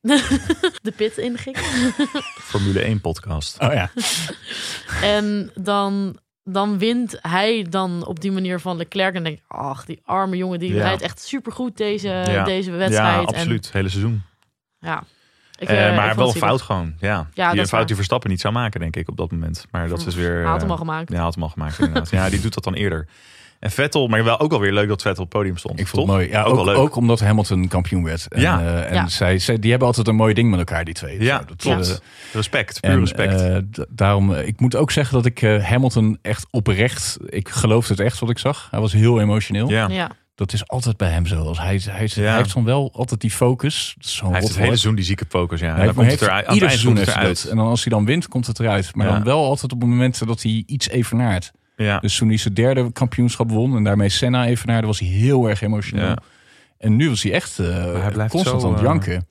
de 0.82 0.92
pit 0.96 1.16
inging. 1.18 1.56
Formule 2.40 2.80
1 2.80 3.00
podcast. 3.00 3.56
Oh 3.60 3.72
ja. 3.72 3.90
En 5.02 5.50
dan, 5.54 6.18
dan 6.52 6.78
wint 6.78 7.18
hij 7.22 7.66
dan 7.70 8.06
op 8.06 8.20
die 8.20 8.32
manier 8.32 8.60
van 8.60 8.76
Leclerc. 8.76 9.14
En 9.14 9.22
denk 9.24 9.36
ik, 9.36 9.42
ach, 9.48 9.84
die 9.84 10.00
arme 10.04 10.36
jongen, 10.36 10.58
die 10.58 10.74
Ja. 10.74 10.82
rijdt 10.82 11.02
echt 11.02 11.20
supergoed 11.20 11.76
deze, 11.76 12.08
Ja. 12.08 12.44
deze 12.44 12.70
wedstrijd. 12.70 13.14
Ja, 13.14 13.20
absoluut. 13.20 13.64
Het 13.64 13.74
hele 13.74 13.88
seizoen. 13.88 14.22
En, 14.80 14.88
ja. 14.88 15.02
Ik, 15.58 15.68
Eh, 15.68 15.84
eh, 15.84 15.90
ik 15.90 15.96
maar 15.96 16.16
wel 16.16 16.32
fout 16.32 16.62
gewoon. 16.62 16.94
Ja, 16.98 17.28
Ja, 17.34 17.50
die 17.50 17.60
een 17.60 17.66
fout 17.68 17.86
die 17.86 17.96
Verstappen 17.96 18.30
niet 18.30 18.40
zou 18.40 18.54
maken, 18.54 18.80
denk 18.80 18.96
ik, 18.96 19.08
op 19.08 19.16
dat 19.16 19.30
moment. 19.30 19.66
Maar 19.70 19.88
dat 19.88 20.06
is 20.06 20.14
weer... 20.14 20.34
Hij 20.34 20.44
had 20.44 20.56
hem 20.60 20.64
eh, 20.64 20.70
al 20.70 20.76
gemaakt. 20.76 21.12
Ja, 21.12 21.20
had 21.22 21.34
hem 21.34 21.42
al 21.42 21.48
gemaakt 21.48 21.78
inderdaad. 21.78 22.10
ja, 22.10 22.28
die 22.30 22.40
doet 22.40 22.54
dat 22.54 22.64
dan 22.64 22.74
eerder. 22.74 23.08
En 23.60 23.70
Vettel, 23.70 24.06
maar 24.08 24.24
wel 24.24 24.40
ook 24.40 24.52
alweer 24.52 24.72
leuk 24.72 24.88
dat 24.88 25.02
Vettel 25.02 25.22
op 25.24 25.30
het 25.32 25.38
podium 25.38 25.56
stond. 25.56 25.80
Ik 25.80 25.86
vond 25.86 26.06
toch? 26.06 26.16
het 26.16 26.24
mooi. 26.26 26.36
Ja, 26.36 26.42
ook, 26.42 26.48
ook, 26.50 26.56
wel 26.56 26.64
leuk. 26.64 26.76
ook 26.76 26.96
omdat 26.96 27.20
Hamilton 27.20 27.68
kampioen 27.68 28.04
werd. 28.04 28.26
En, 28.28 28.40
Ja. 28.40 28.60
eh, 28.60 28.86
en 28.88 28.94
Ja. 28.94 29.08
Zij, 29.08 29.38
zij, 29.38 29.58
die 29.58 29.70
hebben 29.70 29.88
altijd 29.88 30.08
een 30.08 30.14
mooi 30.14 30.34
ding 30.34 30.50
met 30.50 30.58
elkaar, 30.58 30.84
die 30.84 30.94
twee. 30.94 31.22
ja, 31.22 31.38
Zo, 31.38 31.44
dat, 31.44 31.56
klopt. 31.56 32.02
respect, 32.32 32.80
puur 32.80 32.90
en, 32.90 33.00
respect. 33.00 33.40
eh, 33.40 33.84
daarom, 33.88 34.34
eh, 34.34 34.46
ik 34.46 34.60
moet 34.60 34.76
ook 34.76 34.90
zeggen 34.90 35.14
dat 35.14 35.26
ik 35.26 35.42
eh, 35.42 35.64
Hamilton 35.64 36.18
echt 36.22 36.46
oprecht, 36.50 37.16
ik 37.26 37.48
geloofde 37.48 37.92
het 37.94 38.02
echt 38.02 38.18
wat 38.18 38.30
ik 38.30 38.38
zag. 38.38 38.68
Hij 38.70 38.80
was 38.80 38.92
heel 38.92 39.20
emotioneel. 39.20 39.68
ja. 39.68 39.88
Ja. 39.88 40.10
Dat 40.34 40.52
is 40.52 40.68
altijd 40.68 40.96
bij 40.96 41.10
hem 41.10 41.26
zo. 41.26 41.42
Als 41.44 41.58
hij, 41.58 41.80
hij, 41.90 42.08
Ja. 42.14 42.22
hij 42.22 42.36
heeft 42.36 42.54
dan 42.54 42.64
wel 42.64 42.90
altijd 42.94 43.20
die 43.20 43.30
focus. 43.30 43.96
Zo'n 43.98 44.26
Hij 44.26 44.34
heeft 44.36 44.48
het 44.48 44.56
hele 44.56 44.68
seizoen 44.68 44.94
die 44.94 45.04
zieke 45.04 45.24
focus. 45.28 45.60
Ja. 45.60 45.66
Hij 45.66 45.74
En 45.74 45.94
dan 45.94 46.04
heeft, 46.04 46.08
komt 46.08 46.10
het 46.10 46.28
eruit. 46.28 46.54
Ieder 46.54 46.68
seizoen 46.68 46.94
komt 46.94 47.06
het 47.06 47.16
eruit. 47.16 47.44
En 47.50 47.56
dan 47.56 47.66
als 47.66 47.84
hij 47.84 47.92
dan 47.92 48.04
wint, 48.04 48.28
komt 48.28 48.46
het 48.46 48.60
eruit. 48.60 48.94
Maar 48.94 49.06
Ja. 49.06 49.12
dan 49.12 49.24
wel 49.24 49.44
altijd 49.44 49.72
op 49.72 49.80
momenten 49.80 50.26
dat 50.26 50.42
hij 50.42 50.62
iets 50.66 50.88
evenaart. 50.88 51.52
Ja. 51.84 51.98
Dus 51.98 52.16
toen 52.16 52.28
hij 52.28 52.36
zijn 52.36 52.54
derde 52.54 52.92
kampioenschap 52.92 53.50
won 53.50 53.76
en 53.76 53.84
daarmee 53.84 54.08
Senna 54.08 54.46
evenaarde, 54.46 54.86
was 54.86 54.98
hij 54.98 55.08
heel 55.08 55.48
erg 55.48 55.60
emotioneel. 55.60 56.06
Ja. 56.06 56.18
En 56.78 56.96
nu 56.96 57.08
was 57.08 57.22
hij 57.22 57.32
echt 57.32 57.58
eh, 57.58 58.00
hij 58.00 58.10
blijft 58.12 58.32
constant 58.32 58.60
zo, 58.60 58.66
aan 58.66 58.72
het 58.72 58.82
eh, 58.82 58.88
janken. 58.88 59.28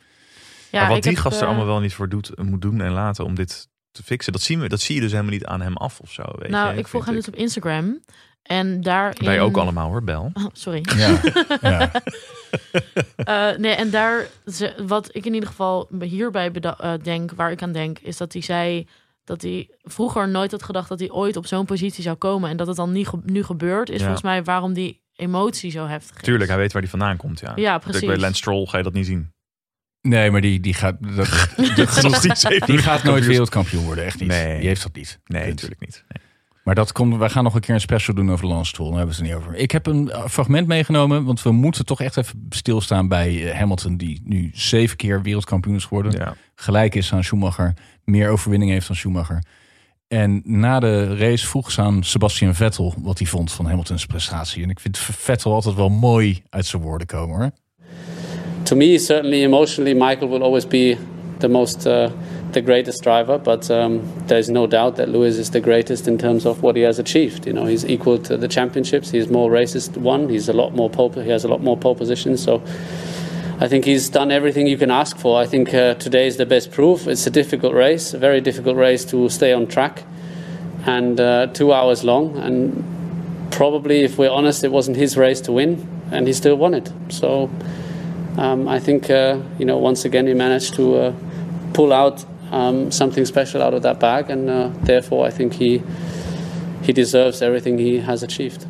Ja, 0.72 0.82
maar 0.82 0.90
wat 0.90 1.04
die 1.04 1.12
heb, 1.12 1.22
gast 1.22 1.36
er 1.36 1.42
eh, 1.42 1.48
allemaal 1.48 1.66
wel 1.66 1.80
niet 1.80 1.94
voor 1.94 2.10
doet, 2.10 2.32
moet 2.44 2.62
doen 2.62 2.82
en 2.82 2.92
laten 2.92 3.26
om 3.26 3.36
dit 3.36 3.68
te 3.92 4.04
fixen. 4.04 4.34
Dat, 4.34 4.42
zien 4.42 4.60
we, 4.60 4.68
dat 4.68 4.82
zie 4.82 4.96
je 4.96 5.02
dus 5.02 5.12
helemaal 5.12 5.32
niet 5.32 5.46
aan 5.46 5.62
hem 5.62 5.78
af 5.78 6.00
of 6.00 6.12
zo. 6.12 6.24
Weet 6.36 6.50
Nou, 6.50 6.74
je, 6.74 6.80
ik 6.80 6.88
volg 6.88 7.06
hem 7.06 7.16
dus 7.16 7.28
op 7.28 7.36
Instagram. 7.36 8.00
En 8.44 8.82
daarin... 8.82 9.26
Wij 9.26 9.42
ook 9.42 9.58
allemaal 9.58 9.90
hoor, 9.90 10.04
Bel. 10.04 10.32
Oh, 10.34 10.46
sorry. 10.54 10.84
Ja, 10.96 11.20
ja. 11.62 11.92
Eh, 13.16 13.56
nee, 13.58 13.74
en 13.74 13.90
daar, 13.90 14.28
wat 14.86 15.10
ik 15.12 15.26
in 15.26 15.34
ieder 15.34 15.50
geval 15.50 15.90
hierbij 16.00 16.52
eh, 16.52 16.94
denk, 17.04 17.32
waar 17.32 17.52
ik 17.52 17.62
aan 17.62 17.72
denk, 17.72 18.00
is 18.00 18.18
dat 18.18 18.34
hij 18.34 18.42
zei 18.42 18.88
dat 19.28 19.42
hij 19.42 19.70
vroeger 19.82 20.30
nooit 20.30 20.52
had 20.52 20.63
gedacht 20.63 20.90
dat 20.90 21.00
hij 21.00 21.10
ooit 21.12 21.36
op 21.38 21.46
zo'n 21.48 21.66
positie 21.66 22.04
zou 22.04 22.16
komen. 22.16 22.50
En 22.50 22.58
dat 22.58 22.68
het 22.68 22.76
dan 22.76 22.92
niet 22.92 23.08
ge- 23.08 23.20
nu 23.26 23.44
gebeurt, 23.44 23.90
is 23.90 23.96
Ja. 23.96 24.02
volgens 24.02 24.24
mij 24.24 24.44
waarom 24.44 24.74
die 24.74 25.02
emotie 25.16 25.72
zo 25.72 25.86
heftig 25.88 26.16
is. 26.16 26.22
Tuurlijk, 26.22 26.50
hij 26.50 26.60
weet 26.60 26.72
waar 26.74 26.82
hij 26.82 26.92
vandaan 26.92 27.18
komt. 27.18 27.40
Ja, 27.40 27.52
Ja, 27.56 27.78
precies. 27.78 28.06
Bij 28.08 28.18
Lance 28.18 28.36
Stroll 28.38 28.66
ga 28.66 28.78
je 28.78 28.84
dat 28.84 28.94
niet 28.94 29.06
zien. 29.06 29.32
Nee, 30.02 30.32
maar 30.32 30.42
die, 30.42 30.60
die 30.60 30.74
gaat, 30.74 30.96
dat, 31.16 31.50
Dat 31.76 31.98
is 31.98 32.02
nog 32.04 32.24
niet 32.24 32.38
zeven 32.38 32.68
die 32.68 32.78
gaat 32.78 33.04
nooit 33.04 33.26
wereldkampioen 33.26 33.84
worden. 33.86 34.06
Echt 34.06 34.20
niet. 34.20 34.30
Nee. 34.30 34.58
Die 34.60 34.68
heeft 34.68 34.84
dat 34.84 34.96
niet. 34.96 35.20
Nee, 35.26 35.42
Punt. 35.42 35.54
natuurlijk 35.54 35.82
niet. 35.82 36.04
Nee. 36.08 36.26
Maar 36.63 36.76
dat 36.76 36.92
komt, 36.92 37.18
wij 37.18 37.30
gaan 37.30 37.44
nog 37.44 37.56
een 37.56 37.62
keer 37.62 37.74
een 37.74 37.82
special 37.82 38.16
doen 38.16 38.32
over 38.32 38.48
Lance 38.48 38.70
Stroll. 38.70 38.90
Daar 38.90 38.98
hebben 38.98 39.16
we 39.16 39.22
het 39.24 39.32
er 39.32 39.38
niet 39.38 39.46
over. 39.48 39.60
Ik 39.62 39.72
heb 39.72 39.86
een 39.86 40.10
eh, 40.12 40.26
fragment 40.28 40.68
meegenomen, 40.68 41.24
want 41.24 41.42
we 41.42 41.52
moeten 41.52 41.86
toch 41.86 42.02
echt 42.02 42.18
even 42.18 42.46
stilstaan 42.50 43.08
bij 43.08 43.52
eh, 43.52 43.58
Hamilton, 43.60 43.98
die 43.98 44.22
nu 44.24 44.50
zeven 44.54 44.98
keer 44.98 45.22
wereldkampioen 45.22 45.76
is 45.76 45.84
geworden. 45.86 46.12
Ja. 46.12 46.36
Gelijk 46.56 46.96
is 46.96 47.13
aan 47.13 47.24
Schumacher, 47.24 47.74
meer 48.10 48.30
overwinning 48.30 48.72
heeft 48.72 48.88
dan 48.88 48.96
Schumacher. 48.96 49.43
En 50.08 50.41
na 50.46 50.80
de 50.80 51.17
race 51.17 51.48
vroeg 51.48 51.72
ze 51.72 51.82
aan 51.82 52.04
Sebastian 52.04 52.56
Vettel 52.56 52.93
wat 52.98 53.17
hij 53.17 53.28
vond 53.28 53.52
van 53.52 53.65
Hamiltons 53.65 54.06
prestatie. 54.06 54.63
En 54.63 54.70
ik 54.70 54.80
vind 54.80 54.98
Vettel 54.98 55.54
altijd 55.54 55.76
wel 55.76 55.89
mooi 55.89 56.43
uit 56.50 56.65
zijn 56.65 56.82
woorden 56.82 57.08
komen 57.08 57.38
hoor. 57.38 57.52
to 58.67 58.76
me, 58.76 59.00
certainly 59.00 59.43
emotionally, 59.43 59.93
Michael 59.93 60.28
will 60.28 60.43
always 60.43 60.65
be 60.65 60.98
the 61.39 61.48
most, 61.48 61.88
uh, 61.88 62.12
the 62.52 62.62
greatest 62.62 63.02
driver. 63.02 63.38
But 63.38 63.72
um, 63.72 64.02
there's 64.28 64.50
no 64.50 64.67
doubt 64.67 64.98
that 64.98 65.08
Lewis 65.08 65.38
is 65.38 65.52
the 65.52 65.62
greatest 65.62 66.06
in 66.08 66.17
terms 66.17 66.46
of 66.46 66.62
what 66.62 66.76
he 66.76 66.82
has 66.82 67.00
achieved. 67.00 67.46
You 67.46 67.54
know, 67.54 67.65
he's 67.65 67.86
equal 67.86 68.17
to 68.20 68.36
the 68.36 68.48
championships. 68.50 69.10
He's 69.10 69.30
more 69.30 69.50
races 69.50 69.89
won. 69.91 70.28
He's 70.28 70.50
a 70.50 70.54
lot 70.54 70.74
more 70.74 70.89
pole. 70.89 71.12
He 71.12 71.30
has 71.30 71.46
a 71.46 71.48
lot 71.48 71.62
more 71.62 71.78
pole 71.78 71.96
positions. 71.96 72.43
So. 72.43 72.62
I 73.60 73.67
think 73.67 73.86
he's 73.86 74.08
done 74.10 74.32
everything 74.32 74.67
you 74.67 74.78
can 74.78 74.91
ask 74.91 75.17
for. 75.17 75.41
I 75.41 75.48
think 75.48 75.74
uh, 75.74 75.96
today 75.96 76.28
is 76.28 76.38
the 76.38 76.46
best 76.46 76.72
proof. 76.72 77.08
It's 77.08 77.26
a 77.26 77.32
difficult 77.32 77.74
race, 77.74 78.13
a 78.13 78.20
very 78.20 78.39
difficult 78.39 78.78
race 78.78 79.04
to 79.06 79.30
stay 79.30 79.52
on 79.52 79.65
track, 79.65 80.04
and 80.86 81.20
uh, 81.20 81.48
two 81.48 81.74
hours 81.74 82.04
long. 82.04 82.38
And 82.38 82.84
probably, 83.50 84.02
if 84.04 84.20
we're 84.20 84.30
honest, 84.30 84.63
it 84.63 84.72
wasn't 84.72 84.98
his 84.98 85.17
race 85.17 85.41
to 85.41 85.52
win, 85.52 85.88
and 86.12 86.28
he 86.28 86.34
still 86.34 86.56
won 86.56 86.76
it. 86.76 86.93
So 87.10 87.50
um, 88.38 88.67
I 88.67 88.80
think 88.80 89.10
uh, 89.10 89.39
you 89.58 89.65
know 89.65 89.80
once 89.80 90.06
again 90.06 90.28
he 90.28 90.36
managed 90.36 90.76
to 90.76 90.96
uh, 90.96 91.13
pull 91.74 91.91
out 91.91 92.24
um, 92.52 92.91
something 92.91 93.26
special 93.26 93.63
out 93.63 93.74
of 93.74 93.82
that 93.82 94.00
bag, 94.00 94.30
and 94.30 94.52
uh, 94.52 94.70
therefore 94.84 95.26
I 95.26 95.32
think 95.32 95.54
he 95.54 95.82
he 96.84 96.93
deserves 96.93 97.41
everything 97.41 97.80
he 97.80 98.02
has 98.02 98.22
achieved. 98.22 98.67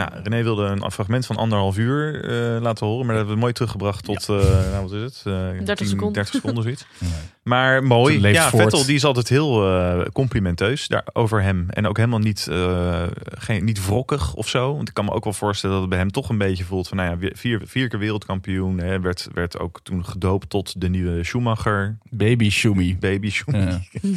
Nou, 0.00 0.22
René 0.22 0.42
wilde 0.42 0.64
een 0.64 0.90
fragment 0.90 1.26
van 1.26 1.36
anderhalf 1.36 1.78
uur 1.78 2.24
eh, 2.24 2.62
laten 2.62 2.86
horen. 2.86 3.06
Maar 3.06 3.14
dat 3.14 3.16
hebben 3.16 3.34
we 3.34 3.40
mooi 3.40 3.52
teruggebracht 3.52 4.04
tot, 4.04 4.28
eh, 4.28 4.70
nou 4.70 4.82
wat 4.82 4.92
is 4.92 5.02
het? 5.02 5.22
Eh, 5.24 5.64
30 5.64 5.86
seconden. 5.86 6.12
30 6.12 6.34
seconden 6.34 6.62
zoiets. 6.62 6.86
Maar 7.42 7.84
mooi. 7.84 8.20
Ja, 8.20 8.50
voort. 8.50 8.62
Vettel 8.62 8.84
die 8.84 8.94
is 8.94 9.04
altijd 9.04 9.28
heel 9.28 9.66
eh, 9.66 10.06
complimenteus 10.12 10.88
daar, 10.88 11.06
over 11.12 11.42
hem. 11.42 11.66
En 11.68 11.86
ook 11.86 11.96
helemaal 11.96 12.18
niet, 12.18 12.46
eh, 12.50 13.02
geen, 13.24 13.64
niet 13.64 13.86
wrokkig 13.86 14.34
of 14.34 14.48
zo. 14.48 14.76
Want 14.76 14.88
ik 14.88 14.94
kan 14.94 15.04
me 15.04 15.10
ook 15.10 15.24
wel 15.24 15.32
voorstellen 15.32 15.74
dat 15.74 15.84
het 15.84 15.94
bij 15.94 16.00
hem 16.00 16.10
toch 16.10 16.28
een 16.28 16.38
beetje 16.38 16.64
voelt 16.64 16.88
van... 16.88 16.96
Nou 16.96 17.18
ja, 17.20 17.30
vier, 17.32 17.60
vier 17.64 17.88
keer 17.88 17.98
wereldkampioen. 17.98 18.78
Hè, 18.78 19.00
werd, 19.00 19.28
werd 19.34 19.58
ook 19.58 19.80
toen 19.82 20.04
gedoopt 20.04 20.50
tot 20.50 20.80
de 20.80 20.88
nieuwe 20.88 21.24
Schumacher. 21.24 21.98
Baby 22.10 22.50
Schumi. 22.50 22.96
Baby. 22.98 23.32
Ja. 23.46 23.80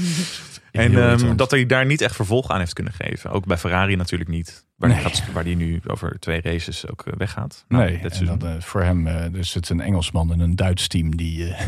En 0.71 0.97
ehm, 0.97 1.35
dat 1.35 1.51
hij 1.51 1.65
daar 1.65 1.85
niet 1.85 2.01
echt 2.01 2.15
vervolg 2.15 2.49
aan 2.49 2.59
heeft 2.59 2.73
kunnen 2.73 2.93
geven. 2.93 3.31
Ook 3.31 3.45
bij 3.45 3.57
Ferrari 3.57 3.95
natuurlijk 3.95 4.29
niet. 4.29 4.65
Waar, 4.83 4.91
Nee. 4.91 5.01
hij, 5.01 5.11
gaat, 5.11 5.31
waar 5.33 5.43
die 5.43 5.55
nu 5.55 5.81
over 5.87 6.19
twee 6.19 6.41
races 6.41 6.89
ook 6.89 7.05
eh, 7.05 7.13
weggaat. 7.17 7.65
Nou, 7.67 7.83
Nee, 7.83 8.01
dit 8.01 8.19
en 8.19 8.25
dat, 8.25 8.43
eh, 8.43 8.51
voor 8.59 8.83
hem 8.83 9.07
eh, 9.07 9.31
dus 9.31 9.53
het 9.53 9.69
een 9.69 9.81
Engelsman 9.81 10.31
en 10.33 10.39
een 10.39 10.55
Duits 10.55 10.87
team 10.87 11.15
die, 11.15 11.49
eh, 11.53 11.65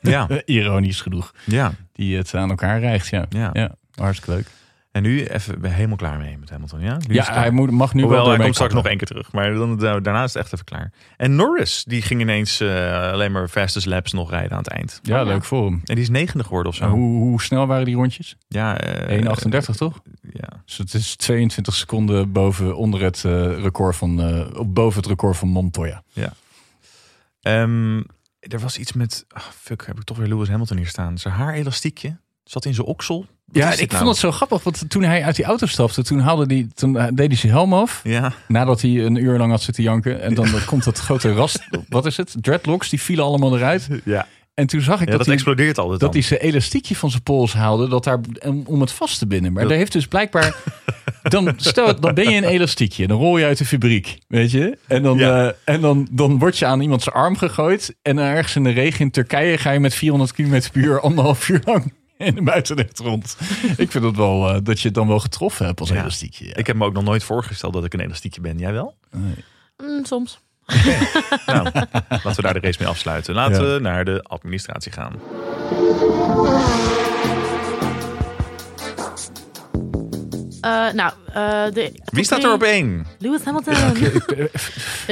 Ja, 0.00 0.28
ironisch 0.44 1.00
genoeg, 1.00 1.34
ja, 1.44 1.72
die 1.92 2.16
het 2.16 2.34
aan 2.34 2.50
elkaar 2.50 2.80
rijgt. 2.80 3.08
Ja, 3.08 3.26
ja. 3.28 3.50
ja 3.52 3.74
hartstikke 3.94 4.34
leuk. 4.34 4.46
En 4.90 5.02
nu 5.02 5.24
even 5.24 5.60
ben 5.60 5.72
helemaal 5.72 5.96
klaar 5.96 6.18
mee 6.18 6.38
met 6.38 6.50
Hamilton. 6.50 6.80
Ja, 6.80 6.96
Nu 7.08 7.14
Ja, 7.14 7.32
hij 7.32 7.50
moet, 7.50 7.70
mag 7.70 7.94
nu 7.94 8.00
Hoewel, 8.02 8.20
wel 8.24 8.32
hij 8.34 8.42
komt 8.42 8.54
straks 8.54 8.74
nog 8.74 8.86
één 8.86 8.96
keer 8.96 9.06
terug. 9.06 9.32
Maar 9.32 9.54
dan, 9.54 9.78
da- 9.78 10.00
daarna 10.00 10.22
is 10.24 10.32
het 10.34 10.42
echt 10.42 10.52
even 10.52 10.64
klaar. 10.64 10.92
En 11.16 11.36
Norris, 11.36 11.84
die 11.84 12.02
ging 12.02 12.20
ineens 12.20 12.60
eh, 12.60 13.10
alleen 13.12 13.32
maar 13.32 13.48
fastest 13.48 13.86
laps 13.86 14.12
nog 14.12 14.30
rijden 14.30 14.50
aan 14.52 14.58
het 14.58 14.68
eind. 14.68 15.00
Ja, 15.02 15.20
Oh, 15.20 15.26
ja. 15.26 15.32
leuk 15.32 15.44
voor 15.44 15.64
hem. 15.64 15.80
En 15.84 15.94
die 15.94 16.04
is 16.04 16.10
negende 16.10 16.44
geworden 16.44 16.72
of 16.72 16.78
zo. 16.78 16.88
Hoe, 16.88 17.18
hoe 17.22 17.42
snel 17.42 17.66
waren 17.66 17.84
die 17.84 17.94
rondjes? 17.94 18.34
1,38 18.34 18.38
Ja, 18.48 18.76
eh, 18.78 19.60
toch? 19.60 20.00
Ja. 20.32 20.62
Dus 20.64 20.78
het 20.78 20.94
is 20.94 21.16
22 21.16 21.74
seconden 21.74 22.32
boven 22.32 22.76
onder 22.76 23.02
het 23.02 23.24
eh, 23.24 23.62
record 23.62 23.96
van 23.96 24.20
eh, 24.22 24.58
op 24.60 24.74
boven 24.74 25.00
het 25.00 25.08
record 25.08 25.36
van 25.36 25.48
Montoya. 25.48 26.02
Ehm, 27.40 27.96
er 28.40 28.58
was 28.60 28.78
iets 28.78 28.92
met... 28.92 29.24
ah, 29.28 29.42
fuck, 29.42 29.86
heb 29.86 29.96
ik 29.98 30.04
toch 30.04 30.16
weer 30.16 30.28
Lewis 30.28 30.48
Hamilton 30.48 30.76
hier 30.76 30.86
staan. 30.86 31.18
Zijn 31.18 31.34
haarelastiekje 31.34 32.18
zat 32.50 32.64
in 32.64 32.74
zijn 32.74 32.86
oksel. 32.86 33.26
Wat 33.44 33.56
Ja, 33.62 33.70
ik 33.72 33.78
vond 33.78 33.90
nou? 33.92 34.08
het 34.08 34.16
zo 34.16 34.30
grappig, 34.32 34.62
want 34.62 34.84
toen 34.90 35.02
hij 35.02 35.24
uit 35.24 35.36
die 35.36 35.44
auto 35.44 35.66
stapte, 35.66 36.02
toen, 36.02 36.18
haalde 36.18 36.46
die, 36.46 36.68
toen 36.74 36.96
eh, 36.98 37.06
deed 37.14 37.26
hij 37.28 37.36
zijn 37.36 37.52
helm 37.52 37.72
af. 37.74 38.00
Ja, 38.04 38.32
Nadat 38.48 38.80
hij 38.80 38.90
een 39.04 39.16
uur 39.16 39.38
lang 39.38 39.50
had 39.50 39.62
zitten 39.62 39.82
janken. 39.82 40.20
En 40.22 40.34
dan 40.34 40.48
komt 40.66 40.84
dat 40.84 40.98
grote 40.98 41.32
rast, 41.32 41.68
wat 41.88 42.06
is 42.06 42.16
het? 42.16 42.34
Dreadlocks, 42.40 42.88
die 42.88 43.00
vielen 43.02 43.24
allemaal 43.24 43.56
eruit. 43.56 43.88
ja. 44.04 44.26
En 44.54 44.66
toen 44.66 44.80
zag 44.80 44.94
ik 44.94 45.00
ja 45.00 45.06
dat, 45.06 45.16
dat, 45.16 45.26
hij, 45.26 45.34
explodeert 45.34 45.78
altijd 45.78 46.00
dat 46.00 46.12
dan. 46.12 46.20
hij 46.20 46.28
zijn 46.28 46.40
elastiekje 46.40 46.96
van 46.96 47.10
zijn 47.10 47.22
pols 47.22 47.52
haalde, 47.52 47.88
dat 47.88 48.04
daar, 48.04 48.20
om 48.64 48.80
het 48.80 48.92
vast 48.92 49.18
te 49.18 49.26
binden. 49.26 49.52
Maar 49.52 49.68
daar 49.68 49.76
heeft 49.76 49.92
dus 49.92 50.06
blijkbaar, 50.06 50.56
dan, 51.22 51.52
stel, 51.56 52.00
dan 52.00 52.14
ben 52.14 52.30
je 52.30 52.36
een 52.36 52.44
elastiekje, 52.56 53.06
dan 53.06 53.18
rol 53.18 53.38
je 53.38 53.44
uit 53.44 53.58
de 53.58 53.64
fabriek, 53.64 54.18
weet 54.28 54.50
je. 54.50 54.78
En, 54.86 55.02
dan, 55.02 55.18
Ja. 55.18 55.46
eh, 55.46 55.74
en 55.74 55.80
dan, 55.80 56.08
dan 56.10 56.38
word 56.38 56.58
je 56.58 56.66
aan 56.66 56.80
iemand 56.80 57.02
zijn 57.02 57.14
arm 57.14 57.36
gegooid. 57.36 57.94
En 58.02 58.16
dan 58.16 58.24
ergens 58.24 58.56
in 58.56 58.64
de 58.64 58.70
regen 58.70 59.00
in 59.00 59.10
Turkije 59.10 59.58
ga 59.58 59.70
je 59.70 59.80
met 59.80 59.94
400 59.94 60.32
km 60.32 60.60
per 60.72 60.82
uur 60.82 61.00
anderhalf 61.00 61.48
uur 61.48 61.60
lang 61.64 61.92
in 62.18 62.34
de 62.34 62.42
buitenlucht 62.42 62.98
rond. 62.98 63.36
Ik 63.76 63.90
vind 63.90 64.04
het 64.04 64.16
wel, 64.16 64.48
eh, 64.48 64.58
dat 64.62 64.80
je 64.80 64.84
het 64.86 64.94
dan 64.96 65.08
wel 65.08 65.18
getroffen 65.20 65.66
hebt 65.66 65.80
als 65.80 65.88
Ja. 65.88 66.00
elastiekje. 66.00 66.46
ja. 66.46 66.54
Ik 66.56 66.66
heb 66.66 66.76
me 66.76 66.84
ook 66.84 66.92
nog 66.94 67.04
nooit 67.04 67.22
voorgesteld 67.24 67.72
dat 67.72 67.84
ik 67.84 67.94
een 67.94 68.00
elastiekje 68.00 68.40
ben. 68.40 68.58
Jij 68.58 68.72
wel? 68.72 68.94
Mm, 69.76 70.04
soms. 70.04 70.40
Nou, 71.46 71.62
laten 72.08 72.34
we 72.36 72.42
daar 72.42 72.52
de 72.54 72.60
race 72.60 72.78
mee 72.80 72.88
afsluiten. 72.88 73.34
Laten 73.34 73.64
Ja. 73.66 73.72
we 73.74 73.80
naar 73.80 74.04
de 74.04 74.22
administratie 74.22 74.92
gaan. 74.92 75.12
Eh, 80.60 80.92
nou, 80.92 81.12
eh, 81.32 81.72
de 81.74 81.92
Wie 82.04 82.24
staat 82.24 82.44
er 82.44 82.52
op 82.52 82.62
één? 82.62 83.06
Lewis 83.18 83.42
Hamilton. 83.44 83.74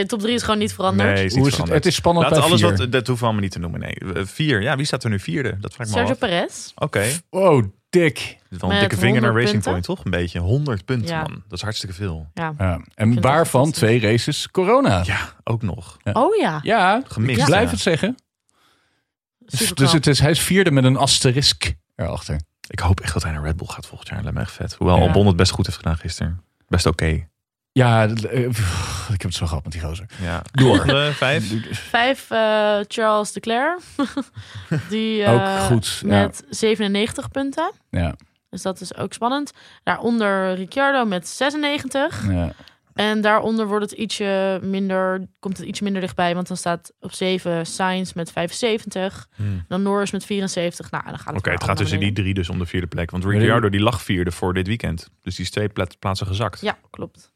De 0.03 0.07
top 0.07 0.21
3 0.21 0.35
is 0.35 0.43
gewoon 0.43 0.59
niet 0.59 0.73
veranderd. 0.75 1.15
Nee, 1.15 1.25
is 1.25 1.31
niet 1.31 1.31
Hoe 1.33 1.41
is 1.41 1.45
het? 1.47 1.55
veranderd. 1.55 1.79
Het 1.85 1.87
is 1.93 1.95
spannend 1.99 2.25
Laat 2.27 2.35
bij 2.35 2.43
alles 2.49 2.61
vier. 2.61 2.69
wat, 2.77 2.93
dat 2.93 3.07
hoeven 3.07 3.15
we 3.17 3.23
allemaal 3.25 3.43
niet 3.43 3.51
te 3.53 3.59
noemen. 3.59 3.81
Nee, 3.81 3.95
Eh, 4.15 4.23
vier. 4.27 4.63
Ja, 4.63 4.77
wie 4.77 4.87
staat 4.87 5.05
er 5.05 5.11
nu 5.11 5.21
vierde? 5.21 5.57
Dat 5.61 5.73
vraag 5.75 5.87
ik 5.87 5.93
me 5.93 5.99
Sergio 5.99 6.13
af. 6.15 6.19
Perez. 6.19 6.73
Oké. 6.75 7.05
Wow, 7.31 7.65
dik. 7.91 8.15
Dit 8.15 8.27
is 8.51 8.59
wel 8.59 8.61
een 8.61 8.69
Met 8.69 8.81
dikke 8.81 8.97
vinger 9.05 9.21
naar 9.21 9.31
100 9.31 9.45
Racing 9.47 9.63
punten. 9.63 9.71
Point, 9.71 9.85
toch? 9.85 10.05
Een 10.05 10.11
beetje. 10.21 10.39
100 10.39 10.85
punten, 10.85 11.09
Ja. 11.09 11.21
man. 11.23 11.43
Dat 11.49 11.59
is 11.59 11.63
hartstikke 11.63 11.95
veel. 11.95 12.27
Ja. 12.35 12.55
En 12.95 13.11
het 13.11 13.25
waarvan 13.25 13.71
twee 13.71 14.01
races 14.01 14.51
corona. 14.51 15.03
Ja, 15.05 15.19
ook 15.45 15.63
nog. 15.63 15.97
Oh 16.13 16.37
ja. 16.37 16.61
Ja, 16.63 17.03
Gemist, 17.07 17.39
ik 17.39 17.45
blijf 17.45 17.65
ja. 17.65 17.71
het 17.71 17.81
zeggen. 17.81 18.17
Dus, 19.39 19.59
Super 19.61 19.75
dus 19.77 19.93
het 19.93 20.07
is, 20.07 20.19
hij 20.21 20.31
is 20.31 20.41
vierde 20.41 20.71
met 20.71 20.85
een 20.85 20.97
asterisk 20.97 21.75
erachter. 21.97 22.41
Ik 22.69 22.79
hoop 22.79 23.01
echt 23.01 23.13
dat 23.13 23.23
hij 23.23 23.33
naar 23.33 23.43
Red 23.43 23.57
Bull 23.57 23.67
gaat 23.67 23.87
volgend 23.87 24.09
jaar. 24.09 24.19
Lijkt 24.23 24.35
me 24.37 24.43
echt 24.43 24.53
vet. 24.53 24.75
Hoewel 24.75 24.97
Ja. 24.97 25.03
Albon 25.07 25.27
het 25.27 25.37
best 25.37 25.51
goed 25.53 25.67
heeft 25.67 25.79
gedaan 25.79 25.97
gisteren. 25.99 26.41
Best 26.69 26.87
oké. 26.87 27.29
Ja, 27.77 28.09
eh, 28.09 28.49
pff, 28.49 29.05
ik 29.12 29.23
heb 29.23 29.31
het 29.31 29.35
zo 29.35 29.47
gehad 29.47 29.62
met 29.65 29.73
die 29.73 29.81
gozer. 29.83 30.07
Ja. 30.23 30.43
Door. 30.53 30.67
Volgende, 30.77 31.12
vijf. 31.12 31.53
Vijf 31.71 32.31
eh, 32.31 32.79
Charles 32.89 33.35
Leclerc. 33.35 33.79
Die 34.89 35.23
eh, 35.23 35.33
Ook 35.33 35.59
goed, 35.67 36.03
ja. 36.07 36.21
met 36.23 36.45
97 36.49 37.29
punten. 37.31 37.73
Ja, 37.91 38.15
Dus 38.51 38.62
dat 38.62 38.81
is 38.81 38.97
ook 38.97 39.12
spannend. 39.12 39.51
Daaronder 39.83 40.55
Ricciardo 40.55 41.05
met 41.05 41.29
96. 41.29 42.31
ja. 42.31 42.53
En 42.95 43.21
daaronder 43.21 43.67
wordt 43.67 43.91
het 43.91 44.01
ietsje 44.01 44.59
minder, 44.62 45.27
komt 45.39 45.57
het 45.57 45.67
iets 45.67 45.81
minder 45.81 46.01
dichtbij. 46.01 46.35
Want 46.35 46.49
dan 46.49 46.57
staat 46.57 46.93
op 47.01 47.12
7 47.12 47.67
Sainz 47.67 48.12
met 48.12 48.33
75. 48.33 49.29
Hmm. 49.35 49.65
Dan 49.69 49.83
Norris 49.83 50.11
met 50.11 50.25
74. 50.25 50.91
Nou, 50.91 51.05
dan 51.05 51.19
gaat 51.19 51.27
het 51.27 51.37
Oké, 51.37 51.51
het 51.51 51.65
gaat 51.65 51.77
tussen 51.77 52.01
die 52.01 52.12
drie 52.12 52.35
dus 52.35 52.49
om 52.49 52.59
de 52.59 52.67
vierde 52.67 52.87
plek. 52.87 53.11
Want 53.11 53.23
die- 53.23 53.33
Ricciardo 53.33 53.69
die 53.69 53.81
lag 53.81 54.03
vierde 54.03 54.31
voor 54.33 54.55
dit 54.55 54.67
weekend. 54.67 55.09
Dus 55.23 55.37
die 55.37 55.45
is 55.45 55.51
twee 55.51 55.69
pla- 55.69 55.87
plaatsen 55.99 56.27
gezakt. 56.27 56.61
Ja, 56.61 56.79
klopt. 56.91 57.33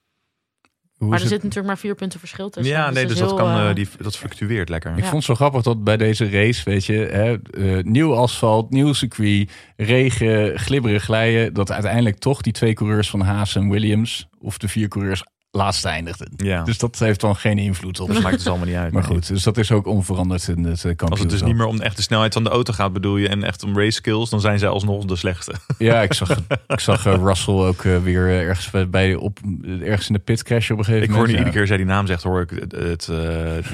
Hoe 1.00 1.08
Maar 1.08 1.18
er 1.18 1.24
het? 1.24 1.32
zit 1.34 1.42
natuurlijk 1.42 1.66
maar 1.72 1.78
vier 1.78 1.94
punten 1.94 2.18
verschil 2.20 2.50
tussen. 2.50 2.74
ja, 2.74 2.90
nee, 2.90 2.98
het 2.98 3.08
dus 3.08 3.18
dat, 3.18 3.28
heel, 3.28 3.36
kan, 3.38 3.48
eh, 3.56 3.68
eh, 3.68 3.74
die, 3.74 3.88
dat 3.98 4.16
fluctueert 4.16 4.68
lekker. 4.68 4.90
Ik 4.90 4.96
Ja. 4.96 5.02
vond 5.02 5.14
het 5.16 5.24
zo 5.24 5.34
grappig 5.34 5.62
dat 5.62 5.84
bij 5.84 5.96
deze 5.96 6.30
race, 6.30 6.64
weet 6.70 6.84
je, 6.86 6.92
hè, 6.94 7.36
eh, 7.78 7.84
nieuw 7.84 8.14
asfalt, 8.14 8.70
nieuw 8.70 8.92
circuit, 8.92 9.50
regen, 9.76 10.58
glibberig 10.58 11.02
glijden, 11.02 11.54
dat 11.54 11.72
uiteindelijk 11.72 12.18
toch 12.18 12.40
die 12.40 12.52
twee 12.52 12.72
coureurs 12.74 13.10
van 13.10 13.20
Haas 13.20 13.56
en 13.56 13.70
Williams, 13.70 14.28
of 14.40 14.58
de 14.58 14.68
vier 14.68 14.88
coureurs, 14.88 15.24
laatst 15.52 15.84
eindigden. 15.84 16.28
Ja, 16.36 16.62
Dus 16.62 16.78
dat 16.78 16.98
heeft 16.98 17.20
dan 17.20 17.36
geen 17.36 17.58
invloed 17.58 18.00
op. 18.00 18.08
dat 18.12 18.22
maakt 18.22 18.36
dus 18.36 18.46
allemaal 18.46 18.66
niet 18.66 18.76
uit. 18.76 18.92
Maar 18.92 19.02
nee. 19.02 19.12
goed, 19.12 19.28
dus 19.28 19.42
dat 19.42 19.56
is 19.56 19.72
ook 19.72 19.86
onveranderd 19.86 20.48
in 20.48 20.64
het 20.64 20.80
kampioenschap. 20.80 21.10
Als 21.10 21.20
het 21.20 21.30
dus 21.30 21.42
niet 21.42 21.56
meer 21.56 21.66
om 21.66 21.80
echt 21.80 21.96
de 21.96 22.02
snelheid 22.02 22.32
van 22.32 22.44
de 22.44 22.50
auto 22.50 22.72
gaat, 22.72 22.92
bedoel 22.92 23.16
je, 23.16 23.28
en 23.28 23.44
echt 23.44 23.62
om 23.64 23.78
race 23.78 23.90
skills, 23.90 24.30
dan 24.30 24.40
zijn 24.40 24.58
zij 24.58 24.68
alsnog 24.68 25.04
de 25.04 25.16
slechtste. 25.16 25.52
Ja, 25.78 26.02
ik 26.02 26.12
zag, 26.12 26.30
ik 26.66 26.80
zag 26.80 27.06
eh, 27.06 27.14
Russell 27.14 27.54
ook 27.54 27.84
eh, 27.84 27.98
weer 27.98 28.26
eh, 28.28 28.40
ergens 28.40 28.70
bij, 28.90 29.14
op, 29.14 29.38
ergens 29.82 30.06
in 30.08 30.14
de 30.14 30.20
pit 30.20 30.42
crashen 30.42 30.72
op 30.74 30.78
een 30.78 30.84
gegeven 30.84 31.08
Ik 31.08 31.14
hoor 31.14 31.26
nu 31.26 31.32
moment. 31.32 31.46
iedere 31.46 31.58
keer 31.58 31.68
jij 31.68 31.76
die 31.76 31.86
naam 31.94 32.06
zegt, 32.06 32.22
hoor 32.22 32.40
ik 32.40 32.50
het, 32.50 32.72
het, 32.72 33.08
eh, 33.08 33.16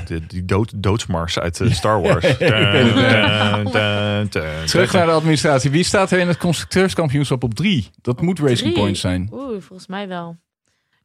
de, 0.07 0.27
die 0.27 0.45
dood, 0.45 0.73
doodsmars 0.77 1.39
uit 1.39 1.61
Star 1.71 2.01
Wars. 2.01 2.39
Dun, 2.39 2.73
dun, 2.73 2.95
dun, 2.95 3.65
dun, 3.73 4.27
dun. 4.31 4.67
Terug 4.67 4.93
naar 4.93 5.07
de 5.07 5.13
administratie. 5.13 5.71
Wie 5.71 5.85
staat 5.85 6.11
er 6.11 6.19
in 6.19 6.29
het 6.29 6.37
constructeurskampioenschap 6.39 7.43
op 7.45 7.55
drie? 7.55 7.91
Dat 8.03 8.21
moet 8.21 8.39
Racing 8.39 8.59
Drie. 8.59 8.73
Point 8.73 8.99
zijn. 8.99 9.29
Oeh, 9.33 9.61
volgens 9.61 9.87
mij 9.89 10.09
wel. 10.09 10.37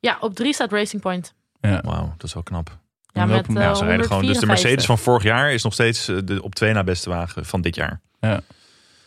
Ja, 0.01 0.17
op 0.19 0.35
drie 0.35 0.53
staat 0.53 0.71
Racing 0.71 1.01
Point. 1.01 1.33
Ja. 1.59 1.81
Wauw, 1.81 2.13
dat 2.17 2.23
is 2.23 2.33
wel 2.33 2.43
knap. 2.43 2.79
Ja, 3.13 3.25
met 3.25 3.47
eh, 3.47 3.55
Ja, 3.55 3.73
ze 3.73 3.85
rijden 3.85 4.05
gewoon. 4.05 4.25
Dus 4.25 4.39
de 4.39 4.45
154. 4.45 4.47
Mercedes 4.47 4.85
van 4.85 4.97
vorig 4.97 5.23
jaar 5.23 5.53
is 5.53 5.63
nog 5.63 5.73
steeds 5.73 6.07
eh, 6.07 6.17
de 6.23 6.43
op 6.43 6.55
twee 6.55 6.73
na 6.73 6.83
beste 6.83 7.09
wagen 7.09 7.45
van 7.45 7.61
dit 7.61 7.75
jaar. 7.75 8.01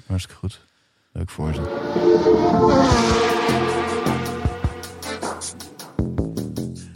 Hartstikke 0.07 0.39
goed. 0.39 0.61
Leuk 1.13 1.31
voor 1.31 1.55
ze. 1.55 1.61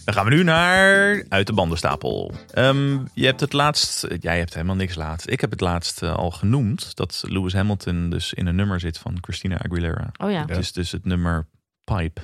Dan 0.04 0.14
gaan 0.14 0.24
we 0.24 0.34
nu 0.34 0.42
naar 0.42 1.24
uit 1.28 1.46
de 1.46 1.52
bandenstapel. 1.52 2.32
Ehm, 2.50 2.98
je 3.14 3.26
hebt 3.26 3.40
het 3.40 3.52
laatst, 3.52 4.06
jij 4.20 4.38
hebt 4.38 4.54
helemaal 4.54 4.76
niks 4.76 4.94
laatst. 4.94 5.28
Ik 5.28 5.40
heb 5.40 5.50
het 5.50 5.60
laatst 5.60 6.02
eh, 6.02 6.14
al 6.14 6.30
genoemd 6.30 6.96
dat 6.96 7.24
Lewis 7.26 7.52
Hamilton 7.52 8.10
dus 8.10 8.32
in 8.34 8.46
een 8.46 8.56
nummer 8.56 8.80
zit 8.80 8.98
van 8.98 9.18
Christina 9.20 9.58
Aguilera. 9.58 10.10
Oh 10.16 10.30
ja. 10.30 10.44
Het 10.46 10.56
is 10.56 10.72
dus 10.72 10.92
het 10.92 11.04
nummer 11.04 11.46
Pipe. 11.84 12.20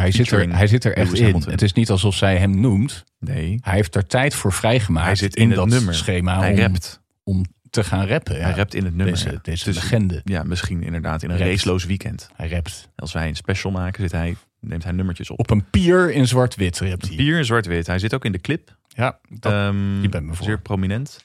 Hij, 0.00 0.10
zit 0.10 0.30
er, 0.30 0.56
hij 0.56 0.66
zit 0.66 0.84
er 0.84 0.96
echt 0.96 1.12
in. 1.12 1.42
Het 1.46 1.62
is 1.62 1.72
niet 1.72 1.90
alsof 1.90 2.14
zij 2.14 2.36
hem 2.36 2.60
noemt. 2.60 3.04
Nee, 3.18 3.58
Hij 3.62 3.74
heeft 3.74 3.94
er 3.94 4.06
tijd 4.06 4.34
voor 4.34 4.52
vrijgemaakt 4.52 5.06
hij 5.06 5.16
zit 5.16 5.36
in, 5.36 5.46
het 5.48 5.56
dat 5.56 5.68
nummer. 5.68 5.94
schema 5.94 6.38
hij 6.38 6.52
om, 6.52 6.58
rapt. 6.58 7.00
om 7.22 7.44
te 7.70 7.84
gaan 7.84 8.06
rappen. 8.06 8.36
Ja. 8.36 8.42
Hij 8.42 8.54
rapt 8.54 8.74
in 8.74 8.84
het 8.84 8.94
nummer. 8.94 9.14
Deze, 9.14 9.38
deze 9.42 9.72
legende. 9.72 10.20
Ja, 10.24 10.42
misschien 10.42 10.82
inderdaad 10.82 11.22
in 11.22 11.30
een 11.30 11.38
Rapt. 11.38 11.50
raceloos 11.50 11.84
weekend. 11.84 12.28
Hij 12.36 12.48
rapt. 12.48 12.88
Als 12.96 13.12
wij 13.12 13.28
een 13.28 13.36
special 13.36 13.72
maken, 13.72 14.02
zit 14.02 14.12
hij, 14.12 14.36
neemt 14.60 14.82
hij 14.84 14.92
nummertjes 14.92 15.30
op. 15.30 15.38
Op 15.38 15.50
een 15.50 15.70
pier 15.70 16.12
in 16.12 16.26
zwart-wit 16.26 16.78
rapt 16.78 17.06
hij. 17.08 17.16
Bier 17.16 17.38
in 17.38 17.44
zwart-wit. 17.44 17.86
Hij 17.86 17.98
zit 17.98 18.14
ook 18.14 18.24
in 18.24 18.32
de 18.32 18.40
clip. 18.40 18.76
Ja, 18.88 19.18
dat, 19.28 19.52
Ehm, 19.52 20.10
ben 20.10 20.26
me 20.26 20.34
voor. 20.34 20.44
Zeer 20.46 20.60
prominent. 20.60 21.24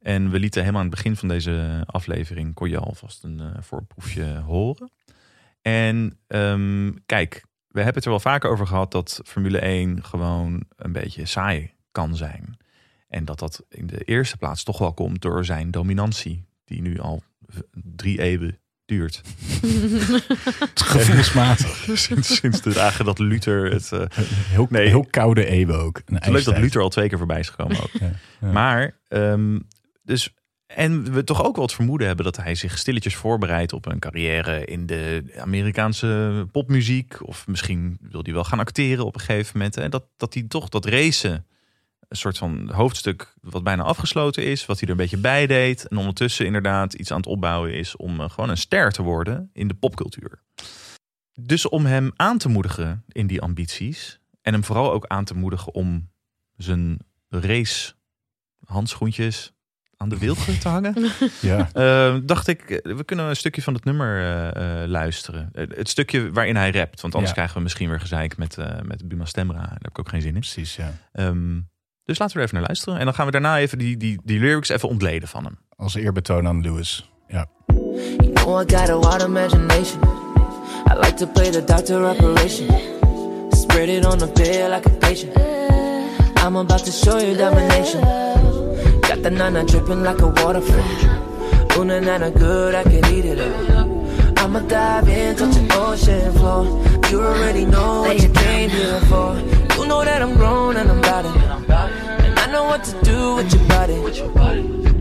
En 0.00 0.30
we 0.30 0.38
lieten 0.38 0.60
helemaal 0.60 0.82
aan 0.82 0.86
het 0.86 0.96
begin 0.96 1.16
van 1.16 1.28
deze 1.28 1.82
aflevering... 1.86 2.54
kon 2.54 2.68
je 2.68 2.78
alvast 2.78 3.24
een 3.24 3.40
eh, 3.40 3.46
voorproefje 3.62 4.42
horen. 4.46 4.90
En 5.62 6.18
ehm, 6.26 6.90
kijk, 7.06 7.44
we 7.72 7.78
hebben 7.78 7.94
het 7.94 8.04
er 8.04 8.10
wel 8.10 8.20
vaker 8.20 8.50
over 8.50 8.66
gehad... 8.66 8.90
dat 8.92 9.20
Formule 9.24 9.58
1 9.58 10.04
gewoon 10.04 10.64
een 10.76 10.92
beetje 10.92 11.26
saai 11.26 11.70
kan 11.92 12.16
zijn. 12.16 12.56
En 13.08 13.24
dat 13.24 13.38
dat 13.38 13.64
in 13.68 13.86
de 13.86 13.98
eerste 14.04 14.36
plaats 14.36 14.62
toch 14.64 14.78
wel 14.78 14.94
komt 14.94 15.22
door 15.22 15.44
zijn 15.44 15.70
dominantie... 15.70 16.44
die 16.64 16.82
nu 16.82 16.98
al 17.00 17.22
drie 17.72 18.20
eeuwen 18.20 18.58
duurt. 18.84 19.20
gevoelsmatig. 20.74 21.88
sinds, 21.98 22.36
sinds 22.36 22.60
de 22.62 22.72
dagen 22.72 23.04
dat 23.04 23.18
Luther 23.18 23.70
het... 23.72 23.92
eh, 23.92 24.04
Heel, 24.26 24.66
Nee. 24.70 24.88
heel 24.88 25.06
koude 25.10 25.46
eeuwen 25.46 25.78
ook. 25.80 26.02
Een 26.04 26.14
Het 26.14 26.24
is 26.26 26.30
leuk 26.32 26.44
dat. 26.44 26.58
Luther 26.58 26.80
al 26.82 26.88
twee 26.88 27.08
keer 27.08 27.18
voorbij 27.18 27.38
is 27.40 27.48
gekomen 27.48 27.80
ook. 27.82 27.90
Ja, 27.92 28.10
ja. 28.40 28.52
Maar, 28.52 28.96
ehm, 29.08 29.58
dus, 30.02 30.34
en 30.76 31.12
we 31.12 31.24
toch 31.24 31.44
ook 31.44 31.54
wel 31.56 31.64
het 31.64 31.74
vermoeden 31.74 32.06
hebben 32.06 32.24
dat 32.24 32.36
hij 32.36 32.54
zich 32.54 32.78
stilletjes 32.78 33.16
voorbereidt 33.16 33.72
op 33.72 33.86
een 33.86 33.98
carrière 33.98 34.64
in 34.64 34.86
de 34.86 35.24
Amerikaanse 35.38 36.46
popmuziek. 36.52 37.26
Of 37.28 37.46
misschien 37.46 37.98
wil 38.00 38.22
hij 38.22 38.32
wel 38.32 38.44
gaan 38.44 38.58
acteren 38.58 39.04
op 39.04 39.14
een 39.14 39.20
gegeven 39.20 39.56
moment. 39.58 39.76
En 39.76 39.90
dat, 39.90 40.04
dat 40.16 40.34
hij 40.34 40.42
toch 40.42 40.68
dat 40.68 40.84
racen, 40.84 41.46
een 42.08 42.16
soort 42.16 42.38
van 42.38 42.70
hoofdstuk 42.70 43.34
wat 43.40 43.62
bijna 43.62 43.82
afgesloten 43.82 44.44
is. 44.44 44.66
Wat 44.66 44.76
hij 44.78 44.84
er 44.84 44.90
een 44.90 45.00
beetje 45.00 45.16
bij 45.16 45.46
deed. 45.46 45.88
En 45.88 45.96
ondertussen 45.96 46.46
inderdaad 46.46 46.92
iets 46.94 47.10
aan 47.10 47.16
het 47.16 47.26
opbouwen 47.26 47.74
is 47.74 47.96
om 47.96 48.20
eh, 48.20 48.30
gewoon 48.30 48.50
een 48.50 48.56
ster 48.56 48.92
te 48.92 49.02
worden 49.02 49.50
in 49.52 49.68
de 49.68 49.74
popcultuur. 49.74 50.42
Dus 51.40 51.68
om 51.68 51.86
hem 51.86 52.12
aan 52.16 52.38
te 52.38 52.48
moedigen 52.48 53.04
in 53.08 53.26
die 53.26 53.40
ambities. 53.40 54.20
En 54.40 54.52
hem 54.52 54.64
vooral 54.64 54.92
ook 54.92 55.06
aan 55.06 55.24
te 55.24 55.34
moedigen 55.34 55.74
om 55.74 56.10
zijn 56.56 56.98
race 57.28 57.92
handschoentjes 58.64 59.51
aan 60.02 60.08
de 60.08 60.18
wilgen 60.18 60.58
te 60.58 60.68
hangen. 60.68 60.94
Ja. 61.40 61.68
Eh, 61.72 62.16
dacht 62.22 62.48
ik, 62.48 62.80
we 62.82 63.04
kunnen 63.04 63.24
een 63.26 63.36
stukje 63.36 63.62
van 63.62 63.74
het 63.74 63.84
nummer 63.84 64.20
eh, 64.20 64.82
eh, 64.82 64.88
luisteren. 64.88 65.48
Eh, 65.52 65.64
het 65.76 65.88
stukje 65.88 66.32
waarin 66.32 66.56
hij 66.56 66.70
rapt. 66.70 67.00
Want 67.00 67.14
anders 67.14 67.26
Ja. 67.28 67.32
krijgen 67.36 67.56
we 67.56 67.62
misschien 67.62 67.88
weer 67.88 68.00
gezeik 68.00 68.36
met, 68.36 68.58
eh 68.58 68.66
met 68.82 69.08
Buma 69.08 69.24
Stemra. 69.24 69.58
Daar 69.58 69.70
heb 69.82 69.88
ik 69.88 69.98
ook 69.98 70.08
geen 70.08 70.20
zin 70.20 70.34
in. 70.34 70.40
Precies, 70.40 70.76
ja. 70.76 70.92
Ehm, 71.12 71.60
dus 72.04 72.18
laten 72.18 72.34
we 72.34 72.40
er 72.40 72.46
even 72.46 72.58
naar 72.58 72.66
luisteren. 72.66 72.98
En 72.98 73.04
dan 73.04 73.14
gaan 73.14 73.26
we 73.26 73.32
daarna 73.32 73.58
even 73.58 73.78
die, 73.78 73.96
die, 73.96 74.20
die 74.24 74.40
lyrics 74.40 74.68
even 74.68 74.88
ontleden 74.88 75.28
van 75.28 75.44
hem. 75.44 75.58
Als 75.76 75.94
eerbetoon 75.94 76.46
aan 76.46 76.60
Lewis. 76.62 77.10
Ja. 77.28 77.46
You 77.66 78.32
know 78.32 78.60
I 78.70 78.76
got 78.76 78.88
a 78.88 78.98
wild 78.98 79.22
imagination. 79.22 80.00
I 80.90 80.94
like 80.94 81.14
to 81.14 81.26
play 81.26 81.50
the 81.50 81.64
doctor 81.64 82.04
operation. 82.08 82.66
Spread 83.50 83.88
it 83.88 84.04
on 84.06 84.18
the 84.18 84.30
bed 84.34 84.70
like 84.74 84.88
a 84.88 84.92
patient. 84.98 85.36
I'm 86.44 86.56
about 86.56 86.84
to 86.84 86.90
show 86.90 87.18
you 87.20 87.36
domination. 87.36 88.00
The 89.22 89.30
nana 89.30 89.64
dripping 89.64 90.02
like 90.02 90.20
a 90.20 90.26
waterfall. 90.26 91.78
Ooh, 91.78 91.84
na 91.84 92.00
na 92.00 92.18
na, 92.18 92.30
good, 92.30 92.74
I 92.74 92.82
can 92.82 93.04
eat 93.14 93.24
it 93.24 93.38
up. 93.38 93.86
I'ma 94.38 94.60
dive 94.60 95.08
in, 95.08 95.36
touch 95.36 95.54
the 95.54 95.74
ocean 95.78 96.32
floor. 96.32 96.64
You 97.10 97.22
already 97.22 97.64
know 97.64 98.02
what 98.02 98.20
you 98.20 98.28
came 98.30 98.70
here 98.70 99.00
for. 99.08 99.36
You 99.78 99.86
know 99.86 100.04
that 100.04 100.22
I'm 100.22 100.34
grown 100.36 100.76
and 100.76 100.90
I'm 100.90 100.98
about 100.98 101.24
it. 101.24 101.36
And 102.26 102.38
I 102.38 102.46
know 102.50 102.64
what 102.64 102.82
to 102.84 102.94
do 103.04 103.36
with 103.36 103.52
your 103.54 103.64
body. 103.68 103.94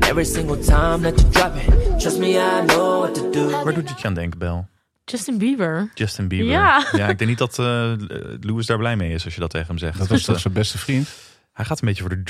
Every 0.10 0.26
single 0.26 0.58
time 0.58 1.02
that 1.02 1.20
you 1.20 1.28
drop 1.32 1.56
it. 1.56 2.00
Trust 2.00 2.20
me, 2.20 2.38
I 2.38 2.66
know 2.66 3.00
what 3.00 3.16
to 3.16 3.30
do. 3.32 3.50
Waar 3.50 3.74
doet 3.74 3.90
het 3.90 4.02
je 4.02 4.08
aan 4.08 4.14
denken, 4.14 4.40
Bel? 4.40 4.68
Justin 5.06 5.38
Bieber. 5.38 5.90
Justin 5.94 6.28
Bieber. 6.28 6.52
Ja. 6.52 6.86
ja, 6.92 7.08
ik 7.08 7.18
denk 7.18 7.30
niet 7.30 7.40
dat 7.40 7.60
eh 7.60 7.94
Lewis 8.40 8.66
daar 8.66 8.78
blij 8.78 8.96
mee 8.96 9.14
is 9.14 9.26
als 9.26 9.34
je 9.34 9.40
dat 9.40 9.50
tegen 9.50 9.68
hem 9.68 9.78
zegt. 9.78 9.98
Dat 9.98 10.08
was 10.08 10.10
Want, 10.10 10.24
toch 10.26 10.36
eh, 10.36 10.42
zijn 10.42 10.54
beste 10.54 10.78
vriend? 10.78 11.10
hij 11.54 11.66
gaat 11.66 11.82
een 11.82 11.88
beetje 11.88 12.04
voor 12.04 12.16
de 12.16 12.24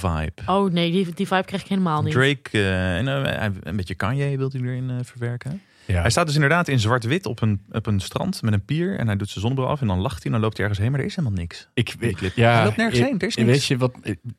Drake-vibe. 0.00 0.52
Oh 0.52 0.72
nee, 0.72 0.90
die, 0.90 1.14
die 1.14 1.26
vibe 1.26 1.44
krijg 1.44 1.62
ik 1.62 1.68
helemaal 1.68 2.02
niet. 2.02 2.12
Drake 2.12 2.48
eh, 2.52 2.96
en 2.98 3.08
eh, 3.40 3.50
een 3.62 3.76
beetje 3.76 3.94
Kanye 3.94 4.36
wil 4.36 4.50
hij 4.52 4.60
erin 4.60 4.90
eh, 4.90 4.96
verwerken. 5.02 5.62
Ja. 5.86 6.00
Hij 6.00 6.10
staat 6.10 6.26
dus 6.26 6.34
inderdaad 6.34 6.68
in 6.68 6.78
zwart-wit 6.80 7.26
op 7.26 7.40
een, 7.40 7.60
op 7.70 7.86
een 7.86 8.00
strand 8.00 8.42
met 8.42 8.52
een 8.52 8.64
pier. 8.64 8.98
En 8.98 9.06
hij 9.06 9.16
doet 9.16 9.28
zijn 9.28 9.40
zonnebril 9.40 9.68
af 9.70 9.80
en 9.80 9.86
dan 9.86 9.98
lacht 9.98 10.16
hij 10.16 10.24
en 10.26 10.32
dan 10.32 10.40
loopt 10.40 10.56
hij 10.56 10.62
ergens 10.66 10.82
heen. 10.82 10.90
Maar 10.92 11.00
er 11.00 11.06
is 11.06 11.16
helemaal 11.16 11.38
niks. 11.38 11.68
Ik, 11.74 11.94
clip. 11.98 12.32
ja, 12.34 12.54
Hij 12.54 12.64
loopt 12.64 12.76
nergens 12.76 12.98
ik- 12.98 13.04
heen, 13.06 13.18
er 13.18 13.26
is 13.26 13.34
Weet 13.34 13.46
niks. 13.46 13.68
je 13.68 13.76
wat? 13.76 13.92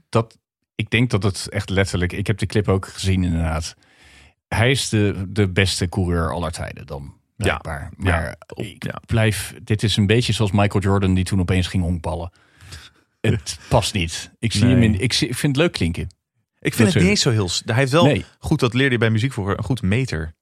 Dat, 0.09 0.37
ik 0.75 0.89
denk 0.89 1.09
dat 1.09 1.23
het 1.23 1.47
echt 1.49 1.69
letterlijk. 1.69 2.11
Ik 2.13 2.27
heb 2.27 2.37
de 2.37 2.45
clip 2.45 2.67
ook 2.67 2.87
gezien, 2.87 3.23
inderdaad. 3.23 3.75
Hij 4.47 4.71
is 4.71 4.89
de, 4.89 5.25
de 5.29 5.47
beste 5.49 5.89
coureur 5.89 6.33
aller 6.33 6.51
tijden 6.51 6.85
dan. 6.85 7.13
Blijkbaar. 7.35 7.81
Ja, 7.97 8.11
Maar 8.11 8.35
ik 8.55 8.91
blijf. 9.05 9.53
Dit 9.63 9.83
is 9.83 9.97
een 9.97 10.07
beetje 10.07 10.33
zoals 10.33 10.51
Michael 10.51 10.83
Jordan, 10.83 11.13
die 11.13 11.23
toen 11.23 11.39
opeens 11.39 11.67
ging 11.67 11.83
honkballen. 11.83 12.31
Het 13.31 13.59
past 13.69 13.93
niet. 13.93 14.31
Ik, 14.39 14.51
zie 14.51 14.63
Nee. 14.63 14.73
hem 14.73 14.83
in, 14.83 14.99
ik, 14.99 15.13
zie, 15.13 15.27
ik 15.27 15.35
vind 15.35 15.55
het 15.55 15.65
leuk 15.65 15.73
klinken. 15.73 16.07
Ik 16.59 16.73
vind 16.73 16.93
het 16.93 17.01
niet 17.01 17.09
eens 17.09 17.21
zo 17.21 17.29
heel... 17.31 17.49
Hij 17.65 17.75
heeft 17.75 17.91
wel, 17.91 18.05
Nee. 18.05 18.25
goed 18.39 18.59
dat 18.59 18.73
leerde 18.73 18.91
je 18.91 18.97
bij 18.97 19.09
muziek 19.09 19.33
voor 19.33 19.57
een 19.57 19.63
goed 19.63 19.81
meter. 19.81 20.33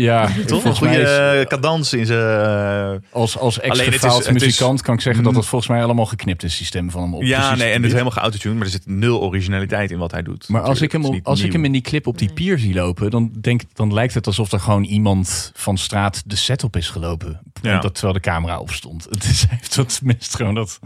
Ja, 0.00 0.26
Toch? 0.26 0.34
Een 0.38 0.46
volgens 0.48 0.78
goede 0.78 1.02
eh, 1.02 1.46
cadans 1.46 1.92
in 1.92 2.06
zijn... 2.06 2.18
eh, 2.18 2.92
als, 3.12 3.38
als 3.38 3.60
Alleen 3.60 3.70
het 3.70 3.78
is- 3.80 3.86
ex-gefaald 3.94 4.26
het 4.26 4.36
is- 4.36 4.42
muzikant 4.42 4.82
kan 4.82 4.94
ik 4.94 5.00
zeggen 5.00 5.24
dat 5.24 5.34
het 5.34 5.46
volgens 5.46 5.70
mij 5.70 5.82
allemaal 5.84 6.06
geknipt 6.06 6.42
is, 6.42 6.56
systeem 6.56 6.90
van 6.90 7.02
hem 7.02 7.14
op. 7.14 7.22
ja, 7.22 7.38
precies 7.40 7.58
nee, 7.58 7.68
en 7.68 7.74
het 7.76 7.84
is 7.84 7.90
helemaal 7.92 8.12
geautotuned. 8.12 8.56
Maar 8.56 8.66
er 8.66 8.72
zit 8.72 8.86
nul 8.86 9.20
originaliteit 9.20 9.90
in 9.90 9.98
wat 9.98 10.10
hij 10.10 10.22
doet. 10.22 10.48
Maar 10.48 10.60
als 10.62 10.80
ik, 10.80 10.92
hem, 10.92 11.20
als 11.22 11.40
ik 11.42 11.52
hem 11.52 11.64
in 11.64 11.72
die 11.72 11.80
clip 11.80 12.06
op 12.06 12.18
die 12.18 12.32
pier 12.32 12.58
zie 12.58 12.74
lopen, 12.74 13.10
dan, 13.10 13.32
denk, 13.40 13.62
dan 13.72 13.92
lijkt 13.92 14.14
het 14.14 14.26
alsof 14.26 14.52
er 14.52 14.60
gewoon 14.60 14.84
iemand 14.84 15.52
van 15.54 15.78
straat 15.78 16.22
de 16.26 16.36
set 16.36 16.64
op 16.64 16.76
is 16.76 16.88
gelopen. 16.88 17.40
Ja. 17.62 17.78
Dat 17.80 17.92
terwijl 17.94 18.14
de 18.14 18.20
camera 18.20 18.58
op 18.58 18.70
stond. 18.70 19.04
Het 19.10 19.24
is, 19.24 19.40
hij 19.48 19.56
heeft 19.60 19.76
wat 19.76 20.00
mist 20.02 20.36
gewoon 20.36 20.54
dat. 20.54 20.78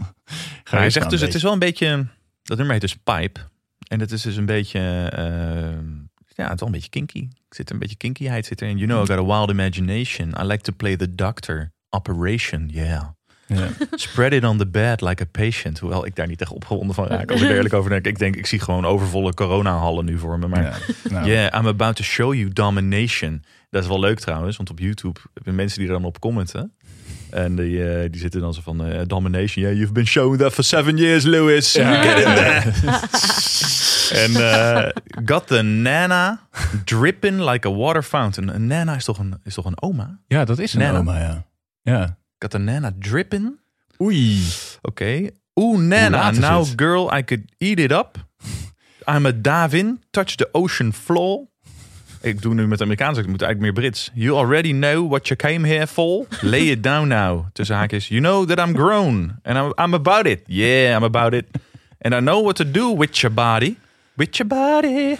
Maar 0.71 0.79
hij 0.79 0.89
zegt 0.89 1.09
dus, 1.09 1.21
het 1.21 1.33
is 1.35 1.43
wel 1.43 1.53
een 1.53 1.59
beetje... 1.59 2.07
Dat 2.43 2.57
nummer 2.57 2.73
heet 2.75 2.81
dus 2.83 2.95
Pipe. 3.03 3.39
En 3.87 3.99
het 3.99 4.11
is 4.11 4.21
dus 4.21 4.35
een 4.35 4.45
beetje... 4.45 5.09
eh, 5.15 6.04
ja, 6.35 6.43
het 6.43 6.53
is 6.53 6.59
wel 6.59 6.67
een 6.67 6.75
beetje 6.75 6.89
kinky. 6.89 7.27
Er 7.49 7.55
zit 7.55 7.69
een 7.69 7.79
beetje 7.79 7.95
kinkyheid 7.95 8.45
zit 8.45 8.61
erin. 8.61 8.77
You 8.77 8.87
know, 8.89 9.03
I 9.03 9.13
got 9.13 9.29
a 9.29 9.35
wild 9.35 9.49
imagination. 9.49 10.33
I 10.41 10.43
like 10.43 10.63
to 10.63 10.73
play 10.77 10.95
the 10.95 11.15
doctor. 11.15 11.71
Operation, 11.89 12.69
yeah. 12.71 13.03
Ja. 13.47 13.67
Spread 13.91 14.33
it 14.33 14.43
on 14.43 14.57
the 14.57 14.67
bed 14.67 15.01
like 15.01 15.23
a 15.23 15.25
patient. 15.31 15.79
Hoewel 15.79 16.05
ik 16.05 16.15
daar 16.15 16.27
niet 16.27 16.41
echt 16.41 16.51
opgewonden 16.51 16.95
van 16.95 17.07
raak. 17.07 17.31
Als 17.31 17.41
ik 17.41 17.49
er 17.49 17.55
eerlijk 17.55 17.73
over 17.73 17.89
denk. 17.89 18.05
Ik 18.05 18.19
denk, 18.19 18.35
ik 18.35 18.45
zie 18.45 18.59
gewoon 18.59 18.85
overvolle 18.85 19.33
coronahallen 19.33 20.05
nu 20.05 20.17
voor 20.17 20.39
me. 20.39 20.47
Maar 20.47 20.63
Ja, 20.63 20.77
nou, 21.09 21.27
yeah, 21.27 21.59
I'm 21.59 21.67
about 21.67 21.95
to 21.95 22.03
show 22.03 22.33
you 22.33 22.49
domination. 22.53 23.43
Dat 23.69 23.83
is 23.83 23.89
wel 23.89 23.99
leuk 23.99 24.19
trouwens, 24.19 24.57
want 24.57 24.69
op 24.69 24.79
YouTube 24.79 25.19
heb 25.33 25.45
je 25.45 25.51
mensen 25.51 25.79
die 25.79 25.87
er 25.87 25.93
dan 25.93 26.05
op 26.05 26.19
commenten. 26.19 26.73
En 27.29 27.55
die, 27.55 27.89
eh, 27.89 28.11
die 28.11 28.21
zitten 28.21 28.41
dan 28.41 28.53
zo 28.53 28.61
van, 28.63 28.85
eh, 28.85 29.01
domination, 29.05 29.65
yeah, 29.65 29.77
you've 29.77 29.93
been 29.93 30.07
showing 30.07 30.37
that 30.37 30.53
for 30.53 30.63
seven 30.63 30.97
years, 30.97 31.23
Lewis. 31.23 31.71
Get 31.71 32.17
in 32.17 32.35
there. 32.35 32.73
en 34.11 34.35
eh, 34.35 34.89
got 35.25 35.47
the 35.47 35.61
nana 35.61 36.39
dripping 36.85 37.49
like 37.51 37.67
a 37.67 37.71
water 37.71 38.03
fountain. 38.03 38.55
Een 38.55 38.67
nana 38.67 38.95
is 38.95 39.05
toch 39.05 39.17
een, 39.17 39.39
is 39.43 39.53
toch 39.53 39.65
een 39.65 39.81
oma? 39.81 40.19
ja, 40.27 40.45
dat 40.45 40.59
is 40.59 40.73
een 40.73 40.79
Nana. 40.79 40.97
oma, 40.97 41.19
ja. 41.19 41.45
Ja. 41.81 42.17
Got 42.39 42.51
the 42.51 42.57
nana 42.57 42.91
dripping? 42.99 43.59
Oei. 44.01 44.43
Oké. 44.81 45.29
Oeh, 45.59 45.79
Nana, 45.79 46.31
now 46.31 46.65
girl, 46.75 47.09
I 47.17 47.23
could 47.23 47.43
eat 47.57 47.79
it 47.79 47.91
up. 47.91 48.17
I'm 49.07 49.25
a 49.25 49.31
Davin, 49.31 49.99
touch 50.11 50.35
the 50.35 50.49
ocean 50.51 50.93
floor. 50.93 51.47
Ik 52.21 52.41
doe 52.41 52.53
nu 52.53 52.67
met 52.67 52.81
Amerikaans, 52.81 53.17
ik 53.17 53.27
moet 53.27 53.41
eigenlijk 53.41 53.73
meer 53.73 53.83
Brits. 53.83 54.11
You 54.13 54.37
already 54.37 54.71
know 54.71 55.09
what 55.09 55.27
you 55.27 55.35
came 55.39 55.67
here 55.67 55.87
for. 55.87 56.25
Lay 56.41 56.69
it 56.69 56.83
down 56.83 57.07
now. 57.07 57.45
Tussen 57.53 57.75
haakjes. 57.75 58.07
You 58.07 58.21
know 58.21 58.45
that 58.47 58.67
I'm 58.67 58.73
grown. 58.73 59.39
And 59.43 59.57
I'm, 59.57 59.85
I'm 59.85 59.93
about 59.93 60.25
it. 60.25 60.41
Yeah, 60.45 60.95
I'm 60.97 61.03
about 61.03 61.33
it. 61.33 61.45
And 62.01 62.13
I 62.13 62.19
know 62.19 62.41
what 62.43 62.55
to 62.55 62.71
do 62.71 62.97
with 62.97 63.21
your 63.21 63.33
body. 63.33 63.77
With 64.15 64.35
your 64.37 64.47
body. 64.47 65.17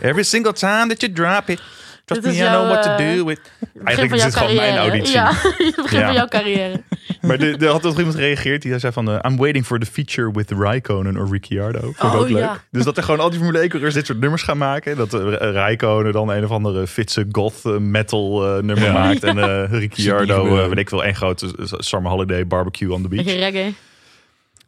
Every 0.00 0.24
single 0.24 0.52
time 0.52 0.88
that 0.88 1.00
you 1.00 1.12
drop 1.12 1.48
it. 1.48 1.60
Trust 2.06 2.22
me, 2.22 2.32
I 2.32 2.48
know 2.48 2.68
what 2.68 2.82
to 2.82 2.90
eh, 2.90 3.14
do 3.16 3.24
with... 3.24 3.40
Eigenlijk 3.84 4.16
is 4.16 4.22
dit 4.22 4.36
gewoon 4.36 4.54
mijn 4.54 4.76
auditie. 4.76 5.12
Ja, 5.12 5.32
het 5.32 5.74
begin 5.76 5.98
Ja. 5.98 6.04
van 6.06 6.14
jouw 6.14 6.26
carrière. 6.28 6.82
Maar 7.20 7.40
er 7.40 7.66
had 7.68 7.82
toch 7.82 7.96
iemand 7.98 8.14
gereageerd 8.14 8.62
die 8.62 8.78
zei 8.78 8.92
van... 8.92 9.10
eh, 9.10 9.18
I'm 9.30 9.36
waiting 9.36 9.66
for 9.66 9.78
the 9.78 9.86
feature 9.86 10.30
with 10.32 10.50
Raikkonen 10.50 11.16
or 11.16 11.28
Ricciardo. 11.30 11.80
Vond 11.80 11.96
ik 11.96 12.02
Oh, 12.04 12.14
ook 12.14 12.28
leuk. 12.28 12.42
ja. 12.42 12.60
Dus 12.70 12.84
dat 12.84 12.96
er 12.96 13.02
gewoon 13.02 13.20
al 13.20 13.30
die 13.30 13.38
Formule 13.38 13.64
1-coureurs 13.68 13.94
dit 13.94 14.06
soort 14.06 14.20
nummers 14.20 14.42
gaan 14.42 14.58
maken. 14.58 14.96
Dat 14.96 15.14
uh, 15.14 15.20
Raikkonen 15.38 16.12
dan 16.12 16.28
een 16.30 16.44
of 16.44 16.50
andere 16.50 16.86
fitse 16.86 17.26
goth 17.32 17.60
eh, 17.64 17.76
metal 17.76 18.44
eh, 18.56 18.62
nummer 18.62 18.84
Ja. 18.84 18.92
maakt. 18.92 19.24
En 19.24 19.38
eh 19.38 19.70
Ricciardo, 19.80 20.56
eh, 20.62 20.68
weet 20.68 20.78
ik 20.78 20.90
wel, 20.90 21.04
één 21.04 21.14
grote 21.16 21.46
eh, 21.58 21.64
Summer 21.78 22.10
Holiday 22.10 22.46
barbecue 22.46 22.92
on 22.92 23.02
the 23.02 23.08
beach. 23.08 23.24
Beetje 23.24 23.38
reggae. 23.50 23.72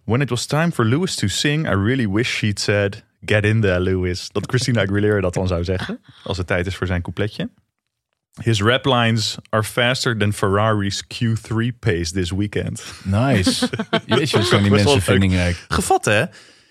When 0.05 0.21
it 0.21 0.31
was 0.31 0.47
time 0.47 0.71
for 0.73 0.85
Lewis 0.85 1.15
to 1.15 1.27
sing, 1.29 1.67
I 1.67 1.75
really 1.75 2.09
wish 2.09 2.29
she'd 2.37 2.61
said, 2.61 3.03
get 3.27 3.45
in 3.45 3.61
there 3.61 3.81
Lewis. 3.81 4.29
Dat 4.33 4.47
Christina 4.47 4.83
Aguilera 4.83 5.21
dat 5.21 5.35
dan 5.35 5.49
zou 5.49 5.65
zeggen, 5.65 6.01
als 6.25 6.37
het 6.37 6.47
tijd 6.47 6.67
is 6.67 6.77
voor 6.77 6.87
zijn 6.87 7.03
coupletje. 7.03 7.51
His 8.43 8.63
rap 8.63 8.85
lines 8.85 9.37
are 9.49 9.63
faster 9.63 10.17
than 10.17 10.33
Ferrari's 10.33 11.05
Q3 11.05 11.79
pace 11.79 12.13
this 12.13 12.31
weekend. 12.31 12.85
Nice. 13.05 13.69
Jeetje, 14.07 14.39
wat 14.39 14.47
zijn 14.47 14.63
die 14.63 14.71
mensen 14.71 15.03
vindingrijk. 15.03 15.65
Gevat 15.69 16.05
hè? 16.05 16.25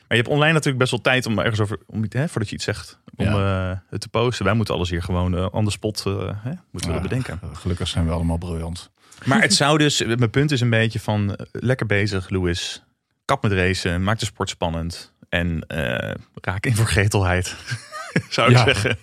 Maar 0.07 0.17
je 0.17 0.23
hebt 0.23 0.27
online 0.27 0.53
natuurlijk 0.53 0.77
best 0.77 0.91
wel 0.91 1.01
tijd 1.01 1.25
om 1.25 1.39
ergens 1.39 1.59
over, 1.59 1.77
om, 1.85 2.05
hè, 2.09 2.27
voordat 2.27 2.49
je 2.49 2.55
iets 2.55 2.63
zegt, 2.63 2.99
om 3.15 3.27
eh, 3.27 3.71
het 3.89 4.01
te 4.01 4.09
posten. 4.09 4.45
Wij 4.45 4.53
moeten 4.53 4.73
alles 4.73 4.89
hier 4.89 5.03
gewoon 5.03 5.37
eh, 5.37 5.47
on 5.51 5.65
the 5.65 5.71
spot 5.71 6.03
eh, 6.05 6.13
hè, 6.13 6.51
moeten 6.71 6.71
we 6.71 6.85
Ja, 6.87 6.91
dat 6.91 7.01
bedenken. 7.01 7.39
Gelukkig 7.53 7.87
zijn 7.87 8.05
we 8.05 8.11
allemaal 8.11 8.37
briljant. 8.37 8.91
Maar 9.23 9.41
het 9.41 9.53
zou 9.53 9.77
dus, 9.77 10.03
mijn 10.03 10.29
punt 10.29 10.51
is 10.51 10.61
een 10.61 10.69
beetje 10.69 10.99
van 10.99 11.37
lekker 11.51 11.85
bezig, 11.85 12.29
Louis. 12.29 12.83
Kap 13.25 13.41
met 13.41 13.51
racen, 13.51 14.03
maak 14.03 14.19
de 14.19 14.25
sport 14.25 14.49
spannend. 14.49 15.13
En 15.35 15.67
eh, 15.67 16.15
raak 16.41 16.65
in 16.65 16.75
vergetelheid, 16.75 17.55
zou 18.29 18.49
ik 18.51 18.57
Ja. 18.57 18.63
zeggen. 18.63 18.97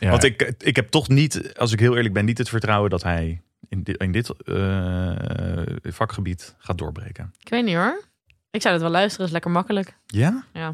Ja. 0.00 0.10
Want 0.10 0.24
ik, 0.24 0.52
ik 0.58 0.76
heb 0.76 0.88
toch 0.90 1.08
niet, 1.08 1.56
als 1.56 1.72
ik 1.72 1.80
heel 1.80 1.96
eerlijk 1.96 2.14
ben, 2.14 2.24
niet 2.24 2.38
het 2.38 2.48
vertrouwen 2.48 2.90
dat 2.90 3.02
hij 3.02 3.40
in 3.68 3.82
dit, 3.82 3.96
in 3.96 4.12
dit 4.12 4.30
eh, 4.44 5.12
vakgebied 5.82 6.54
gaat 6.58 6.78
doorbreken. 6.78 7.34
Ik 7.40 7.48
weet 7.48 7.64
niet 7.64 7.74
hoor. 7.74 8.02
Ik 8.50 8.60
zou 8.62 8.74
het 8.74 8.82
wel 8.82 8.92
luisteren, 8.92 9.26
is 9.26 9.32
lekker 9.32 9.50
makkelijk. 9.50 9.96
Ja? 10.06 10.44
Ja. 10.52 10.68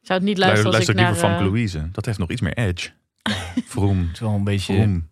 Ik 0.00 0.06
zou 0.06 0.18
het 0.18 0.28
niet 0.28 0.38
Luister, 0.38 0.64
luisteren 0.64 0.64
als 0.66 0.72
luister 0.74 0.94
ik 0.94 1.00
naar... 1.00 1.10
liever 1.12 1.28
van 1.28 1.38
eh, 1.38 1.44
Louise. 1.44 1.88
Dat 1.92 2.04
heeft 2.06 2.18
nog 2.18 2.30
iets 2.30 2.40
meer 2.40 2.54
edge. 2.56 2.90
Vroom. 3.66 3.98
Het 4.06 4.12
is 4.12 4.20
wel 4.20 4.34
een 4.34 4.44
beetje... 4.44 4.74
Vroom. 4.74 5.08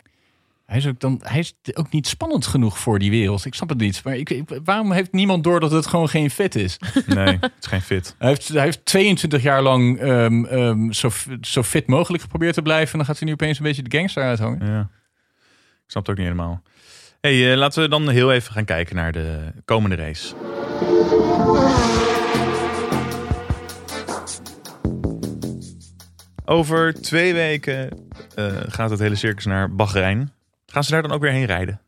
Hij 0.69 0.77
is, 0.77 0.87
ook 0.87 1.01
dan, 1.01 1.21
hij 1.23 1.39
is 1.39 1.55
ook 1.75 1.91
niet 1.91 2.07
spannend 2.07 2.47
genoeg 2.47 2.79
voor 2.79 2.99
die 2.99 3.11
wereld. 3.11 3.45
Ik 3.45 3.55
snap 3.55 3.69
het 3.69 3.79
niet. 3.79 4.05
Maar 4.05 4.17
ik, 4.17 4.43
waarom 4.65 4.93
heeft 4.93 5.13
niemand 5.13 5.45
door 5.45 5.61
dat 5.61 5.71
het 5.71 5.87
gewoon 5.87 6.09
geen 6.09 6.31
fit 6.31 6.55
is? 6.55 6.79
Nee, 7.07 7.39
het 7.41 7.53
is 7.61 7.67
geen 7.67 7.83
fit. 7.83 8.15
Hij 8.19 8.29
heeft, 8.29 8.49
hij 8.49 8.63
heeft 8.63 8.85
22 8.85 9.43
jaar 9.43 9.63
lang 9.63 9.99
ehm, 9.99 10.45
ehm, 10.45 10.91
zo, 10.91 11.11
zo 11.41 11.63
fit 11.63 11.87
mogelijk 11.87 12.23
geprobeerd 12.23 12.55
te 12.55 12.63
blijven. 12.63 12.93
En 12.93 12.99
dan 12.99 13.07
gaat 13.07 13.19
hij 13.19 13.27
nu 13.27 13.33
opeens 13.33 13.59
een 13.59 13.65
beetje 13.65 13.83
de 13.83 13.97
gangster 13.97 14.23
uithangen. 14.23 14.67
Ja. 14.67 14.81
Ik 14.81 15.91
snap 15.91 16.03
het 16.03 16.11
ook 16.11 16.17
niet 16.17 16.27
helemaal. 16.27 16.63
Hey, 17.21 17.53
eh, 17.53 17.59
laten 17.59 17.83
we 17.83 17.89
dan 17.89 18.09
heel 18.09 18.33
even 18.33 18.53
gaan 18.53 18.65
kijken 18.65 18.97
naar 18.97 19.13
de 19.13 19.53
komende 19.65 19.97
race. 19.97 20.35
Over 26.45 27.01
twee 27.01 27.35
weken 27.35 27.91
eh, 28.35 28.47
gaat 28.69 28.91
het 28.91 28.99
hele 28.99 29.15
circus 29.15 29.45
naar 29.45 29.75
Bahrein. 29.75 30.37
Gaan 30.73 30.85
ze 30.85 30.91
daar 30.91 31.03
dan 31.03 31.13
ook 31.13 31.21
weer 31.21 31.31
heen 31.33 31.45
rijden? 31.45 31.81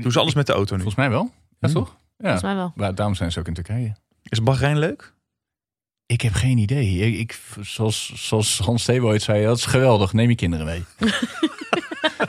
Doen 0.00 0.12
ze 0.12 0.18
alles 0.20 0.34
met 0.34 0.46
de 0.46 0.52
auto 0.52 0.76
nu? 0.76 0.82
Volgens 0.82 1.04
mij 1.04 1.10
wel. 1.10 1.30
Ja, 1.58 1.68
Hmm. 1.68 1.72
toch? 1.76 1.88
Ja. 1.88 1.96
Volgens 2.18 2.42
mij 2.42 2.54
wel. 2.54 2.72
Maar 2.76 2.94
daarom 2.94 3.14
zijn 3.14 3.32
ze 3.32 3.38
ook 3.38 3.46
in 3.46 3.54
Turkije. 3.54 3.96
Is 4.22 4.42
Bahrein 4.42 4.78
leuk? 4.78 5.12
Ik 6.06 6.20
heb 6.20 6.32
geen 6.32 6.58
idee. 6.58 6.96
Ik, 6.98 7.18
ik, 7.18 7.38
zoals, 7.60 8.12
zoals 8.14 8.58
Hans 8.58 8.88
ooit 8.88 9.22
zei, 9.22 9.44
dat 9.44 9.56
is 9.58 9.64
geweldig. 9.66 10.12
Neem 10.12 10.28
je 10.28 10.34
kinderen 10.34 10.66
mee. 10.66 10.84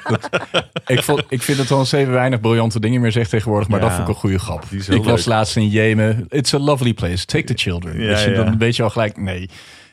Dat- 0.04 0.30
ik, 0.86 1.04
vond, 1.04 1.24
ik 1.30 1.42
vind 1.42 1.58
dat 1.58 1.68
Hans 1.70 1.88
Stevo 1.88 2.12
weinig 2.12 2.40
briljante 2.40 2.80
dingen 2.80 3.02
meer 3.02 3.12
zegt 3.12 3.30
tegenwoordig. 3.30 3.68
Maar 3.68 3.80
Ja, 3.80 3.86
dat 3.86 3.96
vond 3.96 4.08
ik 4.08 4.14
een 4.14 4.20
goede 4.20 4.40
grap. 4.40 4.64
Ik 4.64 5.04
was 5.04 5.18
leuk. 5.18 5.26
laatst 5.26 5.56
in 5.56 5.70
Jemen. 5.70 6.26
It's 6.30 6.54
a 6.54 6.58
lovely 6.60 6.94
place. 6.94 7.26
Take 7.26 7.44
the 7.44 7.54
children. 7.54 8.00
Ja, 8.02 8.08
dus 8.08 8.24
je, 8.24 8.30
ja. 8.30 8.44
dan 8.44 8.58
weet 8.58 8.76
je 8.76 8.84
al 8.84 8.90
gelijk, 8.90 9.18
nee. 9.18 9.50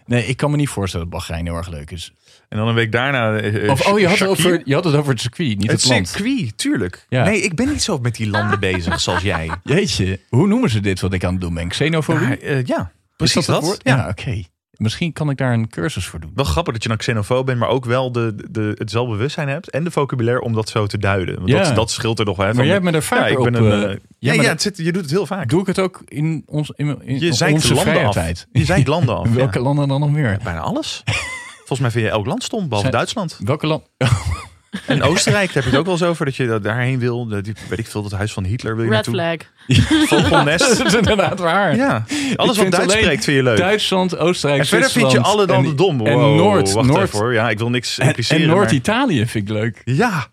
Nee, 0.06 0.26
ik 0.26 0.36
kan 0.36 0.50
me 0.50 0.56
niet 0.56 0.68
voorstellen 0.68 1.10
dat 1.10 1.18
Bahrein 1.18 1.46
heel 1.46 1.56
erg 1.56 1.68
leuk 1.68 1.90
is. 1.90 2.12
En 2.52 2.58
dan 2.58 2.68
een 2.68 2.74
week 2.74 2.92
daarna... 2.92 3.36
eh, 3.36 3.70
Of, 3.70 3.86
oh, 3.86 3.98
je 3.98 4.06
had, 4.08 4.22
over, 4.26 4.62
je 4.64 4.74
had 4.74 4.84
het 4.84 4.94
over 4.94 5.10
het 5.12 5.20
circuit, 5.20 5.58
niet 5.58 5.70
het, 5.70 5.82
Het 5.82 5.90
land. 5.90 6.08
circuit, 6.08 6.58
tuurlijk. 6.58 7.06
Ja. 7.08 7.24
Nee, 7.24 7.40
ik 7.42 7.54
ben 7.54 7.68
niet 7.68 7.82
zo 7.82 7.98
met 7.98 8.14
die 8.14 8.28
landen 8.30 8.60
bezig 8.70 9.00
zoals 9.00 9.22
jij. 9.22 9.50
Jeetje, 9.62 10.20
hoe 10.28 10.46
noemen 10.46 10.70
ze 10.70 10.80
dit 10.80 11.00
wat 11.00 11.12
ik 11.12 11.24
aan 11.24 11.32
het 11.32 11.40
doen 11.40 11.54
ben? 11.54 11.68
Xenofobie? 11.68 12.28
Ja, 12.28 12.36
eh, 12.36 12.64
ja 12.64 12.92
precies 13.16 13.46
dat. 13.46 13.62
woord? 13.62 13.80
Ja. 13.82 13.96
Ja, 13.96 14.08
oké. 14.08 14.42
Misschien 14.72 15.12
kan 15.12 15.30
ik 15.30 15.36
daar 15.36 15.52
een 15.52 15.68
cursus 15.68 16.06
voor 16.06 16.20
doen. 16.20 16.30
Wel 16.34 16.44
grappig 16.44 16.72
dat 16.72 16.82
je 16.82 16.88
dan 16.88 16.98
xenofoob 16.98 17.46
bent, 17.46 17.58
maar 17.58 17.68
ook 17.68 17.84
wel 17.84 18.12
de, 18.12 18.34
de, 18.50 18.72
het 18.78 18.90
zelfbewustzijn 18.90 19.48
hebt 19.48 19.70
en 19.70 19.84
de 19.84 19.90
vocabulaire 19.90 20.42
om 20.44 20.52
dat 20.52 20.68
zo 20.68 20.86
te 20.86 20.98
duiden. 20.98 21.36
Want 21.36 21.48
Ja. 21.48 21.62
dat, 21.62 21.74
dat 21.74 21.90
scheelt 21.90 22.18
er 22.18 22.24
nog 22.24 22.36
wel. 22.36 22.46
Maar 22.46 22.54
van 22.54 22.64
jij 22.66 22.78
de- 22.78 22.80
hebt 22.84 22.96
me 23.10 23.16
er 23.16 23.20
ja, 23.20 23.26
ik 23.26 23.38
ben 23.38 23.54
op, 23.56 23.60
een, 23.62 23.72
eh, 23.72 23.82
eh, 23.82 23.88
ja, 23.90 23.96
ja, 24.18 24.26
maar 24.26 24.34
ja, 24.34 24.42
dat- 24.42 24.50
het 24.50 24.62
zit, 24.62 24.76
je 24.86 24.92
doet 24.92 25.02
het 25.02 25.10
heel 25.10 25.26
vaak. 25.26 25.48
Doe 25.48 25.60
ik 25.60 25.66
het 25.66 25.78
ook 25.78 26.02
in, 26.08 26.42
ons, 26.46 26.72
in, 26.76 26.86
in 27.04 27.18
je 27.20 27.30
onze 27.30 27.44
landen 27.74 27.92
vrije 27.92 28.06
af. 28.06 28.12
tijd? 28.14 28.46
Je 28.52 28.64
zeikt 28.64 28.88
landen 28.88 29.16
af. 29.18 29.28
Welke 29.32 29.58
ja. 29.58 29.64
landen 29.64 29.88
dan 29.88 30.00
nog 30.00 30.10
meer? 30.10 30.38
Bijna 30.44 30.60
alles. 30.60 31.02
Volgens 31.72 31.80
mij 31.80 31.90
vind 31.90 32.04
je 32.04 32.18
elk 32.18 32.26
land 32.26 32.42
stom, 32.42 32.58
behalve 32.62 32.80
Zijn- 32.80 32.92
Duitsland. 32.92 33.38
Welke 33.44 33.66
land? 33.66 33.82
En 34.86 35.02
Oostenrijk, 35.02 35.46
daar 35.46 35.54
heb 35.54 35.64
je 35.64 35.70
het 35.70 35.78
ook 35.78 35.84
wel 35.84 35.94
eens 35.94 36.02
over 36.02 36.24
dat 36.24 36.36
je 36.36 36.58
daarheen 36.62 36.98
wil. 36.98 37.26
De- 37.28 37.40
Die, 37.40 37.54
weet 37.68 37.78
ik 37.78 37.86
veel, 37.86 38.02
dat 38.02 38.12
huis 38.12 38.32
van 38.32 38.44
Hitler 38.44 38.76
wil 38.76 38.84
je 38.84 38.90
Red 38.90 39.06
naartoe. 39.06 39.46
flag. 39.66 40.08
Vogelnest. 40.22 40.68
dat 40.78 40.86
is 40.86 40.94
inderdaad 40.94 41.38
waar. 41.38 41.76
Ja, 41.76 42.04
Ik 42.08 42.36
alles 42.36 42.46
wat 42.46 42.56
vind 42.56 42.72
Duits 42.72 42.90
alleen 42.92 43.02
spreekt 43.02 43.24
vind 43.24 43.36
je 43.36 43.42
leuk. 43.42 43.56
Duitsland, 43.56 44.16
Oostenrijk, 44.18 44.60
en 44.60 44.66
verder 44.66 44.90
vind 44.90 45.04
je 45.04 45.10
Zwitserland 45.10 45.38
alle 45.38 45.46
dan 45.46 45.64
en- 45.64 45.70
de 45.70 45.74
dom. 45.74 46.06
En 46.06 46.14
Wow, 46.14 46.36
Noord, 46.36 46.72
wacht 46.72 46.86
Noord, 46.88 47.02
even 47.02 47.18
hoor. 47.18 47.32
Ja, 47.32 47.50
ik 47.50 47.58
wil 47.58 47.70
niks 47.70 47.98
en, 47.98 48.06
impliceren. 48.06 48.42
en 48.42 48.48
maar- 48.48 48.56
Noord-Italië 48.56 49.26
vind 49.26 49.48
ik 49.48 49.54
leuk. 49.54 49.82
Ja, 49.84 50.26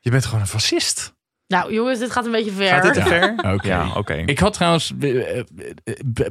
je 0.00 0.10
bent 0.10 0.24
gewoon 0.24 0.40
een 0.40 0.46
fascist. 0.46 1.14
Nou 1.50 1.72
jongens, 1.72 1.98
dit 1.98 2.10
gaat 2.10 2.24
een 2.24 2.30
beetje 2.30 2.50
ver. 2.50 2.68
Gaat 2.68 2.82
dit 2.82 2.94
te 2.94 3.02
ver? 3.02 3.34
Oké. 3.54 3.66
Ja, 3.68 3.90
oké. 3.96 4.14
Ik 4.26 4.38
had 4.38 4.52
trouwens, 4.52 4.92
eh, 5.00 5.38
eh, 5.38 5.44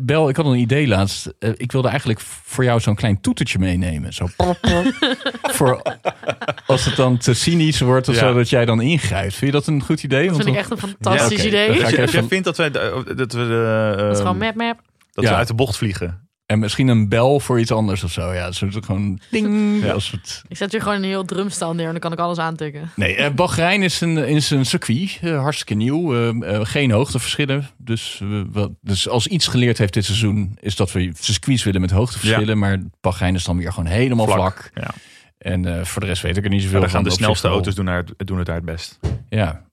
Bel, 0.02 0.30
ik 0.30 0.36
had 0.36 0.46
een 0.46 0.56
idee 0.56 0.88
laatst. 0.88 1.34
Eh, 1.40 1.50
Ik 1.58 1.72
wilde 1.72 1.88
eigenlijk 1.88 2.20
voor 2.44 2.64
jou 2.64 2.80
zo'n 2.80 2.96
klein 2.96 3.22
toetertje 3.22 3.60
meenemen. 3.60 4.14
Zo. 4.14 4.28
voor 5.58 5.82
als 6.66 6.86
het 6.86 6.96
dan 6.96 7.18
te 7.18 7.34
cynisch 7.34 7.80
wordt 7.80 8.08
of 8.08 8.14
Ja. 8.16 8.20
zo, 8.20 8.34
dat 8.34 8.50
jij 8.50 8.66
dan 8.66 8.82
ingrijpt. 8.82 9.34
Vind 9.36 9.52
je 9.52 9.58
dat 9.58 9.68
een 9.68 9.82
goed 9.84 10.04
idee? 10.04 10.22
Dat 10.28 10.32
Want 10.32 10.44
vind 10.44 10.56
ik 10.56 10.62
echt 10.62 10.72
een 10.72 10.78
fantastisch 10.78 11.42
Ja, 11.42 11.48
idee. 11.48 11.84
Als 11.86 11.94
jij 11.94 12.08
vindt 12.24 12.44
dat, 12.46 12.58
wij, 12.58 12.70
dat 12.72 13.04
we 13.04 13.14
de, 13.14 13.94
Dat 13.98 14.12
is 14.12 14.18
ehm, 14.18 14.28
gewoon 14.28 14.38
map 14.38 14.56
map. 14.56 14.82
dat 15.12 15.24
Ja. 15.24 15.30
we 15.30 15.36
uit 15.36 15.48
de 15.48 15.54
bocht 15.54 15.78
vliegen. 15.78 16.29
En 16.50 16.60
misschien 16.60 16.88
een 16.88 17.10
bel 17.10 17.39
voor 17.39 17.60
iets 17.60 17.72
anders 17.72 18.04
of 18.04 18.12
zo. 18.12 18.34
Ja, 18.34 18.52
zo 18.52 18.66
is 18.66 18.76
het 18.76 18.86
gewoon 18.86 19.20
ding. 19.32 19.80
Ja. 19.84 19.91
Als 19.91 20.12
het... 20.12 20.41
Ik 20.47 20.58
zet 20.58 20.72
hier 20.72 20.82
gewoon 20.82 20.97
een 20.97 21.04
heel 21.04 21.26
drumstel 21.26 21.74
neer 21.74 21.86
en 21.86 21.91
dan 21.91 22.00
kan 22.00 22.12
ik 22.12 22.20
alles 22.20 22.38
aantikken. 22.38 22.89
Nee, 22.95 23.16
eh, 23.16 23.32
Bahrein 23.34 23.84
is 23.84 24.02
een, 24.02 24.18
is 24.18 24.50
een 24.50 24.66
circuit. 24.66 25.18
eh, 25.22 25.39
hartstikke 25.41 25.74
nieuw. 25.74 26.14
eh, 26.16 26.56
eh, 26.56 26.66
geen 26.66 26.91
hoogteverschillen. 26.91 27.68
Dus, 27.78 28.22
wat, 28.52 28.72
dus 28.82 29.10
als 29.10 29.28
iets 29.28 29.47
geleerd 29.47 29.78
heeft 29.78 29.93
dit 29.93 30.06
seizoen... 30.06 30.58
is 30.60 30.76
dat 30.76 30.91
we 30.91 31.12
circuits 31.20 31.64
willen 31.64 31.82
met 31.82 31.91
hoogteverschillen. 31.91 32.58
Maar 32.58 32.78
Bahrein 33.02 33.36
is 33.36 33.43
dan 33.43 33.58
weer 33.58 33.74
gewoon 33.74 33.89
helemaal 33.89 34.28
vlak. 34.28 34.72
Ja. 34.76 34.89
En 35.38 35.66
eh, 35.80 35.84
voor 35.86 36.02
de 36.02 36.08
rest 36.08 36.22
weet 36.22 36.38
ik 36.38 36.43
er 36.43 36.50
niet 36.50 36.62
zoveel 36.62 36.80
Maar 36.80 36.88
dan 36.89 36.95
gaan 36.97 37.04
de 37.10 37.16
snelste 37.16 37.47
auto's 37.47 37.76
doen, 37.76 37.86
naar, 37.86 38.04
het- 38.18 38.28
doen 38.28 38.38
het 38.38 38.45
daar 38.45 38.56
het 38.56 38.66
best. 38.66 39.00
Ja. 39.30 39.68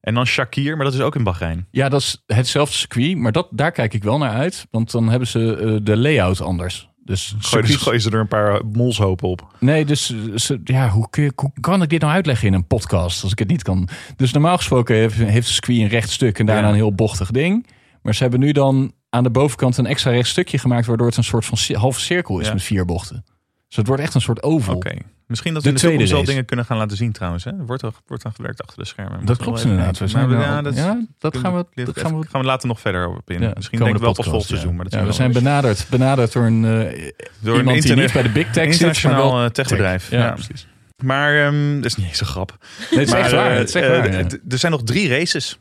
En 0.00 0.14
dan 0.14 0.26
Shakir, 0.26 0.76
maar 0.76 0.84
dat 0.84 0.94
is 0.94 1.00
ook 1.00 1.16
in 1.16 1.24
Bahrein. 1.24 1.66
ja, 1.70 1.88
dat 1.88 2.00
is 2.00 2.22
hetzelfde 2.26 2.74
circuit. 2.76 3.16
Maar 3.16 3.32
dat, 3.32 3.48
daar 3.50 3.72
kijk 3.72 3.94
ik 3.94 4.02
wel 4.02 4.18
naar 4.18 4.32
uit. 4.32 4.66
Want 4.70 4.90
dan 4.90 5.08
hebben 5.08 5.28
ze 5.28 5.56
eh, 5.56 5.76
de 5.82 5.96
layout 5.96 6.40
anders. 6.40 6.88
Dus 7.04 7.34
Gooi, 7.38 7.62
dus 7.66 7.72
circuits- 7.72 8.04
ze 8.04 8.10
er 8.10 8.20
een 8.20 8.28
paar 8.28 8.64
molshopen 8.72 9.28
op. 9.28 9.54
Nee, 9.60 9.84
dus 9.84 10.10
eh, 10.12 10.36
ze, 10.36 10.60
ja, 10.64 10.88
hoe, 10.88 11.10
kun 11.10 11.22
je- 11.22 11.32
hoe 11.36 11.52
kan 11.60 11.82
ik 11.82 11.88
dit 11.88 12.00
nou 12.00 12.12
uitleggen 12.12 12.46
in 12.48 12.54
een 12.54 12.66
podcast 12.66 13.22
als 13.22 13.32
ik 13.32 13.38
het 13.38 13.48
niet 13.48 13.62
kan? 13.62 13.88
Dus 14.16 14.32
normaal 14.32 14.56
gesproken 14.56 14.94
heeft, 14.96 15.16
heeft 15.16 15.46
de 15.46 15.52
circuit 15.52 15.78
een 15.78 15.88
recht 15.88 16.10
stuk 16.10 16.38
en 16.38 16.46
daarna 16.46 16.62
Ja. 16.62 16.68
een 16.68 16.74
heel 16.74 16.94
bochtig 16.94 17.30
ding. 17.30 17.66
Maar 18.02 18.14
ze 18.14 18.22
hebben 18.22 18.40
nu 18.40 18.52
dan 18.52 18.92
aan 19.10 19.22
de 19.22 19.30
bovenkant 19.30 19.76
een 19.76 19.86
extra 19.86 20.10
recht 20.10 20.28
stukje 20.28 20.58
gemaakt, 20.58 20.86
waardoor 20.86 21.06
het 21.06 21.16
een 21.16 21.24
soort 21.24 21.44
van 21.44 21.58
halve 21.76 22.00
cirkel 22.00 22.38
is 22.38 22.46
Ja. 22.46 22.52
met 22.52 22.62
vier 22.62 22.84
bochten. 22.84 23.24
Dus 23.68 23.76
het 23.76 23.86
wordt 23.86 24.02
echt 24.02 24.14
een 24.14 24.20
soort 24.20 24.42
oval. 24.42 24.74
Oké. 24.74 24.94
Misschien 25.26 25.54
dat 25.54 25.62
De 25.62 25.68
we 25.68 25.74
in 25.74 25.80
de 25.80 25.86
toekomst 25.86 26.04
tweede 26.06 26.12
wel 26.12 26.24
dingen 26.24 26.44
kunnen 26.44 26.64
gaan 26.64 26.76
laten 26.76 26.96
zien 26.96 27.12
trouwens. 27.12 27.44
Hè? 27.44 27.50
Er 27.50 27.66
wordt, 27.66 27.82
al- 27.84 27.92
wordt 28.06 28.24
aan 28.24 28.32
gewerkt 28.34 28.62
achter 28.62 28.78
de 28.78 28.84
schermen. 28.84 29.24
Dat 29.24 29.36
klopt 29.36 29.62
inderdaad. 29.62 29.98
We 29.98 30.06
zijn 30.08 30.30
ja, 30.30 30.62
dat, 30.62 30.76
ja, 30.76 31.00
dat 31.18 31.36
gaan 31.36 31.52
we, 31.54 31.64
even- 31.74 31.94
dat 31.94 32.00
gaan 32.04 32.18
we, 32.20 32.26
gaan 32.28 32.40
we 32.40 32.46
later 32.46 32.68
nog 32.68 32.80
verder 32.80 33.08
op 33.08 33.30
in. 33.30 33.40
ja, 33.40 33.50
Misschien 33.54 33.78
denk 33.78 33.94
ik 33.94 34.00
wel 34.00 34.12
pas 34.12 34.16
podcast, 34.26 34.28
volgend 34.28 34.48
seizoen. 34.50 34.74
Maar 34.74 34.84
dat 34.84 34.92
Ja, 35.00 35.06
we 35.06 35.12
zijn 35.12 35.32
benaderd, 35.32 35.86
benaderd 35.90 36.32
door 36.32 36.44
een, 36.44 36.64
eh, 36.64 37.10
Door 37.40 37.58
een 37.58 37.68
internet- 37.68 38.12
bij 38.12 38.22
de 38.22 38.28
big 38.28 38.50
tech 38.50 38.64
zit, 38.64 38.72
internationaal 38.72 39.32
wel 39.32 39.44
eh, 39.44 39.50
techbedrijf. 39.50 40.10
Ja, 40.10 40.18
Ja, 40.18 40.32
precies. 40.32 40.66
Maar 41.04 41.44
ehm, 41.46 41.74
dat 41.76 41.84
is 41.84 41.94
niet 41.96 42.06
eens 42.06 42.20
een 42.20 42.26
grap. 42.26 42.56
Nee, 42.90 42.98
het 42.98 43.08
is 43.08 43.10
maar, 43.14 43.20
echt 43.20 43.32
waar. 43.32 43.50
eh, 43.50 43.56
Het 43.58 43.68
is 43.68 43.74
echt 43.74 43.88
waar, 43.88 44.38
Er 44.48 44.58
zijn 44.58 44.72
nog 44.72 44.82
drie 44.82 45.08
races. 45.08 45.58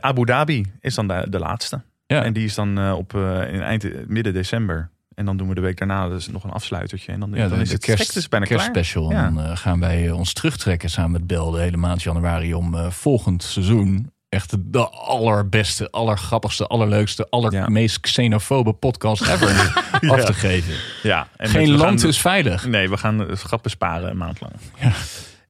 Abu 0.00 0.24
Dhabi 0.24 0.72
is 0.80 0.94
dan 0.94 1.08
de, 1.08 1.26
de 1.30 1.38
laatste. 1.38 1.82
En 2.06 2.32
die 2.32 2.44
is 2.44 2.54
dan 2.54 2.92
op 2.92 3.14
in 3.50 3.62
eind 3.62 4.08
midden 4.08 4.32
december. 4.32 4.90
En 5.22 5.28
dan 5.28 5.36
doen 5.36 5.48
we 5.48 5.54
de 5.54 5.60
week 5.60 5.78
daarna 5.78 6.08
dus 6.08 6.28
nog 6.28 6.44
een 6.44 6.50
afsluitertje. 6.50 7.12
En 7.12 7.20
dan, 7.20 7.30
Ja, 7.34 7.48
dan 7.48 7.56
de, 7.56 7.62
is 7.62 7.68
de 7.68 7.74
het 7.74 7.84
kerst, 7.84 8.16
is 8.16 8.28
bijna 8.28 8.46
kerstspecial. 8.46 9.10
En 9.10 9.34
dan 9.34 9.44
eh, 9.44 9.56
gaan 9.56 9.80
wij 9.80 10.06
eh, 10.06 10.16
ons 10.18 10.32
terugtrekken 10.32 10.90
samen 10.90 11.10
met 11.10 11.26
Bel 11.26 11.50
de 11.50 11.60
hele 11.60 11.76
maand 11.76 12.02
januari 12.02 12.54
om 12.54 12.74
eh, 12.74 12.90
volgend 12.90 13.42
seizoen 13.42 14.12
echt 14.28 14.54
de 14.72 14.88
allerbeste, 14.88 15.90
allergrappigste, 15.90 16.66
allerleukste, 16.66 17.26
allermeest 17.30 18.00
xenofobe 18.00 18.72
podcast 18.72 19.22
ever 19.22 19.82
af 20.12 20.24
te 20.24 20.34
geven. 20.34 20.74
Ja, 21.02 21.28
en 21.36 21.48
Geen 21.48 21.70
land 21.70 22.00
gaan- 22.00 22.08
is 22.08 22.20
veilig. 22.20 22.66
Nee, 22.66 22.88
we 22.90 22.96
gaan 22.96 23.36
grappen 23.36 23.70
sparen 23.70 24.10
een 24.10 24.16
maand 24.16 24.40
lang. 24.40 24.52
Ja. 24.80 24.92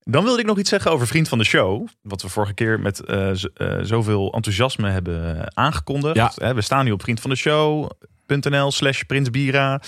Dan 0.04 0.24
wilde 0.24 0.40
ik 0.40 0.46
nog 0.46 0.58
iets 0.58 0.68
zeggen 0.70 0.90
over 0.90 1.06
Vriend 1.06 1.28
van 1.28 1.38
de 1.38 1.44
Show. 1.44 1.86
Wat 2.02 2.22
we 2.22 2.28
vorige 2.28 2.54
keer 2.54 2.80
met 2.80 3.02
zoveel 3.82 4.32
enthousiasme 4.32 4.90
hebben 4.90 5.50
aangekondigd. 5.56 6.14
Ja. 6.16 6.54
We 6.54 6.60
staan 6.60 6.84
nu 6.84 6.90
op 6.92 7.02
vriendvandeshow.nl 8.32 8.70
slash 8.72 9.02
prinsbira. 9.02 9.80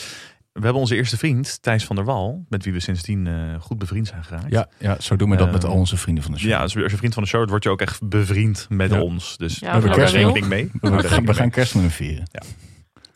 we 0.53 0.61
hebben 0.63 0.81
onze 0.81 0.97
eerste 0.97 1.17
vriend, 1.17 1.63
Thijs 1.63 1.85
van 1.85 1.97
der 1.97 2.05
Wal, 2.05 2.45
met 2.49 2.65
wie 2.65 2.73
we 2.73 2.81
sindsdien 2.81 3.27
eh, 3.27 3.61
goed 3.61 3.79
bevriend 3.79 4.07
zijn 4.07 4.25
geraakt. 4.25 4.51
Ja, 4.51 4.69
ja, 4.79 5.01
zo 5.01 5.17
doen 5.17 5.31
we 5.31 5.37
dat 5.37 5.53
met 5.53 5.65
Eh, 5.65 5.71
al 5.71 5.77
onze 5.77 5.97
vrienden 5.97 6.25
van 6.25 6.33
de 6.33 6.39
show. 6.39 6.51
Ja, 6.51 6.61
als 6.61 6.73
je 6.73 6.83
als 6.83 6.91
je 6.93 6.99
vriend 6.99 7.15
van 7.15 7.23
de 7.23 7.29
show 7.29 7.39
wordt, 7.39 7.51
word 7.53 7.65
je 7.65 7.71
ook 7.71 7.81
echt 7.91 8.09
bevriend 8.09 8.67
met 8.69 8.91
Ja. 8.91 9.01
ons. 9.01 9.37
Dus 9.37 9.59
Ja, 9.59 9.81
we 9.81 9.87
hou 9.87 9.99
kerst- 9.99 10.15
rekening 10.15 10.47
mee. 10.47 10.71
we, 10.81 11.09
gaan, 11.09 11.25
we 11.27 11.35
gaan 11.35 11.51
kerst 11.51 11.75
met 11.75 11.83
hem 11.83 11.93
vieren. 11.93 12.25
mee. 12.33 12.53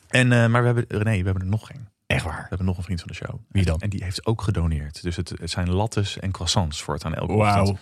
En, 0.08 0.32
eh, 0.32 0.46
maar 0.46 0.60
we 0.60 0.66
hebben, 0.66 0.84
René, 0.88 1.18
we 1.18 1.24
hebben 1.24 1.42
er 1.42 1.48
nog 1.48 1.66
geen. 1.66 1.88
Echt 2.06 2.22
We 2.22 2.28
waar. 2.28 2.46
hebben 2.48 2.66
nog 2.66 2.76
een 2.76 2.82
vriend 2.82 3.00
van 3.00 3.08
de 3.08 3.14
show. 3.14 3.40
Wie 3.48 3.64
dan? 3.64 3.78
En 3.80 3.90
die 3.90 4.04
heeft 4.04 4.26
ook 4.26 4.42
gedoneerd. 4.42 5.02
Dus 5.02 5.16
het, 5.16 5.28
het 5.40 5.50
zijn 5.50 5.70
lattes 5.70 6.18
en 6.18 6.30
croissants 6.30 6.82
voor 6.82 6.94
het 6.94 7.04
aan 7.04 7.14
elke 7.14 7.32
Wauw. 7.32 7.60
ochtend. 7.60 7.78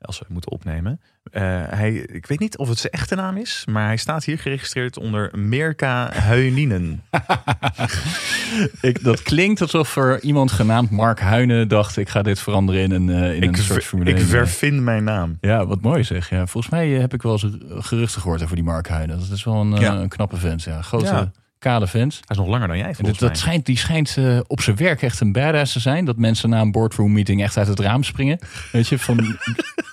Als 0.00 0.18
we 0.18 0.24
moeten 0.28 0.50
opnemen. 0.50 1.00
Eh, 1.30 1.42
hij, 1.68 1.92
ik 1.94 2.26
weet 2.26 2.38
niet 2.38 2.56
of 2.58 2.68
het 2.68 2.78
zijn 2.78 2.92
echte 2.92 3.14
naam 3.14 3.36
is. 3.36 3.64
Maar 3.70 3.86
hij 3.86 3.96
staat 3.96 4.24
hier 4.24 4.38
geregistreerd 4.38 4.98
onder 4.98 5.30
Mirka 5.38 6.12
Huininen. 6.12 7.02
Ik, 8.80 9.04
dat 9.04 9.22
klinkt 9.22 9.60
alsof 9.60 9.96
er 9.96 10.20
iemand 10.22 10.52
genaamd 10.52 10.90
Mark 10.90 11.20
Huinen 11.20 11.68
dacht... 11.68 11.96
ik 11.96 12.08
ga 12.08 12.22
dit 12.22 12.40
veranderen 12.40 12.82
in 12.82 12.90
een, 12.90 13.08
eh, 13.10 13.34
in 13.36 13.42
ik 13.42 13.56
een 13.56 13.62
soort 13.62 13.84
Formule 13.84 14.10
ik 14.10 14.16
1. 14.16 14.26
vervind 14.26 14.80
mijn 14.80 15.04
naam. 15.04 15.38
Ja, 15.40 15.66
wat 15.66 15.80
mooi 15.80 16.04
zeg. 16.04 16.30
Ja, 16.30 16.46
volgens 16.46 16.72
mij 16.72 16.94
eh, 16.94 17.00
heb 17.00 17.14
ik 17.14 17.22
wel 17.22 17.32
eens 17.32 17.56
geruchten 17.86 18.20
gehoord 18.20 18.42
over 18.42 18.54
die 18.54 18.64
Mark 18.64 18.88
Huinen. 18.88 19.18
Dat 19.18 19.30
is 19.30 19.44
wel 19.44 19.60
een, 19.60 19.74
eh, 19.74 19.80
Ja. 19.80 19.94
een 19.94 20.08
knappe 20.08 20.36
vent. 20.36 20.62
Ja. 20.62 20.82
Grote, 20.82 21.04
Ja. 21.04 21.30
Kale 21.64 21.86
vent. 21.86 22.12
Hij 22.14 22.22
is 22.28 22.36
nog 22.36 22.46
langer 22.46 22.68
dan 22.68 22.76
jij 22.76 22.88
En 22.88 22.94
volgens 22.94 23.18
dat, 23.18 23.28
dat 23.28 23.38
schijnt, 23.38 23.66
die 23.66 23.78
schijnt 23.78 24.16
eh, 24.16 24.38
op 24.46 24.60
zijn 24.60 24.76
werk 24.76 25.02
echt 25.02 25.20
een 25.20 25.32
badass 25.32 25.72
te 25.72 25.80
zijn. 25.80 26.04
Dat 26.04 26.16
mensen 26.16 26.48
na 26.50 26.60
een 26.60 26.72
boardroom 26.72 27.12
meeting 27.12 27.42
echt 27.42 27.56
uit 27.56 27.68
het 27.68 27.80
raam 27.80 28.02
springen. 28.02 28.38
Weet 28.72 28.88
je, 28.88 28.98
van, 28.98 29.16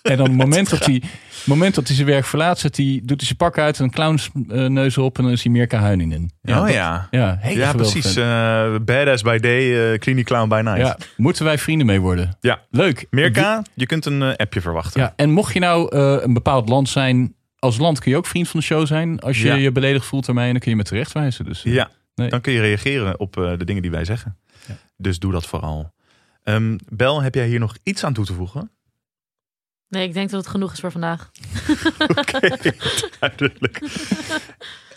en 0.02 0.18
dan 0.18 0.26
het 0.28 0.36
moment 0.38 0.70
dat 0.70 0.86
hij 0.86 1.02
moment 1.46 1.76
dat 1.76 1.88
hij 1.88 1.96
zijn 1.96 2.08
werk 2.08 2.26
verlaat, 2.26 2.60
zet 2.60 2.78
hij, 2.78 3.00
doet 3.04 3.18
hij 3.18 3.26
zijn 3.26 3.38
pak 3.38 3.58
uit, 3.58 3.80
een 3.80 3.92
clownsneus 3.92 4.98
op 4.98 5.18
en 5.18 5.24
dan 5.24 5.32
is 5.32 5.44
hij 5.44 5.52
Mirka 5.52 5.80
Huinin 5.80 6.12
in. 6.12 6.32
oh 6.44 6.56
dat- 6.56 6.74
ja. 6.74 7.08
Ja, 7.12 7.40
Ja, 7.50 7.72
precies. 7.74 8.16
eh, 8.16 8.76
badass 8.86 9.24
by 9.24 9.38
day, 9.38 9.92
eh 9.94 10.00
clinic 10.00 10.26
clown 10.26 10.50
by 10.50 10.62
night. 10.64 10.80
Ja, 10.88 10.98
moeten 11.18 11.46
wij 11.46 11.58
vrienden 11.58 11.88
mee 11.88 12.00
worden? 12.00 12.38
Ja. 12.42 12.60
Leuk. 12.70 13.06
Mirka, 13.10 13.64
je 13.74 13.86
kunt 13.86 14.06
een 14.06 14.22
eh, 14.22 14.36
appje 14.36 14.62
verwachten. 14.62 15.02
Ja, 15.02 15.14
en 15.16 15.32
mocht 15.32 15.54
je 15.54 15.60
nou 15.60 15.96
eh, 15.96 16.16
een 16.24 16.34
bepaald 16.34 16.70
land 16.70 16.90
zijn, 16.90 17.34
als 17.62 17.78
land 17.78 18.00
kun 18.00 18.12
je 18.12 18.18
ook 18.18 18.26
vriend 18.26 18.48
van 18.48 18.60
de 18.60 18.66
show 18.66 18.86
zijn. 18.88 19.20
Als 19.20 19.42
je 19.42 19.48
Ja. 19.48 19.54
je 19.56 19.72
beledigd 19.72 20.06
voelt 20.06 20.28
ermee, 20.28 20.52
dan 20.52 20.60
kun 20.60 20.72
je 20.72 20.78
me 20.78 20.84
terechtwijzen. 20.84 21.46
Dus, 21.46 21.64
eh, 21.66 21.74
Ja, 21.74 21.90
Nee. 22.16 22.30
dan 22.30 22.42
kun 22.42 22.54
je 22.54 22.60
reageren 22.62 23.20
op 23.20 23.38
eh, 23.38 23.58
de 23.58 23.66
dingen 23.66 23.82
die 23.82 23.92
wij 23.92 24.06
zeggen. 24.06 24.38
Ja. 24.68 24.78
Dus 24.98 25.20
doe 25.20 25.32
dat 25.32 25.46
vooral. 25.46 25.94
Ehm, 26.44 26.78
Bel, 26.90 27.22
heb 27.22 27.36
jij 27.36 27.48
hier 27.48 27.60
nog 27.60 27.76
iets 27.84 28.04
aan 28.04 28.14
toe 28.14 28.26
te 28.26 28.34
voegen? 28.34 28.72
Nee, 29.88 30.08
ik 30.08 30.14
denk 30.14 30.30
dat 30.30 30.40
het 30.42 30.50
genoeg 30.50 30.74
is 30.74 30.80
voor 30.80 30.92
vandaag. 30.92 31.32
Oké, 32.20 32.58
duidelijk. 33.20 33.80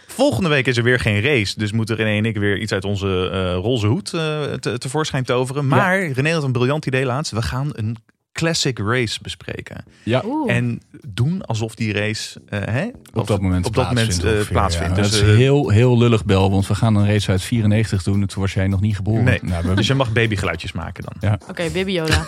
Volgende 0.06 0.48
week 0.48 0.66
is 0.66 0.76
er 0.76 0.82
weer 0.82 1.00
geen 1.00 1.20
race. 1.22 1.58
Dus 1.58 1.72
moeten 1.72 1.96
René 1.96 2.16
en 2.16 2.24
ik 2.24 2.36
weer 2.36 2.58
iets 2.58 2.72
uit 2.72 2.84
onze 2.84 3.30
eh 3.32 3.54
roze 3.62 3.86
hoed 3.86 4.12
eh, 4.14 4.52
te, 4.52 4.78
tevoorschijn 4.78 5.24
toveren. 5.24 5.66
Maar 5.66 6.06
René 6.06 6.30
had 6.32 6.42
een 6.42 6.52
briljant 6.52 6.86
idee 6.86 7.04
laatst. 7.04 7.32
We 7.32 7.42
gaan 7.42 7.70
een 7.72 7.96
classic 8.38 8.78
race 8.78 9.18
bespreken. 9.22 9.84
Ja, 10.02 10.22
Oeh. 10.26 10.54
En 10.54 10.80
doen 11.06 11.42
alsof 11.44 11.74
die 11.74 11.92
race 11.92 12.40
eh, 12.48 12.60
hè, 12.64 12.86
op 13.12 13.26
dat 13.26 13.40
moment 13.40 13.66
op 13.66 13.74
dat 13.74 13.88
moment 13.88 14.06
plaatsvindt. 14.06 14.24
eh, 14.24 14.30
ongeveer, 14.32 14.52
plaatsvindt. 14.52 14.96
ja. 14.96 15.02
Dus, 15.02 15.10
dat 15.10 15.20
is 15.22 15.28
eh, 15.28 15.36
heel, 15.36 15.68
heel 15.68 15.98
lullig, 15.98 16.24
Bel, 16.24 16.50
want 16.50 16.66
we 16.66 16.74
gaan 16.74 16.94
een 16.96 17.06
race 17.06 17.30
uit 17.30 17.42
94 17.42 18.02
doen. 18.02 18.20
en 18.20 18.26
Toen 18.28 18.42
was 18.42 18.54
jij 18.54 18.66
nog 18.66 18.80
niet 18.80 18.96
geboren. 18.96 19.24
Nee. 19.24 19.38
Nou, 19.42 19.68
we, 19.68 19.74
Dus 19.74 19.86
je 19.86 19.94
mag 19.94 20.12
babygeluidjes 20.12 20.72
maken 20.72 21.04
dan. 21.04 21.30
Ja. 21.30 21.38
Oké, 21.48 21.68
Baby 21.72 21.90
Yoda. 21.90 22.24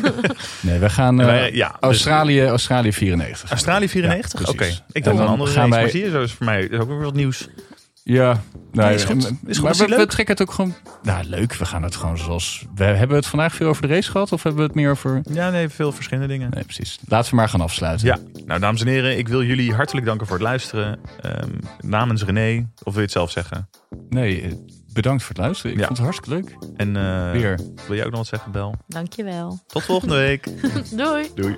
nee, 0.60 0.78
we 0.78 0.90
gaan 0.90 1.16
wij- 1.16 1.52
ja, 1.52 1.68
dus- 1.68 1.76
Australië, 1.80 2.44
Australië 2.44 2.92
94. 2.92 3.50
Australië 3.50 3.88
94? 3.88 4.40
Ja, 4.40 4.46
Oké. 4.48 4.64
Ik 4.92 5.04
dacht 5.04 5.16
een 5.16 5.22
dan 5.22 5.26
andere 5.32 5.50
gaan 5.50 5.56
race. 5.62 5.70
wij- 5.74 5.80
Maar 5.82 5.90
zie 5.90 6.04
je, 6.04 6.10
zo 6.10 6.22
is 6.22 6.32
voor 6.32 6.46
mij 6.46 6.62
is 6.64 6.78
ook 6.78 6.88
weer 6.88 7.00
wat 7.00 7.14
nieuws. 7.14 7.48
Ja, 8.14 8.40
nou, 8.72 8.92
is 8.92 9.04
goed. 9.04 9.32
Is 9.46 9.56
goed. 9.58 9.64
maar 9.64 9.72
we, 9.76 9.84
we 9.84 9.88
leuk? 9.96 10.10
trekken 10.10 10.34
het 10.36 10.48
ook 10.48 10.54
gewoon. 10.54 10.74
Nou, 11.02 11.24
leuk. 11.24 11.54
We 11.54 11.64
gaan 11.64 11.82
het 11.82 11.96
gewoon 11.96 12.18
zoals. 12.18 12.64
We 12.74 12.84
hebben 12.84 13.16
het 13.16 13.26
vandaag 13.26 13.54
veel 13.54 13.68
over 13.68 13.82
de 13.88 13.94
race 13.94 14.10
gehad, 14.10 14.32
of 14.32 14.42
hebben 14.42 14.60
we 14.60 14.66
het 14.66 14.76
meer 14.76 14.90
over. 14.90 15.20
Ja, 15.30 15.50
nee, 15.50 15.68
veel 15.68 15.92
verschillende 15.92 16.28
dingen. 16.28 16.50
Nee, 16.54 16.64
precies. 16.64 16.98
Laten 17.08 17.30
we 17.30 17.36
maar 17.36 17.48
gaan 17.48 17.60
afsluiten. 17.60 18.06
Ja, 18.06 18.18
nou 18.46 18.60
dames 18.60 18.80
en 18.80 18.86
heren, 18.86 19.18
ik 19.18 19.28
wil 19.28 19.42
jullie 19.42 19.74
hartelijk 19.74 20.06
danken 20.06 20.26
voor 20.26 20.36
het 20.36 20.44
luisteren. 20.44 20.98
Ehm, 21.20 21.50
namens 21.80 22.24
René, 22.24 22.58
of 22.58 22.84
wil 22.84 22.94
je 22.94 23.00
het 23.00 23.10
zelf 23.10 23.30
zeggen? 23.30 23.68
Nee, 24.08 24.42
eh, 24.42 24.52
bedankt 24.92 25.22
voor 25.22 25.34
het 25.34 25.44
luisteren. 25.44 25.72
Ik 25.72 25.78
Ja. 25.78 25.86
vond 25.86 25.98
het 25.98 26.06
hartstikke 26.06 26.34
leuk. 26.42 26.56
En 26.76 26.96
eh, 26.96 27.30
Weer. 27.30 27.60
wil 27.86 27.96
jij 27.96 28.04
ook 28.04 28.10
nog 28.10 28.20
wat 28.20 28.28
zeggen, 28.28 28.52
Bel? 28.52 28.74
Dankjewel. 28.86 29.60
Tot 29.66 29.82
volgende 29.84 30.14
week. 30.16 30.48
Doei. 30.96 31.26
Doei. 31.34 31.56